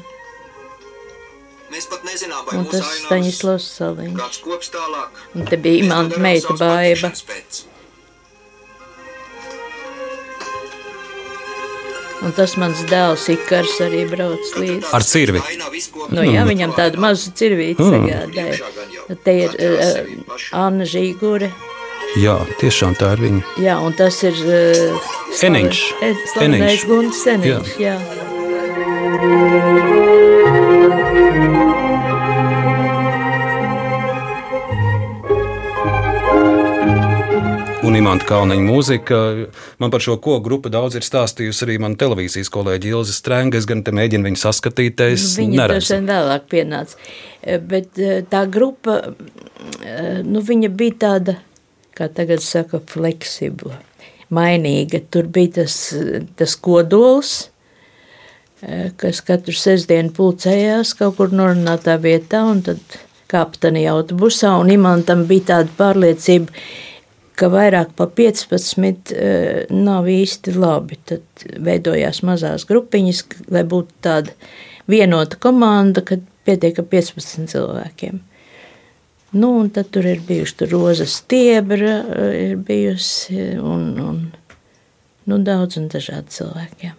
Mēs 1.73 1.89
pat 1.93 2.05
nezinām, 2.09 2.45
vai 2.49 2.59
Un 2.61 2.69
tas 2.71 2.91
Staņislavs 3.05 3.71
Saliņš. 3.79 4.43
Un 5.37 5.49
te 5.49 5.59
bija 5.61 5.85
imanta 5.87 6.21
meita 6.23 6.57
baiba. 6.59 7.12
Un 12.25 12.33
tas 12.33 12.55
mans 12.57 12.81
dēls 12.89 13.27
Ikars 13.29 13.75
arī 13.85 14.05
brauc 14.09 14.53
līdzi. 14.57 14.89
Ar 14.97 15.05
cirvi. 15.05 15.43
Nu, 16.11 16.23
jā, 16.25 16.47
viņam 16.49 16.73
tādu 16.77 17.01
mazu 17.03 17.31
cirvīti 17.37 17.83
Mm. 17.85 17.93
sagādāja. 17.93 19.17
Te 19.23 19.35
ir 19.45 19.51
uh, 19.61 20.57
Anna 20.57 20.85
Žīgure. 20.89 21.51
Jā, 22.17 22.39
tiešām 22.61 22.97
tā 22.97 23.12
ir 23.17 23.21
viņa. 23.27 23.43
Jā, 23.61 23.77
un 23.85 23.93
tas 23.93 24.23
ir 24.25 24.33
uh, 24.33 25.11
Eniņš. 25.45 25.83
Slavenais 26.33 26.62
Eniņš. 26.62 26.87
Gunts 26.89 27.27
Eniņš. 27.35 27.77
Jā. 27.85 27.99
Un 37.87 37.95
imanta 37.95 38.26
Kalniņa 38.26 38.64
mūzika. 38.66 39.16
Man 39.78 39.93
par 39.95 40.03
šo 40.03 40.16
koku 40.18 40.41
grupu 40.43 40.70
daudz 40.74 40.97
ir 40.99 41.05
stāstījusi 41.07 41.62
arī 41.68 41.76
mana 41.84 41.95
televīzijas 42.01 42.51
kolēģi 42.51 42.91
Ilze 42.91 43.14
Strēnga. 43.14 43.61
Es 43.61 43.68
gan 43.68 43.84
te 43.87 43.93
mēģinu 43.95 44.26
viņu 44.26 44.41
saskatīties. 44.41 45.26
Viņa 45.39 45.68
droši 45.70 45.93
vien 45.95 46.09
vēlāk 46.11 46.49
pienāca. 46.51 46.99
Eh, 47.47 47.61
Bet 47.62 48.01
eh, 48.03 48.24
tā 48.26 48.43
grupa, 48.51 48.97
eh, 49.07 50.18
nu, 50.26 50.43
viņa 50.49 50.70
bija 50.74 50.97
tāda, 51.05 51.37
kā 51.95 52.09
tagad 52.11 52.43
saka, 52.43 52.80
fleksibla, 52.91 53.78
mainīga. 54.34 55.05
Tur 55.07 55.30
bija 55.30 55.61
tas, 55.61 55.76
tas 56.41 56.57
kodols, 56.59 57.37
kas 58.99 59.20
katru 59.22 59.55
sestdienu 59.55 60.11
pulcējās 60.16 60.97
kaut 60.99 61.20
kur 61.20 61.30
norunātā 61.30 62.01
vietā, 62.03 62.43
un 62.51 62.64
tad 62.66 62.99
kāpa 63.30 63.62
tajā 63.66 63.93
autobusā, 63.93 64.57
un 64.59 64.72
imantam 64.74 65.22
bija 65.28 65.53
tāda 65.53 65.74
pārliecība, 65.78 66.51
ka 67.37 67.51
vairāk 67.53 67.93
par 67.99 68.12
15 68.16 68.78
uh, 69.16 69.74
nav 69.74 70.09
īsti 70.11 70.57
labi. 70.57 71.01
Tad 71.09 71.47
veidojās 71.62 72.22
mazās 72.26 72.66
grupiņas, 72.68 73.24
lai 73.53 73.64
būtu 73.68 74.01
tāda 74.07 74.32
vienota 74.91 75.39
komanda, 75.43 76.05
kad 76.07 76.24
pietiek 76.47 76.78
ar 76.80 76.89
15 76.93 77.51
cilvēkiem. 77.53 78.22
Nu, 79.37 79.51
un 79.61 79.70
tad 79.74 79.91
tur 79.93 80.07
ir 80.07 80.22
bijuši 80.24 80.55
tur 80.61 80.70
roza 80.72 81.05
stiebra, 81.11 81.97
eh, 82.14 82.37
ir 82.45 82.61
bijusi 82.62 83.57
un, 83.59 83.89
un 84.01 84.20
nu, 85.26 85.39
daudz 85.43 85.76
un 85.80 85.91
dažādi 85.93 86.39
cilvēki. 86.39 86.93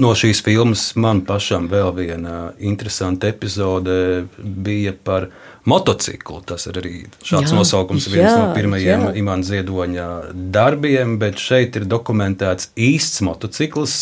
Jā. 0.00 0.06
No 0.06 0.14
šīs 0.16 0.40
filmas 0.40 0.94
man 0.96 1.20
pašam 1.28 1.66
vēl 1.68 1.90
viena 1.92 2.36
interesanta 2.56 3.28
epizode 3.28 4.24
bija 4.40 4.94
par 4.96 5.28
motociklu. 5.68 6.40
Tas 6.48 6.64
ir 6.70 6.78
arī 6.80 6.94
šāds 7.20 7.52
Jā, 7.52 7.58
nosaukums, 7.58 8.08
viens 8.08 8.30
jā, 8.30 8.38
no 8.38 8.54
pirmajiem 8.56 9.06
jā. 9.10 9.12
Imants 9.20 9.50
Ziedoņa 9.50 10.08
darbiem, 10.54 11.18
bet 11.20 11.40
šeit 11.42 11.76
ir 11.76 11.84
dokumentēts 11.90 12.72
īsts 12.80 13.20
motocikls. 13.26 13.96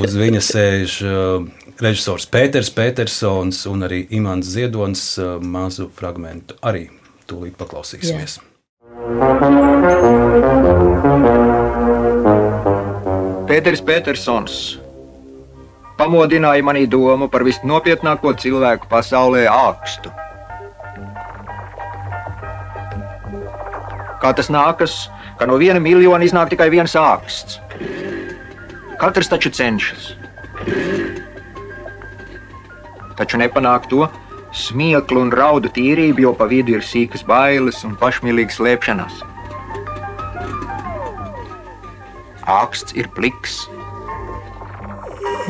Uz 0.00 0.16
viņa 0.16 0.42
sēž 0.42 0.98
uh, 1.06 1.48
režisors 1.78 2.26
Pēters 2.32 2.72
Petersons 2.74 3.66
un 3.70 3.86
arī 3.86 4.06
Imants 4.16 4.50
Ziedonis 4.56 5.04
uh, 5.20 5.36
mazu 5.38 5.90
fragmentu 5.94 6.58
arī 6.66 6.88
tūlīt 7.30 7.54
paklausīsimies. 7.60 8.40
Pēters 13.60 13.82
Petersons 13.84 14.52
pamodināja 15.98 16.64
manī 16.64 16.86
domu 16.88 17.26
par 17.28 17.42
visnopietnāko 17.44 18.30
cilvēku 18.40 18.88
pasaulē 18.88 19.42
ākstu. 19.52 20.08
Kā 24.22 24.30
tas 24.38 24.48
nākas, 24.48 24.94
ka 25.36 25.44
no 25.50 25.58
viena 25.60 25.76
miljona 25.76 26.24
iznāk 26.24 26.54
tikai 26.54 26.70
viens 26.72 26.96
āksts? 26.96 27.60
Katrs 29.02 29.28
taču 29.28 29.52
cenšas. 29.52 30.14
Taču 33.20 33.44
nepanāk 33.44 33.92
to 33.92 34.08
smieklu 34.56 35.26
un 35.26 35.36
raudu 35.36 35.68
tīrību, 35.68 36.24
jo 36.24 36.32
pa 36.32 36.48
vidu 36.48 36.78
ir 36.78 36.88
sīkas 36.94 37.28
bailes 37.28 37.84
un 37.84 38.00
pašmīlīgas 38.00 38.56
slēpšanās. 38.56 39.20
Āksts 42.48 42.96
ir 42.96 43.10
pliks. 43.16 43.62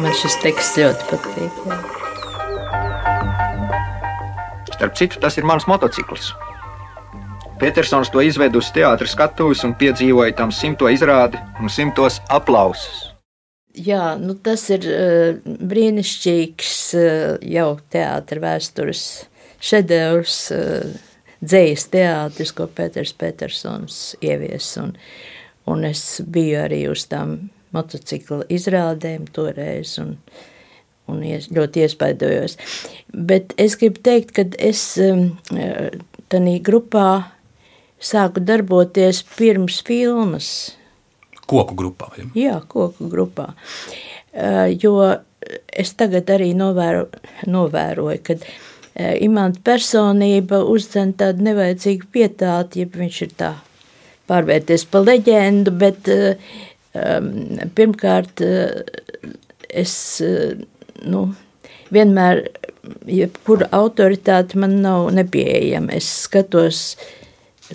Man 0.00 0.14
šis 0.16 0.38
teksts 0.42 0.78
ļoti 0.80 1.10
patīk. 1.10 1.64
Jā. 1.66 1.80
Starp 4.80 4.96
citu, 4.96 5.18
tas 5.20 5.36
ir 5.36 5.44
mans 5.44 5.66
motocikls. 5.68 6.30
Petersons 7.60 8.08
to 8.08 8.22
izveda 8.24 8.56
uz 8.56 8.70
teātras 8.72 9.12
skatuves 9.12 9.60
un 9.66 9.74
piedzīvoja 9.76 10.32
tam 10.38 10.52
simto 10.56 10.88
izrādi 10.88 11.36
un 11.60 11.68
simtos 11.68 12.16
aplausus. 12.32 13.10
Jā, 13.76 14.14
nu 14.16 14.34
tas 14.40 14.64
ir 14.72 14.86
uh, 14.88 15.36
brīnišķīgs 15.44 16.72
uh, 16.96 17.36
jau 17.44 17.68
teātris 17.92 18.42
vēstures 18.42 19.02
šedevrs, 19.60 20.38
uh, 20.56 20.96
dzīslis 21.44 21.86
teātris, 21.92 22.54
ko 22.56 22.64
Pēters 22.72 23.12
Petersons 23.20 24.00
ievies. 24.24 24.72
Un, 24.80 24.96
un 25.66 25.84
es 25.88 26.20
biju 26.24 26.62
arī 26.64 26.84
uz 26.90 27.04
tām 27.10 27.50
motocikla 27.74 28.46
izrādēm 28.52 29.28
toreiz. 29.34 29.98
Un, 30.02 30.16
Un 31.10 31.24
ies, 31.26 31.48
ļoti 31.50 31.80
iespaidojos. 31.82 32.52
Bet 33.10 33.54
es 33.58 33.74
gribu 33.80 33.98
teikt, 34.06 34.28
ka 34.36 34.44
es 34.62 34.82
um, 35.02 35.32
tādā 36.30 36.52
grupā 36.62 37.06
sāku 37.98 38.42
darboties 38.46 39.24
pirms 39.34 39.80
filmas. 39.86 40.50
Koku 41.50 41.74
grupā. 41.74 42.12
Ja? 42.14 42.26
Jā, 42.38 42.60
koku 42.62 43.08
grupā. 43.10 43.48
Uh, 44.30 44.70
jo 44.70 45.00
es 45.74 45.96
tagad 45.98 46.30
arī 46.30 46.52
novēro, 46.54 47.08
novēroju, 47.50 48.20
ka 48.28 48.38
uh, 48.38 48.46
imanta 49.18 49.58
personība 49.66 50.62
uzdzen 50.62 51.16
tādu 51.18 51.48
nevajadzīgu 51.48 52.06
pietāti, 52.14 52.84
ja 52.84 52.92
viņš 52.94 53.20
ir 53.26 53.34
tā 53.40 53.54
pārvērties 54.30 54.86
pa 54.90 55.02
leģendu, 55.04 55.74
bet 55.82 56.10
uh, 56.14 56.50
um, 56.94 57.30
pirmkārt 57.76 58.42
uh, 58.46 58.80
es 59.68 59.94
uh, 60.24 60.54
nu, 61.06 61.28
vienmēr, 61.94 62.44
jebkura 63.10 63.68
autoritāte 63.76 64.58
man 64.60 64.80
nav 64.84 65.10
nepieejama. 65.14 65.94
Es 65.98 66.08
skatos, 66.26 66.94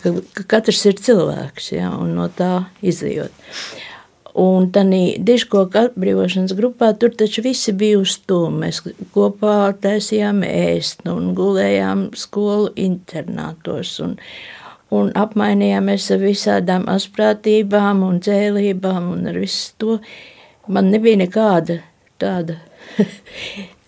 ka, 0.01 0.13
ka 0.37 0.45
katrs 0.55 0.85
ir 0.89 0.99
cilvēks, 0.99 1.73
ja, 1.75 1.91
un 1.95 2.15
no 2.19 2.29
tā 2.33 2.67
izjūt. 2.85 3.43
Un 4.35 4.65
tādā 4.75 4.99
diškoka 5.23 5.85
atbrīvošanas 5.87 6.51
grupā 6.57 6.89
tur 6.99 7.13
taču 7.15 7.39
visi 7.45 7.71
bija 7.71 8.01
uz 8.01 8.17
to. 8.27 8.41
Mēs 8.51 8.81
kopā 9.15 9.71
taisījām 9.79 10.41
ēst 10.43 11.05
un 11.07 11.29
gulējām 11.37 12.09
skolu 12.19 12.73
internātos. 12.75 13.93
Un, 14.03 14.17
un 14.93 15.11
apmainījāmies 15.17 16.09
ar 16.13 16.21
visādām 16.21 16.87
asprātībām 16.91 18.03
un 18.05 18.19
dzēlībām 18.23 19.11
un 19.15 19.29
ar 19.31 19.39
visu 19.41 19.73
to. 19.81 19.99
Man 20.67 20.91
nebija 20.93 21.21
nekāda 21.25 21.81
tāda. 22.21 22.59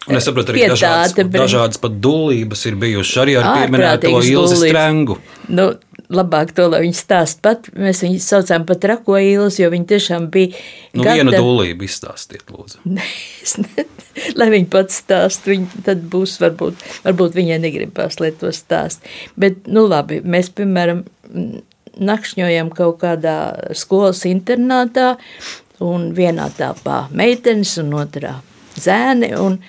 Un 0.07 0.15
es 0.19 0.27
saprotu, 0.27 0.53
arī 0.53 0.69
dažādas, 0.71 1.15
bet- 1.17 1.33
dažādas 1.35 1.81
pat 1.83 1.97
dūlības 2.03 2.63
ir 2.69 2.77
bijušas 2.79 3.23
arī 3.23 3.35
ar 3.39 3.49
pieminēto 3.57 4.07
dūlības. 4.13 4.55
Strengu. 4.61 5.17
Nu, 5.47 5.67
labāk 6.09 6.53
to, 6.55 6.67
lai 6.71 6.81
viņi 6.85 6.95
stāst 6.95 7.41
pat. 7.43 7.67
Mēs 7.75 8.03
viņu 8.05 8.21
saucām 8.23 8.65
par 8.67 8.79
trako 8.83 9.17
īlas, 9.19 9.59
jo 9.59 9.69
viņi 9.69 9.87
tiešām 9.91 10.29
bija. 10.31 10.55
Nu, 10.93 11.03
gatavi. 11.03 11.19
vienu 11.19 11.35
dūlību 11.35 11.87
izstāstiet, 11.87 12.47
lūdzu. 12.51 12.83
lai 14.39 14.49
viņi 14.53 14.69
pats 14.71 15.01
stāst, 15.03 15.47
viņi 15.49 15.83
tad 15.87 16.03
būs, 16.11 16.37
varbūt, 16.43 16.83
varbūt 17.05 17.37
viņai 17.37 17.59
negribās, 17.67 18.19
lai 18.23 18.31
to 18.31 18.53
stāst. 18.55 19.03
Bet, 19.35 19.67
nu 19.67 19.87
labi, 19.87 20.21
mēs, 20.23 20.49
piemēram, 20.55 21.03
nakšņojam 21.97 22.71
kaut 22.77 23.01
kādā 23.01 23.37
skolas 23.77 24.23
internātā, 24.29 25.15
un 25.83 26.11
vienā 26.17 26.49
tāpā 26.57 27.05
meitenes 27.13 27.75
un 27.81 27.93
otrā 27.99 28.37
zēni, 28.77 29.33
un, 29.37 29.59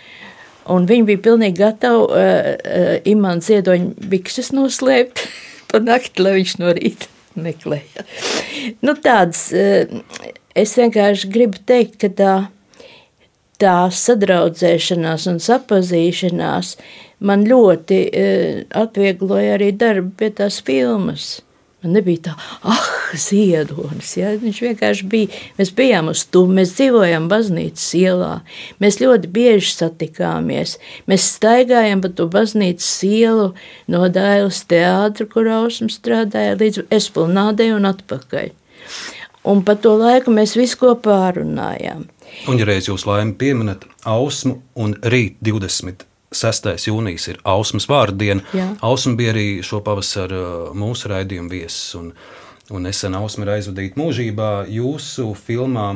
un 0.73 0.89
viņi 0.89 1.07
bija 1.09 1.23
pilnīgi 1.25 1.61
gatavi 1.61 2.03
uh, 2.05 2.11
uh, 2.19 2.91
imānu 3.09 3.45
ziedoņu 3.45 4.09
bikses 4.13 4.53
noslēpt 4.57 5.25
pa 5.71 5.81
nakti, 5.85 6.25
lai 6.25 6.37
viņš 6.39 6.55
no 6.63 6.75
rīta 6.77 7.11
meklēja. 7.47 8.07
Nu, 8.85 8.95
tāds, 9.05 9.49
uh, 9.55 10.31
es 10.59 10.77
vienkārši 10.79 11.33
gribu 11.35 11.61
teikt, 11.69 11.99
ka 12.03 12.13
tā, 12.21 12.37
tā 13.63 13.77
sadraudzēšanās 13.95 15.29
un 15.33 15.43
sapazīšanās 15.43 16.77
man 17.29 17.45
ļoti 17.49 18.01
uh, 18.09 18.65
atviegloja 18.85 19.59
arī 19.59 19.73
darbu 19.77 20.15
pie 20.21 20.33
tās 20.43 20.63
filmas. 20.65 21.39
Nebija 21.89 22.29
tā, 22.29 22.35
ah, 22.69 22.89
ziedonis. 23.19 24.13
Ja? 24.19 24.33
Viņš 24.41 24.61
vienkārši 24.65 25.09
bija. 25.11 25.43
Mēs 25.59 25.73
bijām 25.77 26.11
uz 26.13 26.25
to, 26.33 26.45
mēs 26.51 26.75
dzīvojām 26.77 27.29
baznīcas 27.31 27.87
ielā. 27.99 28.33
Mēs 28.83 29.01
ļoti 29.03 29.31
bieži 29.35 29.73
satikāmies. 29.75 30.77
Mēs 31.11 31.29
staigājām 31.37 32.03
pa 32.05 32.13
to 32.13 32.29
baznīcas 32.33 32.91
ielu 33.09 33.53
no 33.91 34.03
Dailas 34.13 34.65
teātra, 34.69 35.29
kur 35.31 35.49
Ausma 35.59 35.91
strādāja, 35.93 36.59
līdz 36.61 36.85
Esplanādei 36.95 37.71
un 37.77 37.89
atpakaļ. 37.89 38.53
Un 39.49 39.63
pa 39.65 39.79
to 39.81 39.95
laiku 39.97 40.35
mēs 40.35 40.57
visu 40.59 40.81
kopā 40.83 41.23
runājām. 41.39 42.09
Un, 42.49 42.59
ja 42.61 42.67
reiz 42.69 42.91
jūs 42.91 43.07
laimi 43.09 43.33
pieminat 43.41 43.87
Ausmu 44.09 44.59
un 44.77 44.95
rīt 45.09 45.41
20 45.45 46.08
6. 46.35 46.69
jūnijas 46.89 47.29
ir 47.33 47.41
Ausmas 47.49 47.89
vārdiena. 47.89 48.45
Ausma 48.85 49.17
bija 49.17 49.33
arī 49.33 49.47
šo 49.65 49.81
pavasaru 49.85 50.41
uh, 50.43 50.77
mūsu 50.77 51.09
raidījuma 51.13 51.53
viesis. 51.53 51.95
Un, 51.99 52.13
un 52.71 52.85
nesen 52.85 53.17
Ausma 53.17 53.47
ir 53.47 53.55
aizvadīta 53.59 54.01
mūžībā. 54.01 54.51
Jūsu 54.73 55.31
filmā 55.39 55.95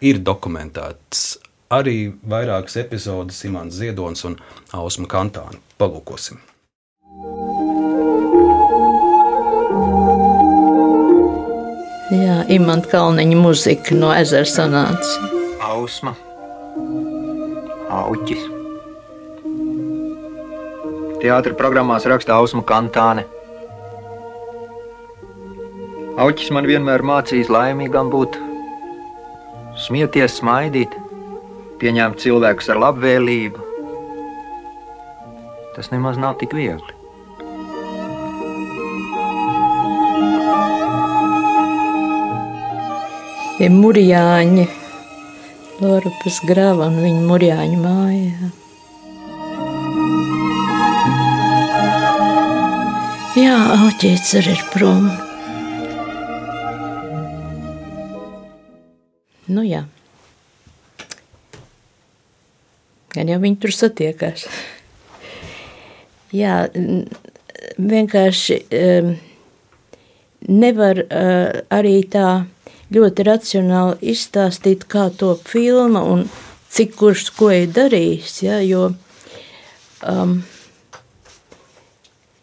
ir 0.00 0.22
dokumentēts 0.24 1.36
arī 1.72 2.14
vairākas 2.28 2.78
epizodes 2.80 3.42
Imants 3.44 3.76
Ziedonis 3.76 4.24
un 4.28 4.38
Ausma 4.76 5.08
Kantāna. 5.10 5.60
Palūkosim! 5.80 6.40
Jā, 12.16 12.42
Imants 12.54 12.86
Kalniņa 12.92 13.38
mūzika 13.40 13.96
no 13.98 14.12
ezera 14.14 14.46
sanāca. 14.46 15.32
Ausma, 15.66 16.14
auķis. 17.90 18.55
Teātris 21.26 21.56
programmās 21.58 22.04
raksta 22.06 22.36
Ausma 22.38 22.60
Kantāne. 22.62 23.24
Auķis 26.22 26.52
man 26.54 26.68
vienmēr 26.70 27.02
mācījis 27.02 27.48
laimīgam 27.50 28.12
būt, 28.12 28.36
smieties, 29.82 30.36
smaidīt, 30.38 30.92
pieņemt 31.80 32.22
cilvēkus 32.22 32.70
ar 32.70 32.78
labvēlību. 32.84 33.64
Tas 35.74 35.90
nemaz 35.90 36.20
nav 36.22 36.36
tik 36.38 36.54
viegli. 36.54 36.94
Ir 43.66 43.74
mūrjāņi, 43.74 44.68
Lorupas 45.82 46.38
grava 46.46 46.86
un 46.86 47.02
viņa 47.02 47.26
mūrjāņu 47.32 47.82
mājā. 47.82 48.52
Jā, 53.36 53.56
auķēts 53.68 54.30
arī 54.38 54.54
ir 54.56 54.60
prom. 54.72 55.10
Nu 59.52 59.60
jā. 59.60 59.82
Gan 63.12 63.28
jau 63.28 63.36
viņi 63.42 63.58
tur 63.60 63.74
satiekās. 63.76 64.46
jā, 66.40 66.56
vienkārši 67.76 68.58
um, 68.80 69.12
nevar 70.48 71.04
uh, 71.04 71.60
arī 71.68 71.94
tā 72.08 72.46
ļoti 72.88 73.28
racionāli 73.28 74.14
izstāstīt, 74.16 74.88
kā 74.88 75.10
to 75.12 75.34
filma 75.44 76.00
un 76.08 76.24
cik 76.72 76.96
kurš 76.96 77.28
ko 77.36 77.52
ir 77.52 77.68
darījis. 77.68 78.42
Ja, 78.48 78.62
jo, 78.64 78.94
um, 80.00 80.38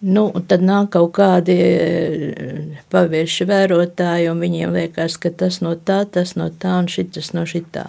Nu, 0.04 0.26
tad 0.52 0.64
nāk 0.68 0.90
kaut 0.98 1.14
kādi 1.16 1.54
eh, 1.56 2.80
pavieši 2.92 3.46
vērotāji, 3.48 4.28
un 4.34 4.42
viņiem 4.44 4.74
liekas, 4.76 5.16
ka 5.16 5.32
tas 5.32 5.62
no 5.64 5.78
tā, 5.80 6.02
tas 6.04 6.34
no 6.36 6.50
tā, 6.52 6.74
un 6.82 6.90
šis 6.92 7.32
no 7.32 7.46
šitā. 7.48 7.86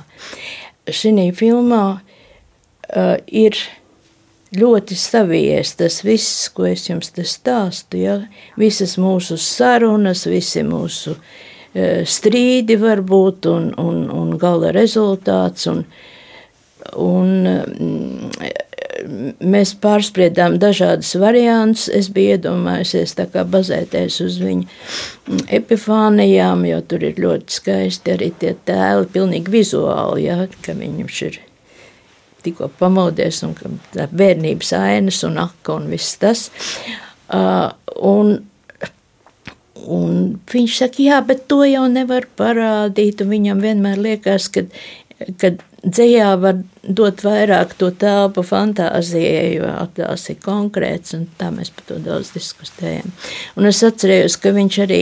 Šī 0.87 1.31
filmā 1.35 1.85
uh, 1.97 3.17
ir 3.27 3.59
ļoti 4.55 4.99
savies 5.01 5.73
tas 5.81 6.03
viss, 6.05 6.51
ko 6.55 6.69
es 6.69 6.87
jums 6.87 7.11
te 7.17 7.25
stāstu. 7.27 7.99
Ja? 8.05 8.19
Visas 8.61 8.95
mūsu 9.01 9.41
sarunas, 9.41 10.27
visi 10.31 10.63
mūsu 10.63 11.17
uh, 11.17 12.03
strīdi 12.07 12.79
varbūt, 12.79 13.49
un, 13.51 13.73
un, 13.81 14.05
un 14.15 14.37
gala 14.39 14.71
rezultāts. 14.77 15.67
Un, 15.73 15.83
un, 16.95 17.35
um, 17.57 18.31
mēs 19.45 19.75
pārspriedām 19.83 20.59
dažādus 20.63 21.15
variantus. 21.21 21.89
Es 21.93 22.11
biju 22.15 22.37
iedomājusies 22.37 23.17
bazēties 23.51 24.21
uz 24.25 24.39
viņa 24.43 25.41
epifānijām, 25.59 26.65
jo 26.69 26.81
tur 26.89 27.07
ir 27.09 27.21
ļoti 27.21 27.59
skaisti 27.59 28.15
arī 28.15 28.31
tie 28.39 28.55
tēli, 28.67 29.11
pilnīgi 29.15 29.55
vizuāli, 29.55 30.29
ja, 30.29 30.45
ka 30.65 30.77
viņš 30.79 31.21
ir 31.29 31.41
tikko 32.45 32.69
pamodies 32.79 33.43
un 33.47 33.55
tā 33.95 34.09
bērnības 34.13 34.75
ainas 34.77 35.23
un 35.27 35.39
aka 35.47 35.79
un 35.79 35.89
viss 35.93 36.19
tas. 36.21 36.49
Uh, 37.33 37.71
un, 38.05 38.35
un 39.89 40.19
viņš 40.53 40.81
saka, 40.83 41.03
jā, 41.07 41.21
bet 41.25 41.47
to 41.51 41.63
jau 41.67 41.87
nevar 41.91 42.29
parādīt, 42.37 43.25
un 43.25 43.33
viņam 43.33 43.65
vienmēr 43.65 44.03
liekas, 44.11 44.51
ka, 44.53 44.67
kad 45.41 45.65
dzējā 45.85 46.31
var 46.41 46.61
dot 46.83 47.23
vairāk 47.25 47.75
to 47.79 47.91
telpu 48.01 48.45
fantāzijai, 48.47 49.57
jo 49.59 49.73
tās 49.97 50.29
ir 50.33 50.39
konkrēts, 50.45 51.17
un 51.17 51.27
tā 51.39 51.51
mēs 51.55 51.73
par 51.75 51.89
to 51.91 51.99
daudz 52.05 52.33
diskutējam. 52.35 53.13
Un 53.59 53.71
es 53.71 53.83
atcerējos, 53.87 54.39
ka 54.41 54.55
viņš 54.57 54.79
arī 54.85 55.01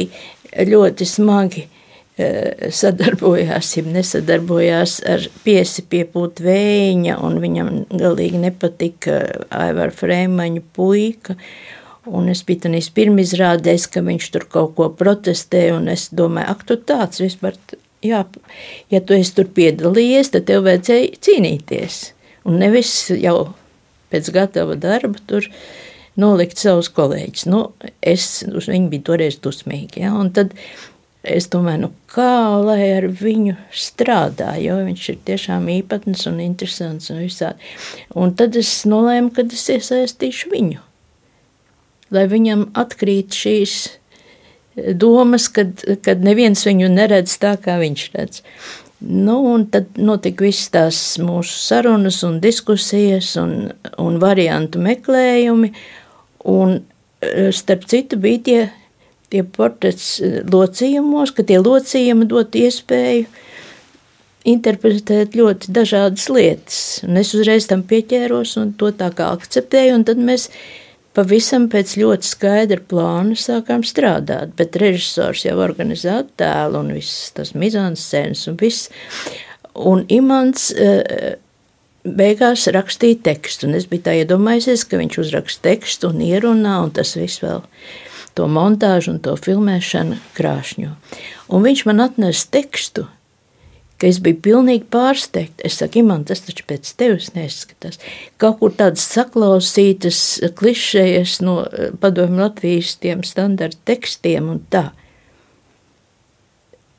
ļoti 0.69 1.09
smagi 1.09 1.67
e, 1.67 2.71
sadarbojās, 2.75 3.75
ja 3.79 3.85
nesadarbojās 3.89 4.99
ar 5.09 5.29
piesi 5.45 5.87
piepūt 5.89 6.43
vējiņa, 6.45 7.21
un 7.27 7.39
viņam 7.43 7.71
galīgi 7.93 8.43
nepatika 8.43 9.23
Aivar 9.63 9.95
Freimaņa 9.97 10.67
puika, 10.77 11.39
Un 12.03 12.27
es 12.33 12.41
biju 12.43 12.65
tādā 12.65 12.81
pirmizrādēs, 12.97 13.85
ka 13.87 14.01
viņš 14.03 14.25
tur 14.35 14.49
kaut 14.51 14.73
ko 14.75 14.89
protestē, 14.99 15.69
un 15.77 15.87
es 15.93 16.09
domāju, 16.11 16.51
ak, 16.51 16.65
tu 16.67 16.77
tāds 16.83 17.23
vispār 17.23 17.55
jā, 18.03 18.25
ja 18.93 19.01
tu 19.01 19.17
esi 19.17 19.35
tur 19.37 19.49
piedalījies, 19.57 20.33
tad 20.35 20.49
tev 20.51 20.67
vajadzēja 20.67 21.23
cīnīties. 21.23 22.03
Un 22.49 22.59
nevis 22.63 22.93
jau 23.15 23.53
pēc 24.13 24.31
gatava 24.35 24.77
darba 24.77 25.21
tur 25.31 25.47
nolikt 26.21 26.61
savus 26.61 26.91
kolēģus. 26.93 27.47
Nu, 27.51 27.67
es 28.05 28.43
uz 28.49 28.69
viņu 28.71 28.91
biju 28.93 29.07
toreiz 29.09 29.39
dusmīgi. 29.43 30.03
Ja? 30.05 30.13
Un 30.19 30.33
tad 30.35 30.53
es 31.23 31.47
domāju, 31.53 31.87
nu, 31.87 31.91
kā 32.11 32.59
lai 32.61 32.91
ar 32.97 33.07
viņu 33.07 33.55
strādā, 33.71 34.57
jo 34.61 34.81
viņš 34.83 35.09
ir 35.13 35.21
tiešām 35.31 35.69
īpatns 35.79 36.27
un 36.31 36.41
interesants 36.43 37.13
un 37.15 37.23
visādi. 37.23 37.73
Un 38.19 38.35
tad 38.39 38.59
es 38.59 38.75
nolēmu, 38.89 39.33
ka 39.35 39.47
es 39.47 39.69
iesaistīšu 39.77 40.53
viņu. 40.53 40.83
Lai 42.13 42.27
viņam 42.29 42.67
atkrīt 42.77 43.33
šīs 43.33 43.77
domas, 44.77 45.49
kad, 45.53 45.83
kad 46.05 46.23
neviens 46.25 46.65
viņu 46.67 46.89
neredz 46.93 47.37
tā, 47.43 47.57
kā 47.61 47.79
viņš 47.83 48.07
redz. 48.15 48.43
Nu, 49.03 49.41
un 49.51 49.67
tad 49.67 49.97
notika 49.99 50.47
visas 50.47 50.69
tās 50.71 50.99
mūsu 51.19 51.57
sarunas 51.59 52.21
un 52.23 52.39
diskusijas 52.43 53.35
un, 53.41 53.73
un 53.99 54.21
variantu 54.23 54.83
meklējumi. 54.83 55.73
Un, 56.53 56.77
e, 57.19 57.49
starp 57.55 57.89
citu, 57.91 58.19
bija 58.23 58.43
tie, 58.47 58.61
tie 59.35 59.43
portrets 59.43 60.21
locījumos, 60.53 61.35
ka 61.35 61.43
tie 61.49 61.59
locījumi 61.59 62.29
dot 62.31 62.55
iespēju 62.59 63.27
interpretēt 64.49 65.37
ļoti 65.39 65.75
dažādas 65.75 66.29
lietas. 66.31 66.79
Un 67.07 67.19
es 67.21 67.35
uzreiz 67.35 67.67
tam 67.71 67.85
pieķēros 67.87 68.57
un 68.63 68.73
to 68.79 68.91
tā 68.95 69.11
kā 69.15 69.31
akceptēju, 69.35 69.99
un 69.99 70.07
tad 70.07 70.23
mēs 70.23 70.49
pavisam 71.17 71.69
pēc 71.73 71.97
ļoti 72.01 72.29
skaidra 72.29 72.81
plāna 72.89 73.37
sākām 73.39 73.85
strādāt, 73.87 74.55
bet 74.59 74.79
režisors 74.81 75.45
jau 75.47 75.59
organizēja 75.63 76.27
tēlu 76.41 76.83
un 76.83 76.93
viss 76.97 77.33
tas 77.37 77.55
mizanscēns 77.59 78.47
un 78.51 78.59
viss. 78.61 78.91
Un 79.73 80.05
Imants 80.13 80.71
uh, 80.77 81.35
beigās 82.05 82.67
rakstīja 82.75 83.21
tekstu, 83.31 83.69
un 83.69 83.79
es 83.79 83.87
biju 83.91 84.07
tā 84.09 84.17
iedomājusies, 84.23 84.85
ka 84.89 85.01
viņš 85.01 85.21
uzraksta 85.23 85.71
tekstu 85.71 86.11
un 86.13 86.23
ierunā, 86.25 86.79
un 86.87 86.93
tas 86.95 87.15
viss 87.19 87.43
vēl 87.45 87.63
to 88.37 88.49
montāžu 88.49 89.15
un 89.15 89.21
to 89.23 89.35
filmēšanu 89.37 90.19
krāšņo. 90.37 90.95
Un 91.53 91.67
viņš 91.67 91.85
man 91.89 92.07
atnesa 92.07 92.49
tekstu, 92.55 93.07
ka 94.03 94.11
es 94.11 94.19
biju 94.23 94.41
pilnīgi 94.43 94.89
pārsteigta. 94.91 95.63
Es 95.69 95.79
saku, 95.79 96.03
man 96.07 96.25
tas 96.27 96.43
taču 96.43 96.67
pēc 96.67 96.91
tevis 96.99 97.31
neskatās. 97.37 98.01
Kaut 98.43 98.59
kur 98.59 98.75
tādas 98.75 99.05
saklausītas 99.15 100.19
klišejas 100.59 101.39
no 101.47 101.61
eh, 101.69 101.95
padomju 102.03 102.43
Latvijas 102.43 102.97
tiem 102.99 103.23
standarta 103.27 103.79
tekstiem 103.93 104.51
un 104.51 104.59
tā. 104.75 104.89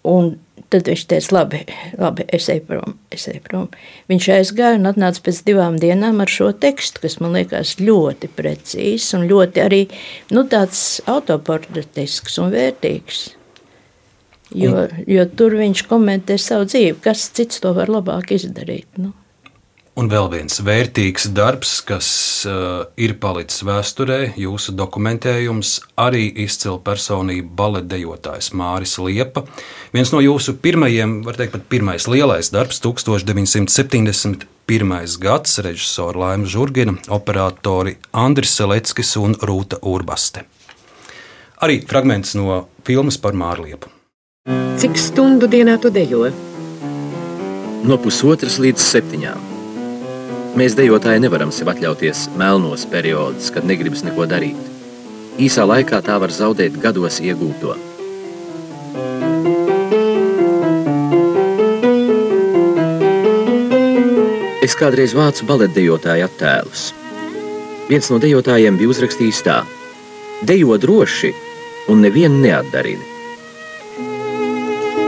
Un 0.08 0.34
tad 0.72 0.88
viņš 0.89 1.04
teica, 1.12 1.36
labi, 1.36 1.60
labi 1.99 2.26
es 2.34 2.47
eju 2.51 2.64
prom, 2.68 2.95
es 3.14 3.28
eju 3.32 3.43
prom. 3.45 3.68
Viņš 4.12 4.32
aizgāja 4.38 4.80
un 4.80 4.89
atnāca 4.89 5.22
pēc 5.28 5.43
divām 5.47 5.78
dienām 5.80 6.24
ar 6.24 6.32
šo 6.32 6.49
tekstu, 6.56 7.04
kas 7.04 7.20
man 7.24 7.36
liekas 7.38 7.78
ļoti 7.84 8.32
precīzs 8.39 9.12
un 9.18 9.28
ļoti 9.30 9.64
arī 9.64 9.84
nu, 10.34 10.47
tāds 10.49 10.97
autoportretisks 11.12 12.39
un 12.41 12.51
vērtīgs. 12.56 13.26
Jo, 14.54 14.88
jo 15.10 15.26
tur 15.38 15.58
viņš 15.60 15.84
komentē 15.89 16.38
savu 16.41 16.70
dzīvi, 16.70 16.95
kas 17.04 17.30
cits 17.34 17.62
to 17.64 17.74
var 17.76 17.91
labāk 17.91 18.36
izdarīt. 18.38 18.88
Nu. 19.01 19.14
Un 19.93 20.08
vēl 20.10 20.26
viens 20.32 20.56
vērtīgs 20.66 21.28
darbs, 21.38 21.76
kas 21.86 22.08
uh, 22.49 22.89
ir 22.97 23.14
palicis 23.22 23.62
vēsturē, 23.62 24.34
jūsu 24.41 24.74
dokumentējums, 24.74 25.76
arī 26.01 26.24
izcila 26.41 26.80
personība 26.82 27.54
baletdejotājs 27.60 28.49
Māris 28.58 28.97
Liepa. 28.97 29.45
Viens 29.93 30.10
no 30.10 30.18
jūsu 30.24 30.58
pirmajiem, 30.66 31.22
var 31.28 31.38
teikt, 31.38 31.54
pat 31.54 31.70
pirmais 31.70 32.10
lielais 32.10 32.49
darbs, 32.49 32.82
1971. 32.82 34.41
gads, 35.22 35.62
režisora 35.62 36.26
Laima 36.26 36.49
Žurgina, 36.49 36.97
operatori 37.14 37.93
Andris 38.18 38.58
Seleckis 38.58 39.14
un 39.22 39.38
Rūta 39.38 39.78
Urbaste. 39.86 40.49
Arī 41.62 41.86
fragments 41.86 42.34
no 42.34 42.66
filmas 42.82 43.22
par 43.22 43.38
Mārliepu. 43.38 43.93
Cik 44.83 44.97
stundu 44.99 45.47
dienā 45.47 45.77
tu 45.79 45.87
dejo? 45.95 46.25
No 47.87 47.95
pusotras 48.03 48.57
līdz 48.59 48.83
septiņām. 48.83 49.45
Mēs 50.59 50.73
dejotāji 50.75 51.21
nevaram 51.23 51.53
sev 51.55 51.69
atļauties 51.71 52.25
melnos 52.41 52.83
periodus, 52.91 53.47
kad 53.55 53.63
negribas 53.63 54.03
neko 54.03 54.27
darīt. 54.27 54.59
Īsā 55.39 55.63
laikā 55.69 56.01
tā 56.03 56.17
var 56.19 56.35
zaudēt 56.35 56.75
gados 56.83 57.21
iegūto. 57.23 57.77
Es 64.67 64.75
kādreiz 64.75 65.15
vācu 65.15 65.47
baletdejotāju 65.47 66.27
attēlus. 66.27 66.89
Viens 67.87 68.11
no 68.11 68.19
dejotājiem 68.19 68.83
bija 68.83 68.91
uzrakstījis 68.91 69.41
tā: 69.47 69.61
Dejo 70.43 70.75
droši 70.75 71.31
un 71.87 72.03
nevienu 72.03 72.43
neatdarini. 72.43 73.12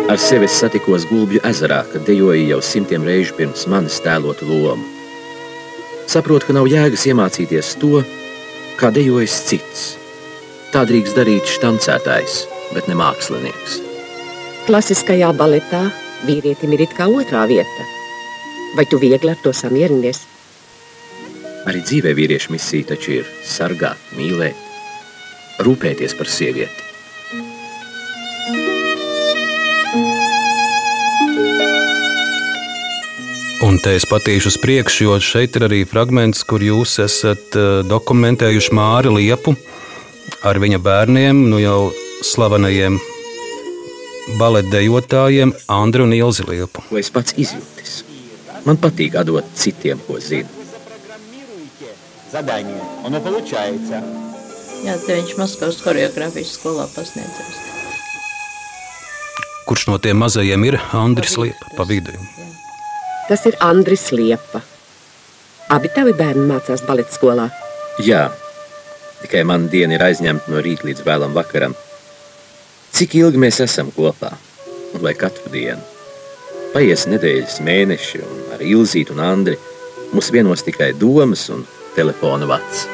Ar 0.06 0.20
sevi 0.22 0.46
satikos 0.46 1.08
Gulbju 1.10 1.40
ezerā, 1.50 1.80
kad 1.90 2.04
dejoju 2.06 2.44
jau 2.46 2.60
simtiem 2.62 3.08
reižu 3.08 3.34
pirms 3.40 3.64
manis 3.66 3.96
tēlotu 4.06 4.46
lomu. 4.46 4.86
Saprotu, 6.06 6.46
ka 6.46 6.54
nav 6.54 6.70
jēgas 6.70 7.08
iemācīties 7.10 7.72
to, 7.82 8.04
kā 8.78 8.92
dejojas 8.94 9.40
cits. 9.50 9.88
Tā 10.70 10.86
drīkst 10.86 11.18
darīt 11.18 11.50
štancētājs, 11.56 12.38
bet 12.76 12.86
ne 12.86 13.00
mākslinieks. 13.02 13.80
Klasiskajā 14.70 15.34
baletā 15.42 15.82
vīrietim 16.30 16.78
ir 16.78 16.86
it 16.86 16.94
kā 16.94 17.10
otrā 17.10 17.48
vieta. 17.50 17.90
Vai 18.78 18.86
tu 18.86 19.02
viegli 19.02 19.34
ar 19.34 19.42
to 19.42 19.58
samierinies? 19.58 20.22
Arī 21.66 21.82
dzīvē 21.82 22.14
vīriešu 22.14 22.54
misija 22.54 22.94
taču 22.94 23.24
ir 23.24 23.36
sargāt, 23.42 23.98
mīlēt, 24.14 24.66
rūpēties 25.66 26.14
par 26.14 26.30
sievieti. 26.30 26.85
Te 33.86 33.92
es 33.94 34.06
patīšu 34.10 34.50
uz 34.50 34.56
priekšu, 34.58 35.04
jo 35.06 35.16
šeit 35.22 35.60
ir 35.60 35.68
arī 35.68 35.84
fragments, 35.86 36.40
kur 36.50 36.64
jūs 36.66 36.96
esat 37.04 37.54
eh, 37.54 37.84
dokumentējuši 37.86 38.72
Māri 38.74 39.12
Liepu 39.14 39.52
ar 40.42 40.58
viņa 40.58 40.80
bērniem, 40.82 41.44
nu 41.52 41.60
jau 41.62 41.92
slavenajiem 42.26 42.98
baletdejotājiem 44.40 45.54
Andru 45.70 46.08
un 46.08 46.16
Ilzi 46.18 46.48
Liepu. 46.48 46.82
Ko 46.90 46.98
es 46.98 47.14
pats 47.14 47.38
izjūtis? 47.38 48.00
Man 48.66 48.80
patīk 48.82 49.20
dot 49.30 49.52
citiem, 49.54 50.02
ko 50.08 50.18
zinu. 50.18 50.50
Jā, 54.82 54.98
te 55.06 55.20
viņš 55.20 55.36
Maskavas 55.38 55.78
koreogrāfijas 55.86 56.56
skolā 56.58 56.88
pasniedzējis. 56.96 57.62
Kurš 59.70 59.86
no 59.92 60.02
tiem 60.02 60.18
mazajiem 60.26 60.66
ir 60.72 60.80
Andris 60.90 61.38
Liepa 61.38 61.70
pa 61.78 61.86
vidu? 61.86 62.18
Jā. 62.18 62.45
Tas 63.28 63.46
ir 63.50 63.56
Andris 63.60 64.12
Liepa. 64.14 64.60
Abi 65.74 65.90
tavi 65.90 66.12
bērni 66.14 66.46
mācās 66.46 66.84
baleta 66.86 67.16
skolā. 67.16 67.48
Jā, 68.06 68.28
tikai 69.24 69.42
man 69.50 69.66
diena 69.72 69.96
ir 69.98 70.04
aizņemta 70.06 70.54
no 70.54 70.62
rīta 70.62 70.86
līdz 70.86 71.02
vēlam 71.08 71.34
vakaram. 71.34 71.74
Cik 72.94 73.16
ilgi 73.18 73.42
mēs 73.42 73.64
esam 73.66 73.90
kopā? 73.96 74.30
Vai 75.02 75.16
katru 75.18 75.50
dienu? 75.56 75.82
Paies 76.76 77.08
nedēļas, 77.10 77.58
mēneši, 77.66 78.22
un 78.22 78.54
ar 78.54 78.62
Ilzītu 78.62 79.16
un 79.16 79.24
Andri 79.26 79.58
mums 80.14 80.30
vienos 80.36 80.62
tikai 80.68 80.92
domas 80.94 81.48
un 81.50 81.66
telefona 81.98 82.46
vats. 82.46 82.86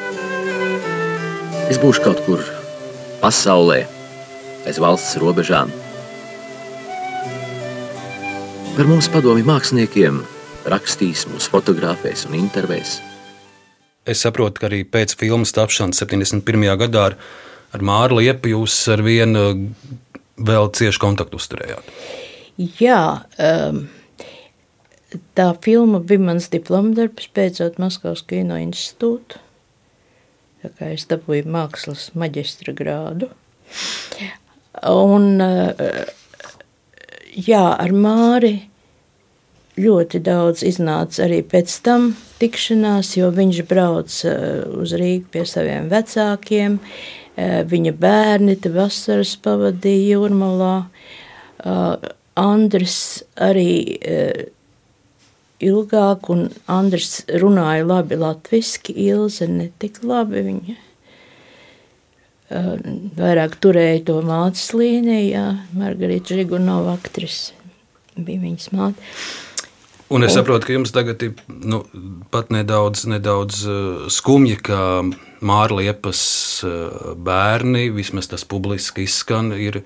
Es 1.68 1.76
būšu 1.82 2.06
kaut 2.08 2.24
kur 2.24 2.40
pasaulē, 3.20 3.82
aiz 4.64 4.80
valsts 4.80 5.20
robežām 5.20 5.81
Par 8.72 8.86
mums 8.88 9.04
padomi 9.12 9.42
māksliniekiem 9.44 10.22
rakstīs, 10.72 11.26
mūsu 11.28 11.50
fotografēs 11.52 12.22
un 12.24 12.38
intervēs. 12.38 12.94
Es 14.08 14.22
saprotu, 14.24 14.62
ka 14.62 14.70
arī 14.70 14.78
pēc 14.88 15.12
filmas 15.20 15.52
tapšanas 15.52 16.00
71. 16.00 16.64
gadā 16.80 17.02
ar, 17.10 17.16
ar 17.76 17.84
Māru 17.84 18.16
Liepu 18.22 18.48
jūs 18.54 18.76
ar 18.94 19.02
vienu 19.04 19.42
vēl 20.40 20.70
cieši 20.72 21.02
kontaktu 21.02 21.36
uzturējāt. 21.36 21.90
Jā, 22.80 23.02
um, 23.36 23.82
tā 25.36 25.50
filma 25.68 26.00
bija 26.00 26.24
mans 26.30 26.48
diplomdarbs 26.54 27.28
beidzot 27.36 27.76
Maskavas 27.82 28.24
kino 28.24 28.56
institūtu. 28.56 29.42
Tā 30.64 30.72
kā 30.78 30.94
es 30.96 31.04
dabūju 31.12 31.44
mākslas 31.44 32.08
maģistra 32.16 32.72
grādu. 32.80 33.28
Un 34.88 35.44
uh, 35.44 36.08
jā, 37.32 37.64
ar 37.80 37.92
Māri 37.92 38.54
ļoti 39.80 40.20
daudz 40.24 40.62
iznāca 40.68 41.24
arī 41.26 41.40
pēc 41.48 41.74
tam 41.84 42.12
tikšanās, 42.40 43.14
jo 43.16 43.30
viņš 43.32 43.62
brauca 43.68 44.34
uz 44.82 44.92
Rīgu 44.98 45.30
pie 45.32 45.44
saviem 45.48 45.88
vecākiem. 45.92 46.78
Eh, 47.36 47.62
viņa 47.64 47.94
bērni 47.96 48.58
te 48.60 48.72
vasaras 48.72 49.36
pavadīja 49.40 50.18
Jūrmalā. 50.18 50.74
Eh, 51.64 52.10
Andris 52.36 53.22
arī 53.36 53.98
eh, 54.00 54.46
ilgāk, 55.60 56.28
un 56.32 56.50
Andris 56.68 57.22
runāja 57.40 57.86
labi 57.88 58.20
latviski, 58.20 58.96
Ilze 59.08 59.48
ne 59.48 59.70
tik 59.80 60.02
labi 60.04 60.44
viņa 60.48 60.91
vairāk 63.18 63.56
turēja 63.62 64.04
to 64.10 64.18
mācas 64.26 64.72
līniju. 64.76 65.30
Jā, 65.32 65.46
Margarita 65.76 66.36
Žigunova 66.36 66.96
aktrise 66.98 67.56
bija 68.16 68.42
viņas 68.42 68.72
māte. 68.76 69.12
Un 70.12 70.26
es 70.26 70.34
saprotu, 70.36 70.68
ka 70.68 70.74
jums 70.74 70.92
tagad 70.92 71.22
ir 71.24 71.32
nu, 71.48 71.78
pat 72.32 72.50
nedaudz, 72.52 73.06
nedaudz 73.08 73.62
skumji, 74.12 74.58
ka 74.60 75.00
Mārla 75.40 75.86
Liepas 75.86 76.20
bērni, 77.16 77.86
vismaz 77.96 78.28
tas 78.28 78.44
publiski 78.44 79.06
izskan, 79.08 79.54
ir, 79.56 79.80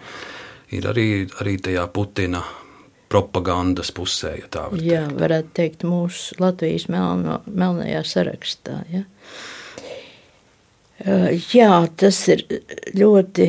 ir 0.75 0.89
arī, 0.91 1.09
arī 1.39 1.55
tajā 1.63 1.87
Putina 1.95 2.43
propagandas 3.13 3.93
pusē. 3.95 4.35
Ja 4.41 4.51
tā 4.51 4.65
var 4.73 4.83
Jā, 4.83 5.05
teikt. 5.07 5.21
varētu 5.23 5.53
teikt, 5.61 5.87
mūsu 5.87 6.41
Latvijas 6.43 6.89
melno, 6.91 7.39
melnajā 7.47 8.03
sarakstā. 8.11 8.81
Ja? 8.91 9.05
Jā, 11.53 11.73
tas 12.01 12.21
ir 12.33 12.45
ļoti. 12.97 13.49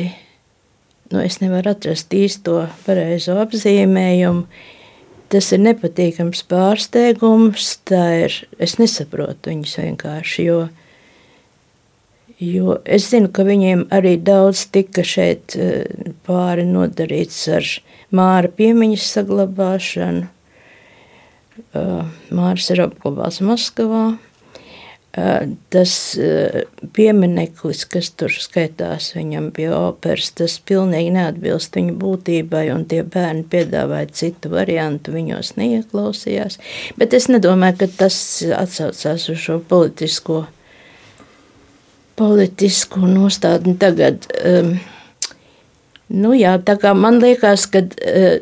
Nu, 1.08 1.22
es 1.24 1.38
nevaru 1.40 1.72
atrast 1.72 2.12
īsto 2.12 2.66
pareizo 2.84 3.38
apzīmējumu. 3.40 4.44
Tas 5.32 5.48
ir 5.56 5.62
nepatīkams 5.64 6.44
pārsteigums. 6.48 7.70
Ir, 7.92 8.36
es 8.60 8.76
nesaprotu 8.80 9.52
viņus 9.52 9.78
vienkārši, 9.80 10.44
jo, 10.44 10.60
Jo 12.38 12.76
es 12.86 13.08
zinu, 13.10 13.32
ka 13.34 13.42
viņiem 13.42 13.88
arī 13.90 14.12
daudz 14.22 14.68
tika 14.70 15.02
šeit 15.02 15.56
eh, 15.58 15.82
pāri 16.22 16.62
nodarīts 16.68 17.40
ar 17.50 17.66
māra 18.14 18.50
piemiņas 18.54 19.06
saglabāšanu. 19.16 20.28
Eh, 21.74 22.12
Māris 22.30 22.70
ir 22.70 22.84
apglabāts 22.84 23.42
Maskavā. 23.42 24.04
Tas 25.72 25.92
piemineklis, 26.94 27.80
kas 27.88 28.10
tur 28.12 28.30
skaitās 28.30 29.08
viņam 29.16 29.48
pie 29.56 29.70
operas, 29.72 30.28
tas 30.36 30.58
pilnīgi 30.68 31.14
neatbilst 31.16 31.78
viņa 31.78 31.94
būtībai, 31.98 32.66
un 32.74 32.84
tie 32.90 33.00
bērni 33.08 33.46
piedāvāja 33.50 34.10
citu 34.20 34.52
variantu, 34.52 35.14
viņos 35.16 35.54
neieklausījās. 35.56 36.60
Bet 37.00 37.16
es 37.16 37.30
nedomāju, 37.32 37.80
ka 37.80 37.88
tas 38.04 38.20
atsaucās 38.60 39.26
uz 39.32 39.40
šo 39.42 39.58
politisko 39.72 40.44
politisko 42.18 43.08
nostādni 43.08 43.76
tagad. 43.78 44.26
Um, 44.42 44.74
nu 46.10 46.34
jā, 46.36 46.56
tā 46.58 46.74
kā 46.82 46.92
man 46.98 47.20
liekas, 47.22 47.66
ka 47.70 47.84
uh, 47.86 48.38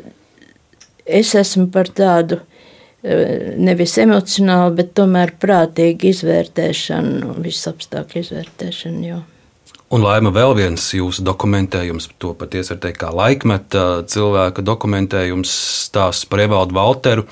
es 1.05 1.33
esmu 1.37 1.69
par 1.73 1.89
tādu 1.95 2.41
uh, 2.41 2.56
nevis 3.03 3.97
emocionālu, 4.01 4.75
bet 4.79 4.93
tomēr 4.97 5.29
prātīgu 5.39 6.11
izvērtēšanu, 6.11 7.37
visu 7.45 7.69
apstākļu 7.73 8.17
izvērtēšanu. 8.25 9.01
Jo. 9.05 9.19
Un 9.87 10.03
laima 10.03 10.33
vēl 10.35 10.51
viens 10.57 10.83
jūsu 10.91 11.23
dokumentējums, 11.23 12.09
to 12.19 12.33
patiesi 12.35 12.73
var 12.73 12.79
teikt, 12.83 12.97
kā 12.99 13.07
laikmeta 13.15 14.03
cilvēka 14.11 14.59
dokumentējums 14.65 15.51
stāsts 15.85 16.27
par 16.27 16.43
Evaldu 16.43 16.75
Valteru. 16.75 17.23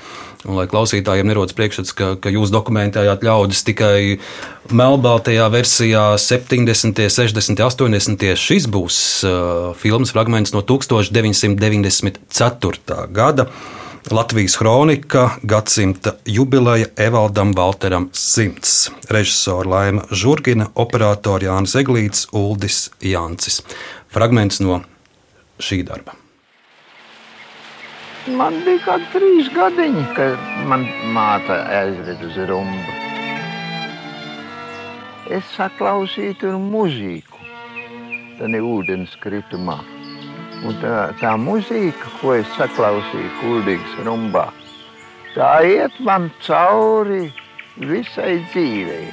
Un, 0.46 0.54
lai 0.54 0.68
klausītājiem 0.70 1.26
nerodas 1.26 1.56
priekšstats, 1.58 1.90
ka, 1.96 2.14
ka 2.22 2.30
jūs 2.30 2.52
dokumentējāt 2.54 3.24
ļaudis 3.26 3.64
tikai 3.66 4.22
melnbaltajā 4.70 5.46
versijā 5.52 6.04
70, 6.22 7.10
60, 7.12 7.60
80. 7.66 8.22
Šis 8.38 8.68
būs 8.70 9.24
uh, 9.26 9.74
filmas 9.76 10.14
fragments 10.14 10.54
no 10.54 10.62
1994. 10.64 13.10
gada. 13.10 13.50
Latvijas 14.10 14.56
kronika 14.56 15.30
gadsimta 15.42 16.12
jubileja 16.26 16.86
Evaldam 16.96 17.52
Valteram 17.56 18.08
100. 18.12 18.90
Režisora 19.10 19.70
Laima 19.70 20.02
Žurgina, 20.10 20.66
operatora 20.74 21.48
Jānis 21.48 21.74
Eglīts, 21.74 22.28
Uldis 22.32 22.90
Jancis. 23.02 23.64
Fragments 24.14 24.60
no 24.60 24.78
šī 25.58 25.80
darba. 25.88 26.14
Man 28.30 28.60
bija 28.62 28.84
kaut 28.84 29.02
kādi 29.10 29.10
trīs 29.16 29.50
gadiņi, 29.56 30.06
kad 30.14 30.38
man 30.70 30.86
māte 31.10 31.58
aizveda 31.80 32.30
uz 32.30 32.38
rumbu. 32.46 32.96
Es 35.34 35.50
saklausīju 35.58 36.38
tur 36.44 36.56
mūziku, 36.62 37.42
tad 38.38 38.54
ir 38.54 38.70
ūdens 38.70 39.18
kritumā. 39.18 39.80
Un 40.66 40.74
tā, 40.82 40.94
tā 41.20 41.36
mūzika, 41.38 42.08
ko 42.18 42.32
es 42.34 42.48
saklausīju 42.56 43.28
Kuldīgas 43.38 43.98
rumbā, 44.06 44.48
tā 45.36 45.50
iet 45.62 45.94
man 46.02 46.26
cauri 46.42 47.28
visai 47.78 48.40
dzīvei. 48.48 49.06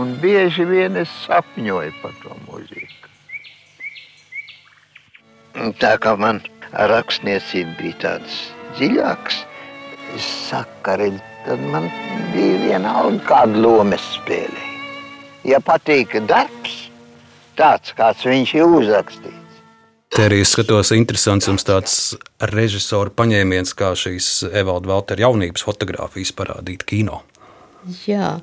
Un 0.00 0.16
bieži 0.22 0.64
vien 0.66 0.96
es 0.98 1.12
sapņoju 1.26 1.92
par 2.00 2.14
to 2.22 2.32
mūziku. 2.46 3.10
Tā 5.78 5.92
kā 6.02 6.16
man 6.18 6.40
rakstniecība 6.72 7.76
bija 7.78 8.00
tāds 8.06 8.40
dziļāks, 8.78 9.44
sakari, 10.24 11.12
tad 11.44 11.62
man 11.70 11.86
bija 12.32 12.58
vienalga 12.64 13.20
kāda 13.28 13.62
loma 13.62 14.00
spēlēja. 14.00 14.72
Ja 15.44 15.60
patīk 15.60 16.16
darbs, 16.26 16.88
tāds 17.58 17.92
kāds 17.94 18.24
viņš 18.26 18.54
ir 18.56 18.76
uzrakstījis, 18.80 19.43
Te 20.14 20.28
arī 20.28 20.44
skatos, 20.46 20.92
interesants 20.94 21.48
jums 21.50 21.66
tāds 21.66 21.94
režisora 22.54 23.10
paņēmiens, 23.10 23.72
kā 23.74 23.92
šīs 23.98 24.44
Evalda 24.54 24.92
Valtera 24.92 25.26
jaunības 25.26 25.64
fotografijas 25.66 26.30
parādīt 26.38 26.84
kino. 26.86 27.24
Jā, 28.06 28.36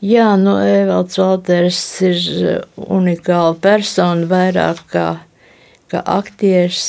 Jā 0.00 0.30
nu, 0.40 0.54
Evalds 0.64 1.18
Valters 1.20 1.80
ir 2.04 2.20
unikāla 2.80 3.52
persona 3.60 4.24
vairāk 4.28 4.84
kā, 4.88 5.08
kā 5.92 6.00
aktieris. 6.08 6.86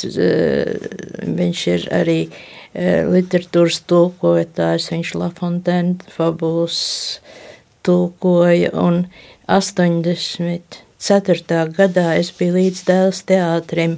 Viņš 1.24 1.64
ir 1.74 1.84
arī 1.92 2.16
literatūras 3.16 3.82
tulkotājs, 3.84 4.88
viņš 4.94 5.12
Lafontaine 5.20 6.12
fabulas 6.14 6.78
tulkoja 7.84 8.72
un 8.80 9.06
80 9.44 10.80
4. 11.02 11.72
gadā 11.74 12.12
es 12.14 12.28
biju 12.38 12.54
līdz 12.54 12.82
dēls 12.86 13.24
teātrim 13.26 13.96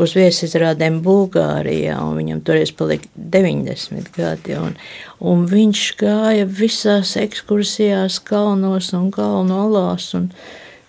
uz 0.00 0.14
viesizrādēm 0.16 1.02
Bulgārijā, 1.04 1.98
un 2.00 2.16
viņam 2.16 2.40
toreiz 2.46 2.72
palika 2.74 3.10
90 3.14 4.08
gadi. 4.16 4.56
Un, 4.56 4.72
un 5.20 5.44
viņš 5.50 5.82
gāja 6.00 6.46
visās 6.48 7.12
ekskursijās, 7.20 8.22
kalnos 8.24 8.94
un 8.96 9.10
kalnu 9.14 9.58
olās. 9.66 10.08
Un, 10.16 10.30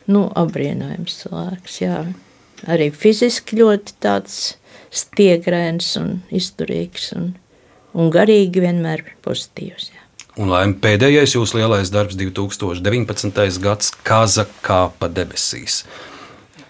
nu, 0.08 0.24
apbrīnojams 0.40 1.20
cilvēks, 1.26 1.82
jā. 1.84 2.00
Arī 2.72 2.88
fiziski 2.96 3.60
ļoti 3.60 4.00
tāds 4.02 4.56
stiegrēns 4.96 5.92
un 6.00 6.16
izturīgs 6.32 7.12
un, 7.18 7.34
un 7.92 8.10
garīgi 8.14 8.64
vienmēr 8.64 9.04
pozitīvs. 9.26 9.92
Jā. 9.92 10.05
Un 10.36 10.50
laimē 10.52 10.76
pēdējais 10.84 11.38
jūsu 11.38 11.62
lielais 11.62 11.88
darbs, 11.94 12.18
2019. 12.20 13.60
gads, 13.64 13.94
Kaza 14.04 14.44
kāpa 14.66 15.08
debesīs. 15.08 15.86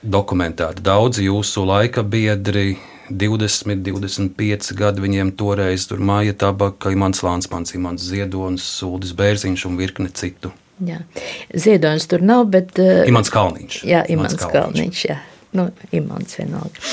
Dokumentēti 0.05 0.83
daudzi 0.85 1.25
jūsu 1.25 1.63
laika 1.65 2.03
biedri, 2.05 2.75
20, 3.09 3.81
25 3.87 4.69
gadi 4.77 5.01
viņiem 5.01 5.33
toreiz 5.37 5.87
tur 5.89 5.97
māja 5.97 6.37
tabaka, 6.45 6.93
Imants 6.93 7.25
Lānsmans, 7.25 7.73
Imants 7.73 8.05
Ziedonis, 8.05 8.69
Sūdis 8.77 9.17
Bērziņš 9.17 9.65
un 9.71 9.81
virkne 9.81 10.13
citu. 10.13 10.53
Jā. 10.85 11.01
Ziedonis 11.49 12.05
tur 12.11 12.21
nav, 12.21 12.45
bet... 12.53 12.77
Uh, 12.77 13.01
Imants 13.09 13.33
Kalniņš. 13.33 13.81
Jā, 13.81 14.05
Imants, 14.13 14.37
Imants 14.37 14.45
Kalniņš. 14.45 14.77
Kalniņš, 14.77 15.03
jā. 15.09 15.19
Nu, 15.57 15.71
Imants 15.95 16.37
vienalga. 16.37 16.87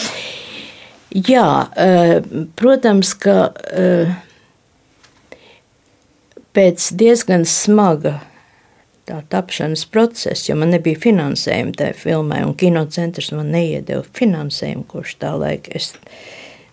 Jā, 1.20 1.49
uh, 1.69 2.44
protams, 2.57 3.12
ka... 3.20 3.40
Uh, 3.69 4.20
pēc 6.57 6.91
diezgan 6.99 7.47
smaga 7.49 8.19
tā 9.09 9.19
tapšanas 9.33 9.85
procesa, 9.91 10.51
jo 10.51 10.57
man 10.61 10.73
nebija 10.74 11.01
finansējuma 11.03 11.74
tajā 11.79 11.97
filmai, 11.99 12.43
un 12.47 12.55
kinocentrs 12.59 13.33
man 13.35 13.51
neiedeva 13.55 14.05
finansējumu, 14.15 14.87
kurš 14.89 15.16
tā 15.23 15.33
laika 15.39 15.74
es 15.79 15.93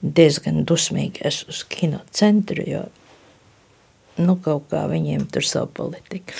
diezgan 0.01 0.63
dusmīgi 0.67 1.25
esmu 1.27 1.55
uz 1.55 1.63
kinocentru, 1.73 2.63
jo 2.69 2.83
nu, 4.19 4.35
kaut 4.43 4.69
kā 4.71 4.85
viņiem 4.91 5.25
tur 5.31 5.45
savu 5.47 5.71
politiku. 5.79 6.35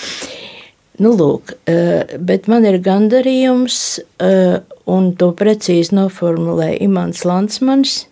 Nu, 1.00 1.14
lūk, 1.16 1.54
eh, 1.70 2.16
bet 2.20 2.46
man 2.48 2.66
ir 2.68 2.78
gandarījums, 2.84 4.00
eh, 4.20 4.60
un 4.86 5.14
to 5.16 5.32
precīzi 5.32 5.96
noformulēja 5.96 6.82
Imants 6.84 7.24
Lansmans, 7.24 8.04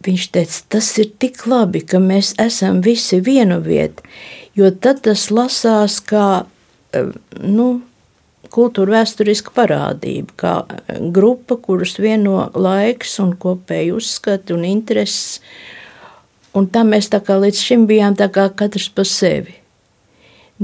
Viņš 0.00 0.26
teica, 0.32 0.60
tas 0.76 0.86
ir 0.96 1.10
tik 1.20 1.42
labi, 1.50 1.82
ka 1.84 1.98
mēs 2.00 2.32
esam 2.40 2.78
visi 2.80 3.18
vienu 3.20 3.58
vietu, 3.60 4.00
jo 4.56 4.70
tad 4.72 5.02
tas 5.04 5.26
lasās 5.28 5.98
kā 6.00 6.46
eh, 6.96 7.10
nu, 7.44 7.66
kultūra 8.50 8.96
vēsturiska 8.96 9.52
parādība, 9.56 10.36
kā 10.40 10.54
eh, 10.64 11.02
grupa, 11.12 11.58
kuras 11.60 11.98
vieno 12.00 12.46
laiks 12.54 13.18
un 13.20 13.34
kopēji 13.36 13.92
uzskati 13.92 14.56
un 14.56 14.64
intereses. 14.64 15.40
Un 16.56 16.66
tā 16.72 16.80
mēs 16.82 17.12
tā 17.12 17.20
kā 17.22 17.36
līdz 17.38 17.60
šim 17.62 17.84
bijām 17.86 18.16
tā 18.18 18.30
kā 18.32 18.48
katrs 18.56 18.88
pa 18.90 19.04
sevi. 19.06 19.52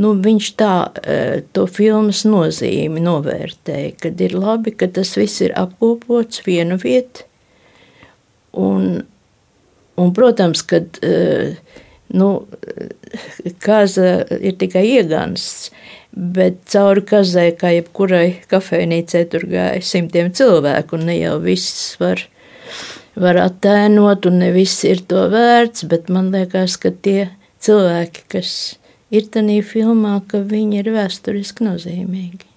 Nu, 0.01 0.15
viņš 0.25 0.49
tā 0.57 0.73
eh, 1.05 1.43
to 1.53 1.67
filmas 1.69 2.25
nozīmi 2.25 3.05
novērtēja, 3.05 3.93
kad 4.01 4.25
ir 4.25 4.33
labi, 4.37 4.73
ka 4.73 4.89
tas 4.93 5.13
viss 5.21 5.45
ir 5.45 5.53
apkopots 5.61 6.41
vienu 6.49 6.81
vietu. 6.81 7.29
Un 8.57 9.05
Un, 9.97 10.13
protams, 10.17 10.63
ka 10.69 10.83
eh, 11.05 11.57
nu, 12.13 12.31
kaza 13.65 14.25
ir 14.41 14.57
tikai 14.61 14.85
iegansts, 14.99 15.71
bet 16.17 16.63
cauri 16.73 17.05
kazai, 17.07 17.51
kā 17.59 17.73
jebkurai 17.75 18.39
kafejnīcai, 18.51 19.25
tur 19.33 19.47
gāja 19.51 19.83
simtiem 19.85 20.33
cilvēku, 20.37 20.97
un 20.97 21.09
ne 21.11 21.19
jau 21.19 21.37
viss 21.45 21.97
var, 22.01 22.23
var 23.21 23.41
attēnot, 23.45 24.29
un 24.31 24.41
ne 24.45 24.51
viss 24.55 24.85
ir 24.89 25.05
to 25.09 25.27
vērts, 25.33 25.87
bet 25.91 26.11
man 26.13 26.33
liekas, 26.35 26.79
ka 26.81 26.93
tie 26.93 27.31
cilvēki, 27.65 28.27
kas 28.37 28.53
ir 29.13 29.29
tajā 29.33 29.63
filmā, 29.67 30.19
ka 30.29 30.45
viņi 30.45 30.83
ir 30.83 30.93
vēsturiski 30.97 31.67
nozīmīgi. 31.69 32.56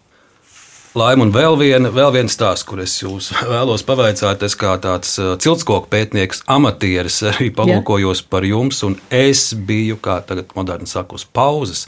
Laima 0.98 1.22
un 1.22 1.30
vēl 1.30 1.54
viena, 1.54 1.92
vēl 1.94 2.10
viena 2.16 2.32
stāsts, 2.34 2.66
kur 2.66 2.80
es 2.82 2.96
jūs 2.98 3.28
vēlos 3.52 3.84
pavaicāt. 3.86 4.42
Es 4.42 4.56
kā 4.58 4.72
tāds 4.82 5.12
uh, 5.22 5.36
ciltskoku 5.38 5.86
pētnieks, 5.92 6.42
amatieris, 6.50 7.20
arī 7.30 7.52
palūkojos 7.54 8.24
par 8.26 8.48
jums, 8.48 8.80
un 8.88 8.96
es 9.14 9.52
biju, 9.54 10.00
kā 10.02 10.18
tagad 10.26 10.50
moderni 10.58 10.90
saka, 10.90 11.20
uz 11.20 11.28
pauzes, 11.30 11.84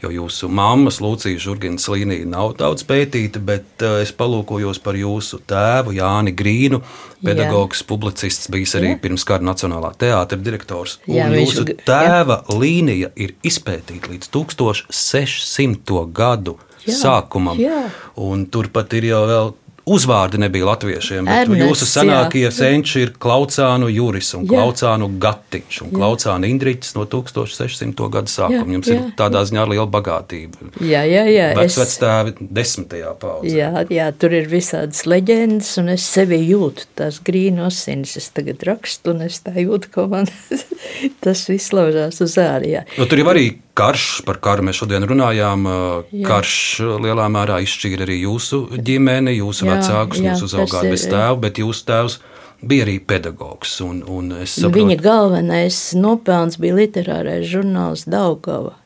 jo 0.00 0.08
jūsu 0.14 0.48
mammas 0.48 1.02
Lūcija 1.04 1.42
Žurginas 1.42 1.84
līnija 1.92 2.24
nav 2.32 2.54
daudz 2.56 2.86
pētīta, 2.88 3.42
bet 3.44 3.84
uh, 3.84 3.98
es 4.00 4.14
palūkojos 4.16 4.80
par 4.80 4.96
jūsu 4.96 5.42
tēvu 5.44 5.92
Jāni 5.98 6.32
Grīnu, 6.36 6.80
pedagogs, 7.26 7.82
Jā. 7.84 7.88
publicists, 7.90 8.48
bijis 8.52 8.72
arī 8.80 8.94
Jā. 8.94 9.00
pirms 9.04 9.26
kara 9.28 9.44
Nacionālā 9.44 9.92
teātra 10.00 10.40
direktors. 10.40 10.96
Jā, 11.04 11.28
un 11.28 11.36
jūsu 11.42 11.66
viņš... 11.68 11.84
tēva 11.84 12.40
Jā. 12.40 12.56
līnija 12.56 13.12
ir 13.20 13.36
izpētīta 13.44 14.14
līdz 14.14 14.32
1600. 14.32 16.06
gadu 16.16 16.56
jā, 16.86 16.98
sākumam. 17.02 17.60
Jā. 17.60 17.86
Un 18.22 18.46
turpat 18.52 18.96
ir 18.98 19.10
jau 19.10 19.22
vēl 19.30 19.54
uzvārdi 19.86 20.40
nebija 20.42 20.66
latviešiem. 20.66 21.28
Ernests, 21.30 21.62
jūsu 21.62 21.86
senākie 21.86 22.44
senči 22.54 23.04
ir 23.04 23.12
Klaucānu 23.22 23.86
Juris 23.92 24.32
un 24.34 24.42
jā. 24.42 24.50
Klaucānu 24.50 25.08
Gatiņš 25.22 25.78
un 25.84 25.92
jā. 25.92 25.94
Klaucānu 25.94 26.48
Indriķis 26.50 26.96
no 26.98 27.04
1600. 27.10 28.08
gada 28.16 28.32
sākuma. 28.32 28.66
Jums 28.76 28.90
jā, 28.90 28.96
ir 28.98 29.12
tādā 29.18 29.44
ziņā 29.46 29.66
liela 29.70 29.86
bagātība. 29.90 30.72
Jā, 30.82 31.04
jā, 31.06 31.22
jā. 31.30 31.52
Vecvectēvi 31.58 32.34
es... 32.34 32.48
desmitajā 32.58 33.12
paudzē. 33.20 33.52
Jā, 33.54 33.84
jā, 33.94 34.08
tur 34.18 34.34
ir 34.34 34.50
visādas 34.50 35.04
leģendas 35.06 35.70
un 35.82 35.92
es 35.94 36.06
sevi 36.16 36.40
jūtu 36.42 36.88
tās 36.98 37.20
grīnu 37.26 37.68
asinis. 37.68 38.16
Es 38.18 38.32
tagad 38.34 38.66
rakstu 38.66 39.14
un 39.14 39.28
es 39.28 39.38
tā 39.46 39.54
jūtu, 39.54 39.92
ko 39.94 40.08
man 40.10 40.26
tas 41.24 41.46
viss 41.52 41.70
laužās 41.76 42.18
uz 42.26 42.34
ārā. 42.42 42.82
Nu, 42.98 43.06
tur 43.06 43.22
jau 43.22 43.30
arī 43.30 43.52
karš, 43.76 44.06
par 44.26 44.40
karu 44.42 44.64
mēs 44.66 44.80
šodien 44.80 45.04
runājām. 45.08 45.66
Jā. 46.10 46.24
Karš 46.26 46.56
lielā 47.04 47.26
mērā 47.32 47.60
izšķīra 47.64 48.06
arī 48.06 48.22
jūsu 48.22 48.62
ģimeni, 48.76 49.36
jūsu 49.40 49.68
jā, 49.68 49.76
vecākus, 49.76 50.22
jā, 50.22 50.32
jūs 50.32 50.46
uzaugāt 50.48 50.88
bez 50.92 51.06
tēva, 51.10 51.36
bet 51.44 51.60
jūsu 51.62 51.86
tēvs 51.90 52.18
bija 52.66 52.86
arī 52.86 52.96
pedagogs. 53.04 53.76
Un, 53.84 54.00
un 54.08 54.32
saprotu, 54.44 54.72
Viņa 54.80 54.98
galvenais 55.02 55.80
nopelns 55.98 56.60
bija 56.62 56.78
literārais 56.80 57.46
žurnāls 57.50 58.06
Daugava. 58.08 58.76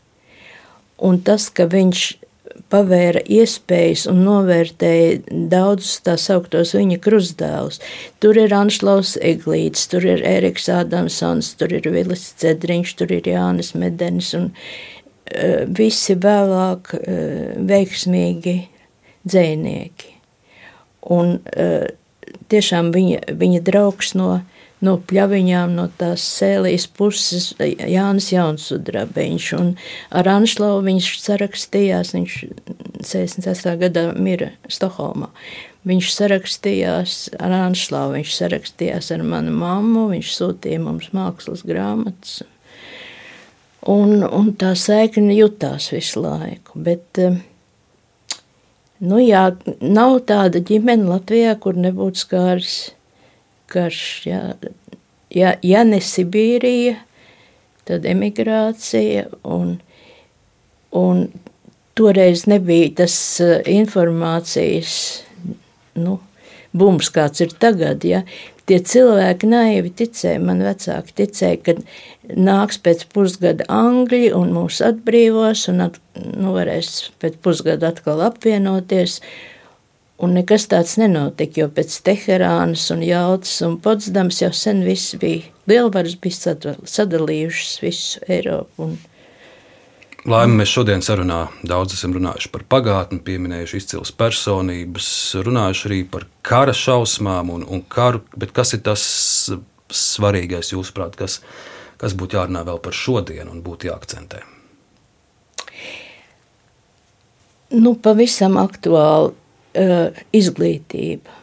Un 1.01 1.23
tas, 1.25 1.49
ka 1.55 1.65
viņš 1.71 2.09
pavēra 2.71 3.23
iespējas 3.27 4.07
un 4.11 4.23
novērtēja 4.27 5.21
daudzus 5.51 6.01
tā 6.07 6.17
sauktos 6.21 6.75
viņa 6.77 7.01
krustdēlus. 7.03 7.81
Tur 8.23 8.39
ir 8.41 8.55
Anšlaus 8.55 9.17
Eglīts, 9.21 9.89
tur 9.91 10.07
ir 10.07 10.23
Eriks 10.27 10.71
Ādamsons, 10.73 11.55
tur 11.61 11.75
ir 11.77 11.89
Vilis 11.91 12.31
Cedriņš, 12.41 12.95
tur 13.01 13.15
ir 13.17 13.31
Jānis 13.31 13.75
Medenis 13.79 14.33
un 14.39 14.51
uh, 14.53 15.67
visi 15.67 16.17
vēlāk 16.19 16.95
uh, 16.99 17.05
veiksmīgi 17.71 18.57
dzēnieki. 19.27 20.15
Un 21.11 21.39
uh, 21.41 21.91
tiešām 22.53 22.95
viņa, 22.95 23.37
viņa 23.41 23.63
draugs 23.67 24.15
no 24.19 24.41
no 24.85 24.97
pļaviņām, 25.11 25.75
no 25.77 25.87
tās 26.01 26.25
sēlijas 26.39 26.87
puses 26.97 27.51
Jānis 27.61 28.31
Jaunsudrabiņš. 28.33 29.49
Un 29.59 29.75
ar 30.17 30.31
Anšlovu 30.33 30.85
viņš 30.89 31.11
sarakstījās, 31.25 32.15
viņš 32.17 32.39
68. 33.05 33.75
gadā 33.81 34.07
mira 34.17 34.53
Stokholmā. 34.73 35.31
Viņš 35.89 36.13
sarakstījās 36.13 37.19
ar 37.41 37.57
Anšlovu, 37.57 38.19
viņš 38.19 38.33
sarakstījās 38.37 39.13
ar 39.15 39.25
manu 39.25 39.53
mammu, 39.57 40.11
viņš 40.13 40.33
sūtīja 40.37 40.81
mums 40.85 41.13
mākslas 41.17 41.65
grāmatas. 41.69 42.43
Un, 43.89 44.21
un 44.21 44.51
tā 44.61 44.75
saikne 44.77 45.33
jutās 45.39 45.89
visu 45.93 46.21
laiku. 46.21 46.77
Bet, 46.85 47.17
nu 49.01 49.21
jā, 49.25 49.47
nav 49.81 50.19
tāda 50.29 50.61
ģimene 50.61 51.09
Latvijā, 51.09 51.55
kur 51.65 51.81
nebūtu 51.81 52.27
skāris 52.27 52.81
karš. 53.71 54.01
Jā. 54.29 54.43
Ja, 55.31 55.55
ja 55.63 55.85
ne 55.87 56.01
Sibīrija, 56.03 56.97
tad 57.89 58.07
emigrācija. 58.09 59.29
Un, 59.47 59.77
un 60.97 61.29
toreiz 61.99 62.47
nebija 62.51 62.95
tas 63.03 63.15
eh, 63.45 63.61
informācijas 63.71 64.95
nu, 66.01 66.19
bums, 66.73 67.11
kāds 67.15 67.43
ir 67.45 67.55
tagad. 67.63 68.07
Ja. 68.07 68.25
Tie 68.71 68.79
cilvēki 68.87 69.49
naivi 69.51 69.91
ticēja, 69.99 70.39
man 70.47 70.61
vecāki 70.63 71.17
ticēja, 71.25 71.59
ka 71.67 71.75
nāks 72.39 72.79
pēc 72.79 73.09
pusgada 73.11 73.67
Angļi 73.75 74.29
un 74.37 74.53
mūs 74.55 74.79
atbrīvos, 74.87 75.65
un 75.73 75.89
at, 75.89 75.99
nu, 76.21 76.53
varēs 76.55 77.11
pēc 77.23 77.41
pusgada 77.43 77.91
atkal 77.91 78.23
apvienoties. 78.29 79.19
Un 80.21 80.35
nekas 80.37 80.67
tāds 80.69 80.99
nenotika, 81.01 81.63
jo 81.63 81.71
pēc 81.73 81.95
Teherānas 82.05 82.83
un 82.93 83.01
Jautas 83.05 83.55
un 83.65 83.79
Potsdams 83.81 84.43
jau 84.43 84.51
sen 84.53 84.83
viss 84.85 85.15
bija, 85.21 85.47
lielvaras 85.71 86.19
bija 86.21 86.57
sadalījušas 86.85 87.79
visu 87.81 88.21
Eiropu. 88.29 88.85
Un... 88.85 88.99
Laimi 90.29 90.59
mēs 90.61 90.75
šodien 90.75 91.01
sarunā 91.01 91.47
daudz 91.65 91.97
esam 91.97 92.13
runājuši 92.13 92.53
par 92.53 92.67
pagātni, 92.69 93.23
pieminējuši 93.25 93.81
izcils 93.81 94.13
personības, 94.13 95.09
runājuši 95.41 95.89
arī 95.89 96.03
par 96.13 96.29
kara 96.45 96.77
šausmām 96.77 97.55
un, 97.57 97.65
un 97.65 97.81
karu, 97.89 98.21
bet 98.37 98.53
kas 98.53 98.77
ir 98.77 98.85
tas 98.85 99.03
svarīgais 99.89 100.75
jūsuprāt, 100.75 101.17
kas, 101.17 101.41
kas 101.97 102.13
būtu 102.13 102.37
jārunā 102.37 102.67
vēl 102.69 102.85
par 102.85 102.93
šodienu 102.93 103.57
un 103.57 103.65
būtu 103.65 103.89
jāakcentē? 103.89 104.45
Nu, 107.81 107.95
pavisam 108.03 108.61
aktuāli 108.61 109.33
izglītība. 109.75 111.37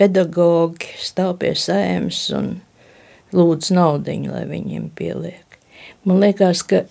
Pedagogi 0.00 0.94
stāv 0.98 1.36
pie 1.42 1.52
sēmas 1.58 2.22
un 2.34 2.54
lūdz 3.36 3.70
naudu, 3.76 4.16
lai 4.30 4.46
viņiem 4.48 4.88
pieliek. 4.96 5.58
Man 6.08 6.22
liekas, 6.22 6.62
ka 6.64 6.84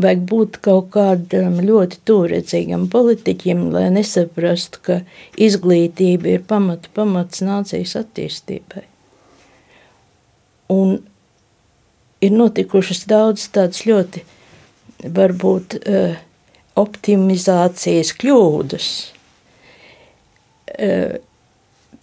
vajag 0.00 0.22
būt 0.30 0.58
kaut 0.64 0.90
kādam 0.94 1.58
ļoti 1.62 2.00
tūredzīgam 2.06 2.86
politiķim, 2.90 3.68
lai 3.74 3.88
nesaprastu, 3.94 4.80
ka 4.86 5.00
izglītība 5.36 6.36
ir 6.36 6.44
pamata, 6.46 6.90
pamats 6.94 7.42
nācijas 7.44 7.96
attīstībai. 8.00 8.84
Un 10.72 10.96
ir 12.24 12.32
notikušas 12.32 13.04
daudz 13.10 13.48
tādas 13.52 13.84
ļoti, 13.86 14.24
varbūt, 15.04 15.76
uh, 15.84 16.22
optimizācijas 16.80 18.14
kļūdas 18.18 18.88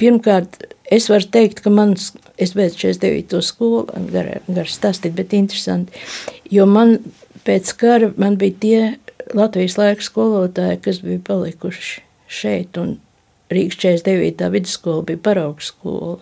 Pirmkārt, 0.01 0.55
es 0.91 1.09
varu 1.11 1.27
teikt, 1.33 1.61
ka 1.61 1.71
mans, 1.73 2.11
es 2.41 2.55
beidzu 2.57 2.87
49. 2.87 3.41
skolu, 3.45 3.83
gar, 4.13 4.29
gar 4.47 4.69
stāstīt, 4.71 5.13
bet 5.17 5.35
interesanti, 5.37 5.93
jo 6.49 6.65
man 6.69 6.97
pēc 7.45 7.73
kara 7.77 8.11
man 8.21 8.37
bija 8.41 8.57
tie 8.63 8.81
Latvijas 9.37 9.77
laika 9.79 10.03
skolotāji, 10.03 10.81
kas 10.83 10.99
bija 11.05 11.21
palikuši 11.27 12.01
šeit, 12.31 12.77
un 12.81 12.97
Rīgas 13.51 13.79
49. 13.83 14.49
vidusskola 14.51 15.05
bija 15.07 15.21
paraugs 15.23 15.71
skola. 15.71 16.19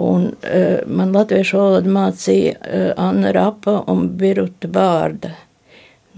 Un 0.00 0.30
uh, 0.32 0.80
man 0.90 1.12
latviešu 1.14 1.58
valodu 1.60 1.92
mācīja 1.94 2.54
uh, 2.56 2.86
Anna 2.98 3.30
Rapa 3.36 3.82
un 3.92 4.08
Biruta 4.18 4.68
Bārda 4.68 5.30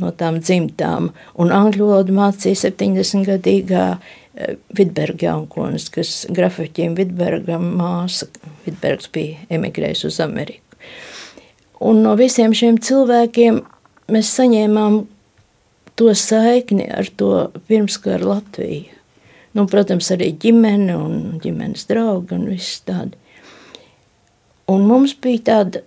no 0.01 0.13
tām 0.17 0.39
dzimtām, 0.41 1.11
un 1.41 1.53
angļu 1.53 1.89
valodu 1.89 2.15
mācīja 2.17 2.67
70-gadīgā 2.67 3.85
Vitberga 3.97 4.26
jaunkonis, 5.23 5.89
kas 5.93 6.27
grafiķiem 6.33 6.97
Vitbergam 6.99 7.71
māsa, 7.79 8.29
Vitbergs 8.67 9.11
bija 9.13 9.39
emigrējis 9.51 10.05
uz 10.11 10.21
Ameriku. 10.21 10.63
Un 11.81 12.03
no 12.05 12.15
visiem 12.17 12.55
šiem 12.57 12.79
cilvēkiem 12.81 13.61
mēs 14.13 14.33
saņēmām 14.39 15.03
to 15.97 16.13
saikni 16.15 16.87
ar 16.93 17.09
to 17.17 17.51
pirmskara 17.69 18.25
Latviju. 18.25 18.93
Nu, 19.57 19.65
protams, 19.65 20.11
arī 20.13 20.35
ģimene 20.37 20.97
un 21.01 21.39
ģimenes 21.41 21.87
draugi 21.89 22.37
un 22.37 22.49
viss 22.51 22.83
tādi. 22.85 23.17
Un 24.69 24.83
mums 24.85 25.15
bija 25.23 25.45
tāda 25.47 25.81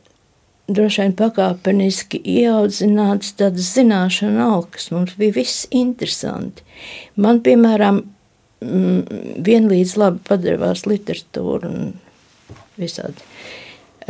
droši 0.69 1.03
vien 1.03 1.13
pakāpeniski 1.17 2.21
ieaudzināts 2.38 3.35
tādas 3.38 3.69
zināšana 3.76 4.47
alkas. 4.55 4.89
Mums 4.93 5.13
bija 5.19 5.38
viss 5.38 5.67
interesanti. 5.76 6.65
Man, 7.15 7.43
piemēram, 7.45 8.03
vienlīdz 8.60 9.95
labi 9.99 10.19
padevās 10.27 10.86
literatūra 10.90 11.69
un 11.69 11.94
visādi 12.80 13.27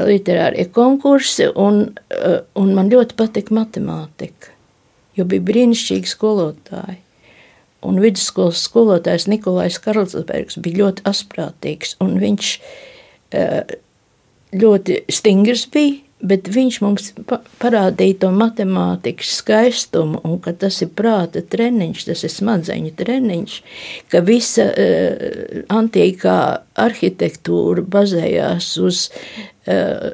literārie 0.05 0.65
konkursi, 0.71 1.49
un, 1.55 1.91
eh, 2.09 2.39
un 2.55 2.73
man 2.75 2.89
ļoti 2.89 3.17
patika 3.19 3.53
matemātika, 3.55 4.53
jo 5.17 5.25
bija 5.25 5.41
brīnišķīgi 5.41 6.07
skolotāji. 6.07 6.99
Un 7.83 7.99
vidusskolas 8.03 8.59
skolotājs 8.67 9.27
Nikolais 9.31 9.77
Karlsbergs 9.79 10.57
bija 10.59 10.83
ļoti 10.83 11.03
asprātīgs, 11.07 11.95
un 12.03 12.17
viņš 12.19 12.59
eh, 13.31 13.75
ļoti 14.51 15.03
stingrs 15.11 15.67
bija, 15.71 15.99
Bet 16.19 16.49
viņš 16.51 16.77
mums 16.83 17.05
parādīja 17.61 18.17
to 18.25 18.29
matemātikas 18.35 19.37
skaistumu, 19.39 20.19
un 20.27 20.35
ka 20.43 20.51
tas 20.51 20.81
ir 20.83 20.91
prāta 20.91 21.39
treniņš, 21.39 22.01
tas 22.09 22.25
ir 22.27 22.33
smadzeņu 22.33 22.91
treniņš, 22.99 23.53
ka 24.11 24.19
visa 24.27 24.65
uh, 24.67 25.63
antīkā 25.71 26.39
arhitektūra 26.83 27.85
bazējās 27.87 28.73
uz 28.83 29.05
uh, 29.07 30.09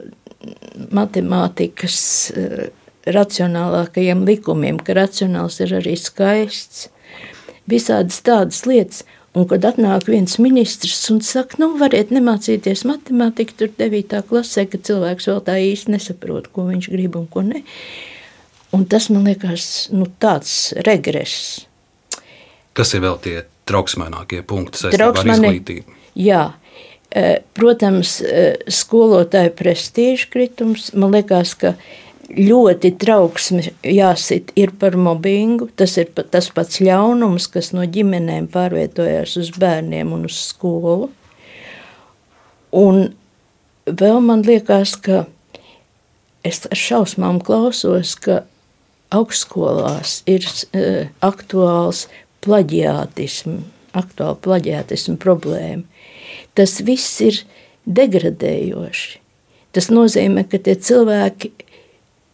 matemātikas 0.94 1.98
uh, 2.38 2.68
racionālākajiem 3.06 4.26
likumiem, 4.30 4.78
ka 4.78 4.98
racionāls 4.98 5.58
ir 5.66 5.74
arī 5.80 5.98
skaists. 5.98 6.90
Visādas 7.70 8.22
tādas 8.26 8.62
lietas, 8.70 9.02
Un 9.36 9.48
kad 9.52 9.66
atnāk 9.68 10.08
viens 10.08 10.38
ministrs 10.40 11.10
un 11.12 11.20
saka, 11.26 11.58
nu, 11.60 11.74
variet 11.80 12.12
nemācīties 12.16 12.86
matemātiku, 12.88 13.58
tur 13.60 13.72
9. 13.82 14.22
klasē, 14.30 14.64
ka 14.72 14.80
cilvēks 14.80 15.28
vēl 15.28 15.42
tā 15.44 15.58
īsti 15.60 15.92
nesaprot, 15.92 16.48
ko 16.56 16.70
viņš 16.70 16.88
grib 16.94 17.18
un 17.20 17.26
ko 17.32 17.44
ne. 17.44 17.66
Un 18.76 18.86
tas 18.92 19.10
man 19.12 19.28
liekas 19.28 19.90
nu, 19.92 20.08
tāds 20.24 20.72
regress. 20.88 21.66
Kas 22.76 22.96
ir 22.96 23.04
vēl 23.04 23.20
tie 23.24 23.36
trauksmēnākie 23.68 24.40
punkti 24.48 24.86
saistībā 24.86 25.12
ar 25.12 25.32
izglītību? 25.36 26.00
Jā, 26.20 26.42
e, 27.12 27.26
protams, 27.60 28.18
e, 28.24 28.48
skolotāja 28.72 29.52
prestīža 29.56 30.32
kritums. 30.32 30.94
Man 30.96 31.12
liekas, 31.16 31.58
ka 31.60 31.76
ļoti 32.30 32.92
trauksme 33.02 33.64
jāsit 33.86 34.52
ir 34.58 34.74
par 34.80 34.98
mobbingu. 34.98 35.70
Tas 35.78 35.98
ir 36.02 36.10
tas 36.16 36.50
pats 36.54 36.82
ļaunums, 36.84 37.48
kas 37.52 37.72
no 37.76 37.86
ģimenēm 37.86 38.48
pārvietojās 38.54 39.38
uz 39.42 39.52
bērniem 39.60 40.14
un 40.16 40.26
uz 40.30 40.40
skolu. 40.50 41.12
Un 42.76 43.14
vēl 43.86 44.20
man 44.26 44.44
liekas, 44.46 44.96
ka 45.00 45.26
es 46.46 46.66
ar 46.70 46.80
šausmām 46.80 47.40
klausos, 47.46 48.16
ka 48.20 48.44
augstskolās 49.16 50.22
ir 50.30 50.46
uh, 50.46 51.06
aktuāls 51.26 52.06
plaģiātisms, 52.46 53.66
aktuāla 53.96 54.38
plaģiātisma 54.44 55.16
problēma. 55.22 55.86
Tas 56.56 56.80
viss 56.84 57.22
ir 57.24 57.44
degradējoši. 57.86 59.22
Tas 59.76 59.90
nozīmē, 59.92 60.46
ka 60.48 60.60
tie 60.64 60.76
cilvēki 60.80 61.52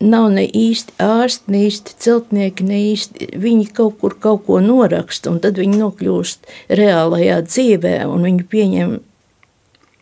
nav 0.02 0.28
ne 0.34 0.44
īsti 0.46 0.98
ārsti, 1.02 1.52
ne 1.54 1.64
īsti 1.68 1.96
celtnieki, 2.04 2.66
ne 2.68 2.80
īsti. 2.92 3.30
Viņi 3.42 3.70
kaut 3.78 4.00
kur 4.02 4.18
kaut 4.22 4.46
ko 4.48 4.60
noraksta, 4.64 5.32
un 5.32 5.40
tad 5.44 5.60
viņi 5.62 5.80
nokļūst 5.80 6.52
reālajā 6.82 7.40
dzīvē, 7.48 7.96
un 8.10 8.28
viņi 8.28 8.48
pieņem 8.52 8.96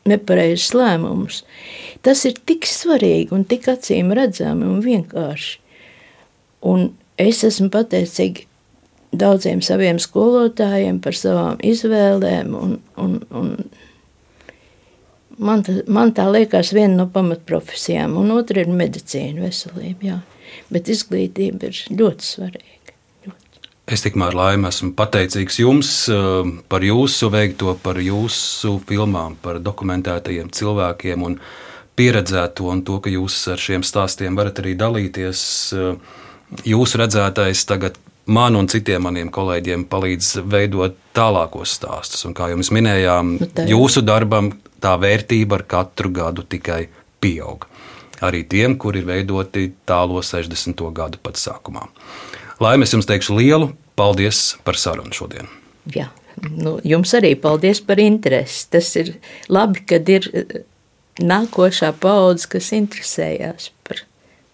nepareizus 0.09 0.73
lēmumus. 0.77 1.43
Tas 2.05 2.23
ir 2.27 2.39
tik 2.49 2.67
svarīgi 2.69 3.35
un 3.35 3.45
tik 3.47 3.67
acīm 3.71 4.13
redzami 4.15 4.67
un 4.67 4.79
vienkārši. 4.85 5.59
Un 6.69 6.89
es 7.19 7.43
esmu 7.47 7.69
pateicīga 7.73 8.47
daudziem 9.19 9.61
saviem 9.65 9.99
skolotājiem 10.01 10.99
par 11.03 11.17
savām 11.17 11.61
izvēlēm 11.65 12.53
un, 12.55 12.75
un, 13.01 13.15
un 13.33 13.53
Man, 15.39 15.63
tā, 15.63 15.77
man 15.87 16.11
tā 16.15 16.25
liekas 16.27 16.73
viena 16.75 16.97
no 16.99 17.05
pamatprofesijām, 17.13 18.17
un 18.19 18.33
otra 18.35 18.65
ir 18.65 18.71
medicīna, 18.75 19.45
veselība. 19.45 20.09
Jā. 20.09 20.17
Bet 20.73 20.89
izglītība 20.91 21.69
ir 21.69 21.79
ļoti 21.95 22.27
svarīga. 22.27 22.95
Ļoti. 23.27 23.63
Es 23.95 24.03
tikmēr 24.03 24.35
laimi 24.35 24.67
esmu 24.69 24.91
pateicīgs 24.99 25.61
jums 25.61 25.93
eh, 26.11 26.51
par 26.71 26.83
jūsu 26.83 27.31
veikto, 27.31 27.77
par 27.83 28.01
jūsu 28.03 28.75
filmām, 28.89 29.37
par 29.39 29.61
dokumentētajiem 29.63 30.51
cilvēkiem 30.59 31.25
un 31.29 31.39
pieredzēto, 31.99 32.67
un 32.73 32.83
to, 32.87 32.99
ka 33.03 33.11
jūs 33.11 33.39
ar 33.53 33.63
šiem 33.63 33.85
stāstiem 33.87 34.35
varat 34.35 34.59
arī 34.59 34.75
dalīties. 34.79 35.41
Eh, 35.71 36.21
jūsu 36.67 36.99
redzētais 36.99 37.63
tagad 37.69 37.95
man 38.29 38.59
un 38.59 38.67
citiem 38.69 39.07
maniem 39.07 39.31
kolēģiem 39.33 39.87
palīdz 39.89 40.33
veidot 40.51 40.99
tālākos 41.15 41.79
stāstus. 41.79 42.27
Un, 42.27 42.35
kā 42.37 42.51
jau 42.51 42.59
minējām, 42.75 43.37
nu, 43.39 43.69
jūsu 43.71 44.03
darbam 44.05 44.51
tā 44.81 44.95
vērtība 44.99 45.59
ar 45.59 45.65
katru 45.69 46.11
gadu 46.13 46.45
tikai 46.47 46.87
pieaug. 47.21 47.67
Arī 48.25 48.43
tiem, 48.51 48.75
kuri 48.79 48.99
ir 49.03 49.07
veidoti 49.07 49.69
tālo 49.87 50.21
60. 50.25 50.81
gadu 50.95 51.21
pat 51.23 51.39
sākumā. 51.39 51.85
Lai 52.59 52.75
mēs 52.79 52.91
jums 52.95 53.07
teikšu 53.07 53.37
lielu 53.37 53.71
paldies 53.99 54.57
par 54.67 54.79
sarunu 54.79 55.15
šodien. 55.15 55.47
Jā, 55.95 56.09
nu, 56.43 56.77
jums 56.83 57.13
arī 57.15 57.33
paldies 57.39 57.79
par 57.83 58.01
interesi. 58.03 58.65
Tas 58.73 58.91
ir 58.99 59.13
labi, 59.51 59.85
kad 59.87 60.11
ir 60.11 60.27
eh, 60.33 60.61
nākošā 61.23 61.93
paudze, 62.03 62.49
kas 62.51 62.73
interesējās 62.75 63.71
par 63.87 64.03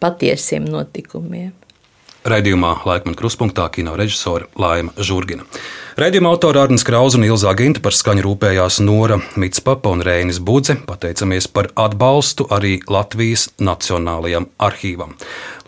patiesiem 0.03 0.67
notikumiem. 0.69 1.53
Raidījumā 2.25 2.71
Laikmana 2.89 3.17
kruspunktā 3.19 3.67
kino 3.69 3.93
režisore 3.99 4.47
Laima 4.57 4.95
Žurgina. 4.97 5.45
Raidījuma 6.01 6.31
autora 6.33 6.63
Arnēs 6.65 6.81
Krausa 6.87 7.19
un 7.19 7.27
Ilzā 7.27 7.53
Ginta 7.53 7.83
par 7.85 7.93
skaņu 7.93 8.25
rūpējās 8.25 8.79
Nora 8.81 9.19
Mitspapa 9.37 9.93
un 9.93 10.01
Rēnis 10.01 10.41
Budze. 10.41 10.75
Pateicamies 10.89 11.45
par 11.53 11.69
atbalstu 11.77 12.49
arī 12.49 12.79
Latvijas 12.89 13.45
Nacionālajam 13.61 14.49
arhīvam. 14.57 15.13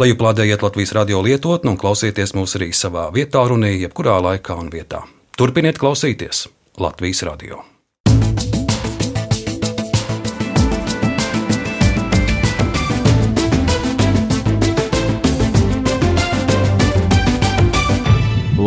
Lai 0.02 0.12
plādējiet 0.18 0.66
Latvijas 0.66 0.98
radio 0.98 1.22
lietotni 1.22 1.76
un 1.76 1.80
klausieties 1.80 2.34
mūs 2.34 2.58
arī 2.58 2.74
savā 2.74 3.08
vietā 3.14 3.46
runī, 3.46 3.76
jebkurā 3.86 4.18
laikā 4.32 4.58
un 4.58 4.74
vietā. 4.74 5.06
Turpiniet 5.38 5.78
klausīties 5.78 6.48
Latvijas 6.82 7.28
radio! 7.30 7.77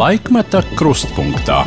Laikmeta 0.01 0.63
krustpunktā. 0.79 1.67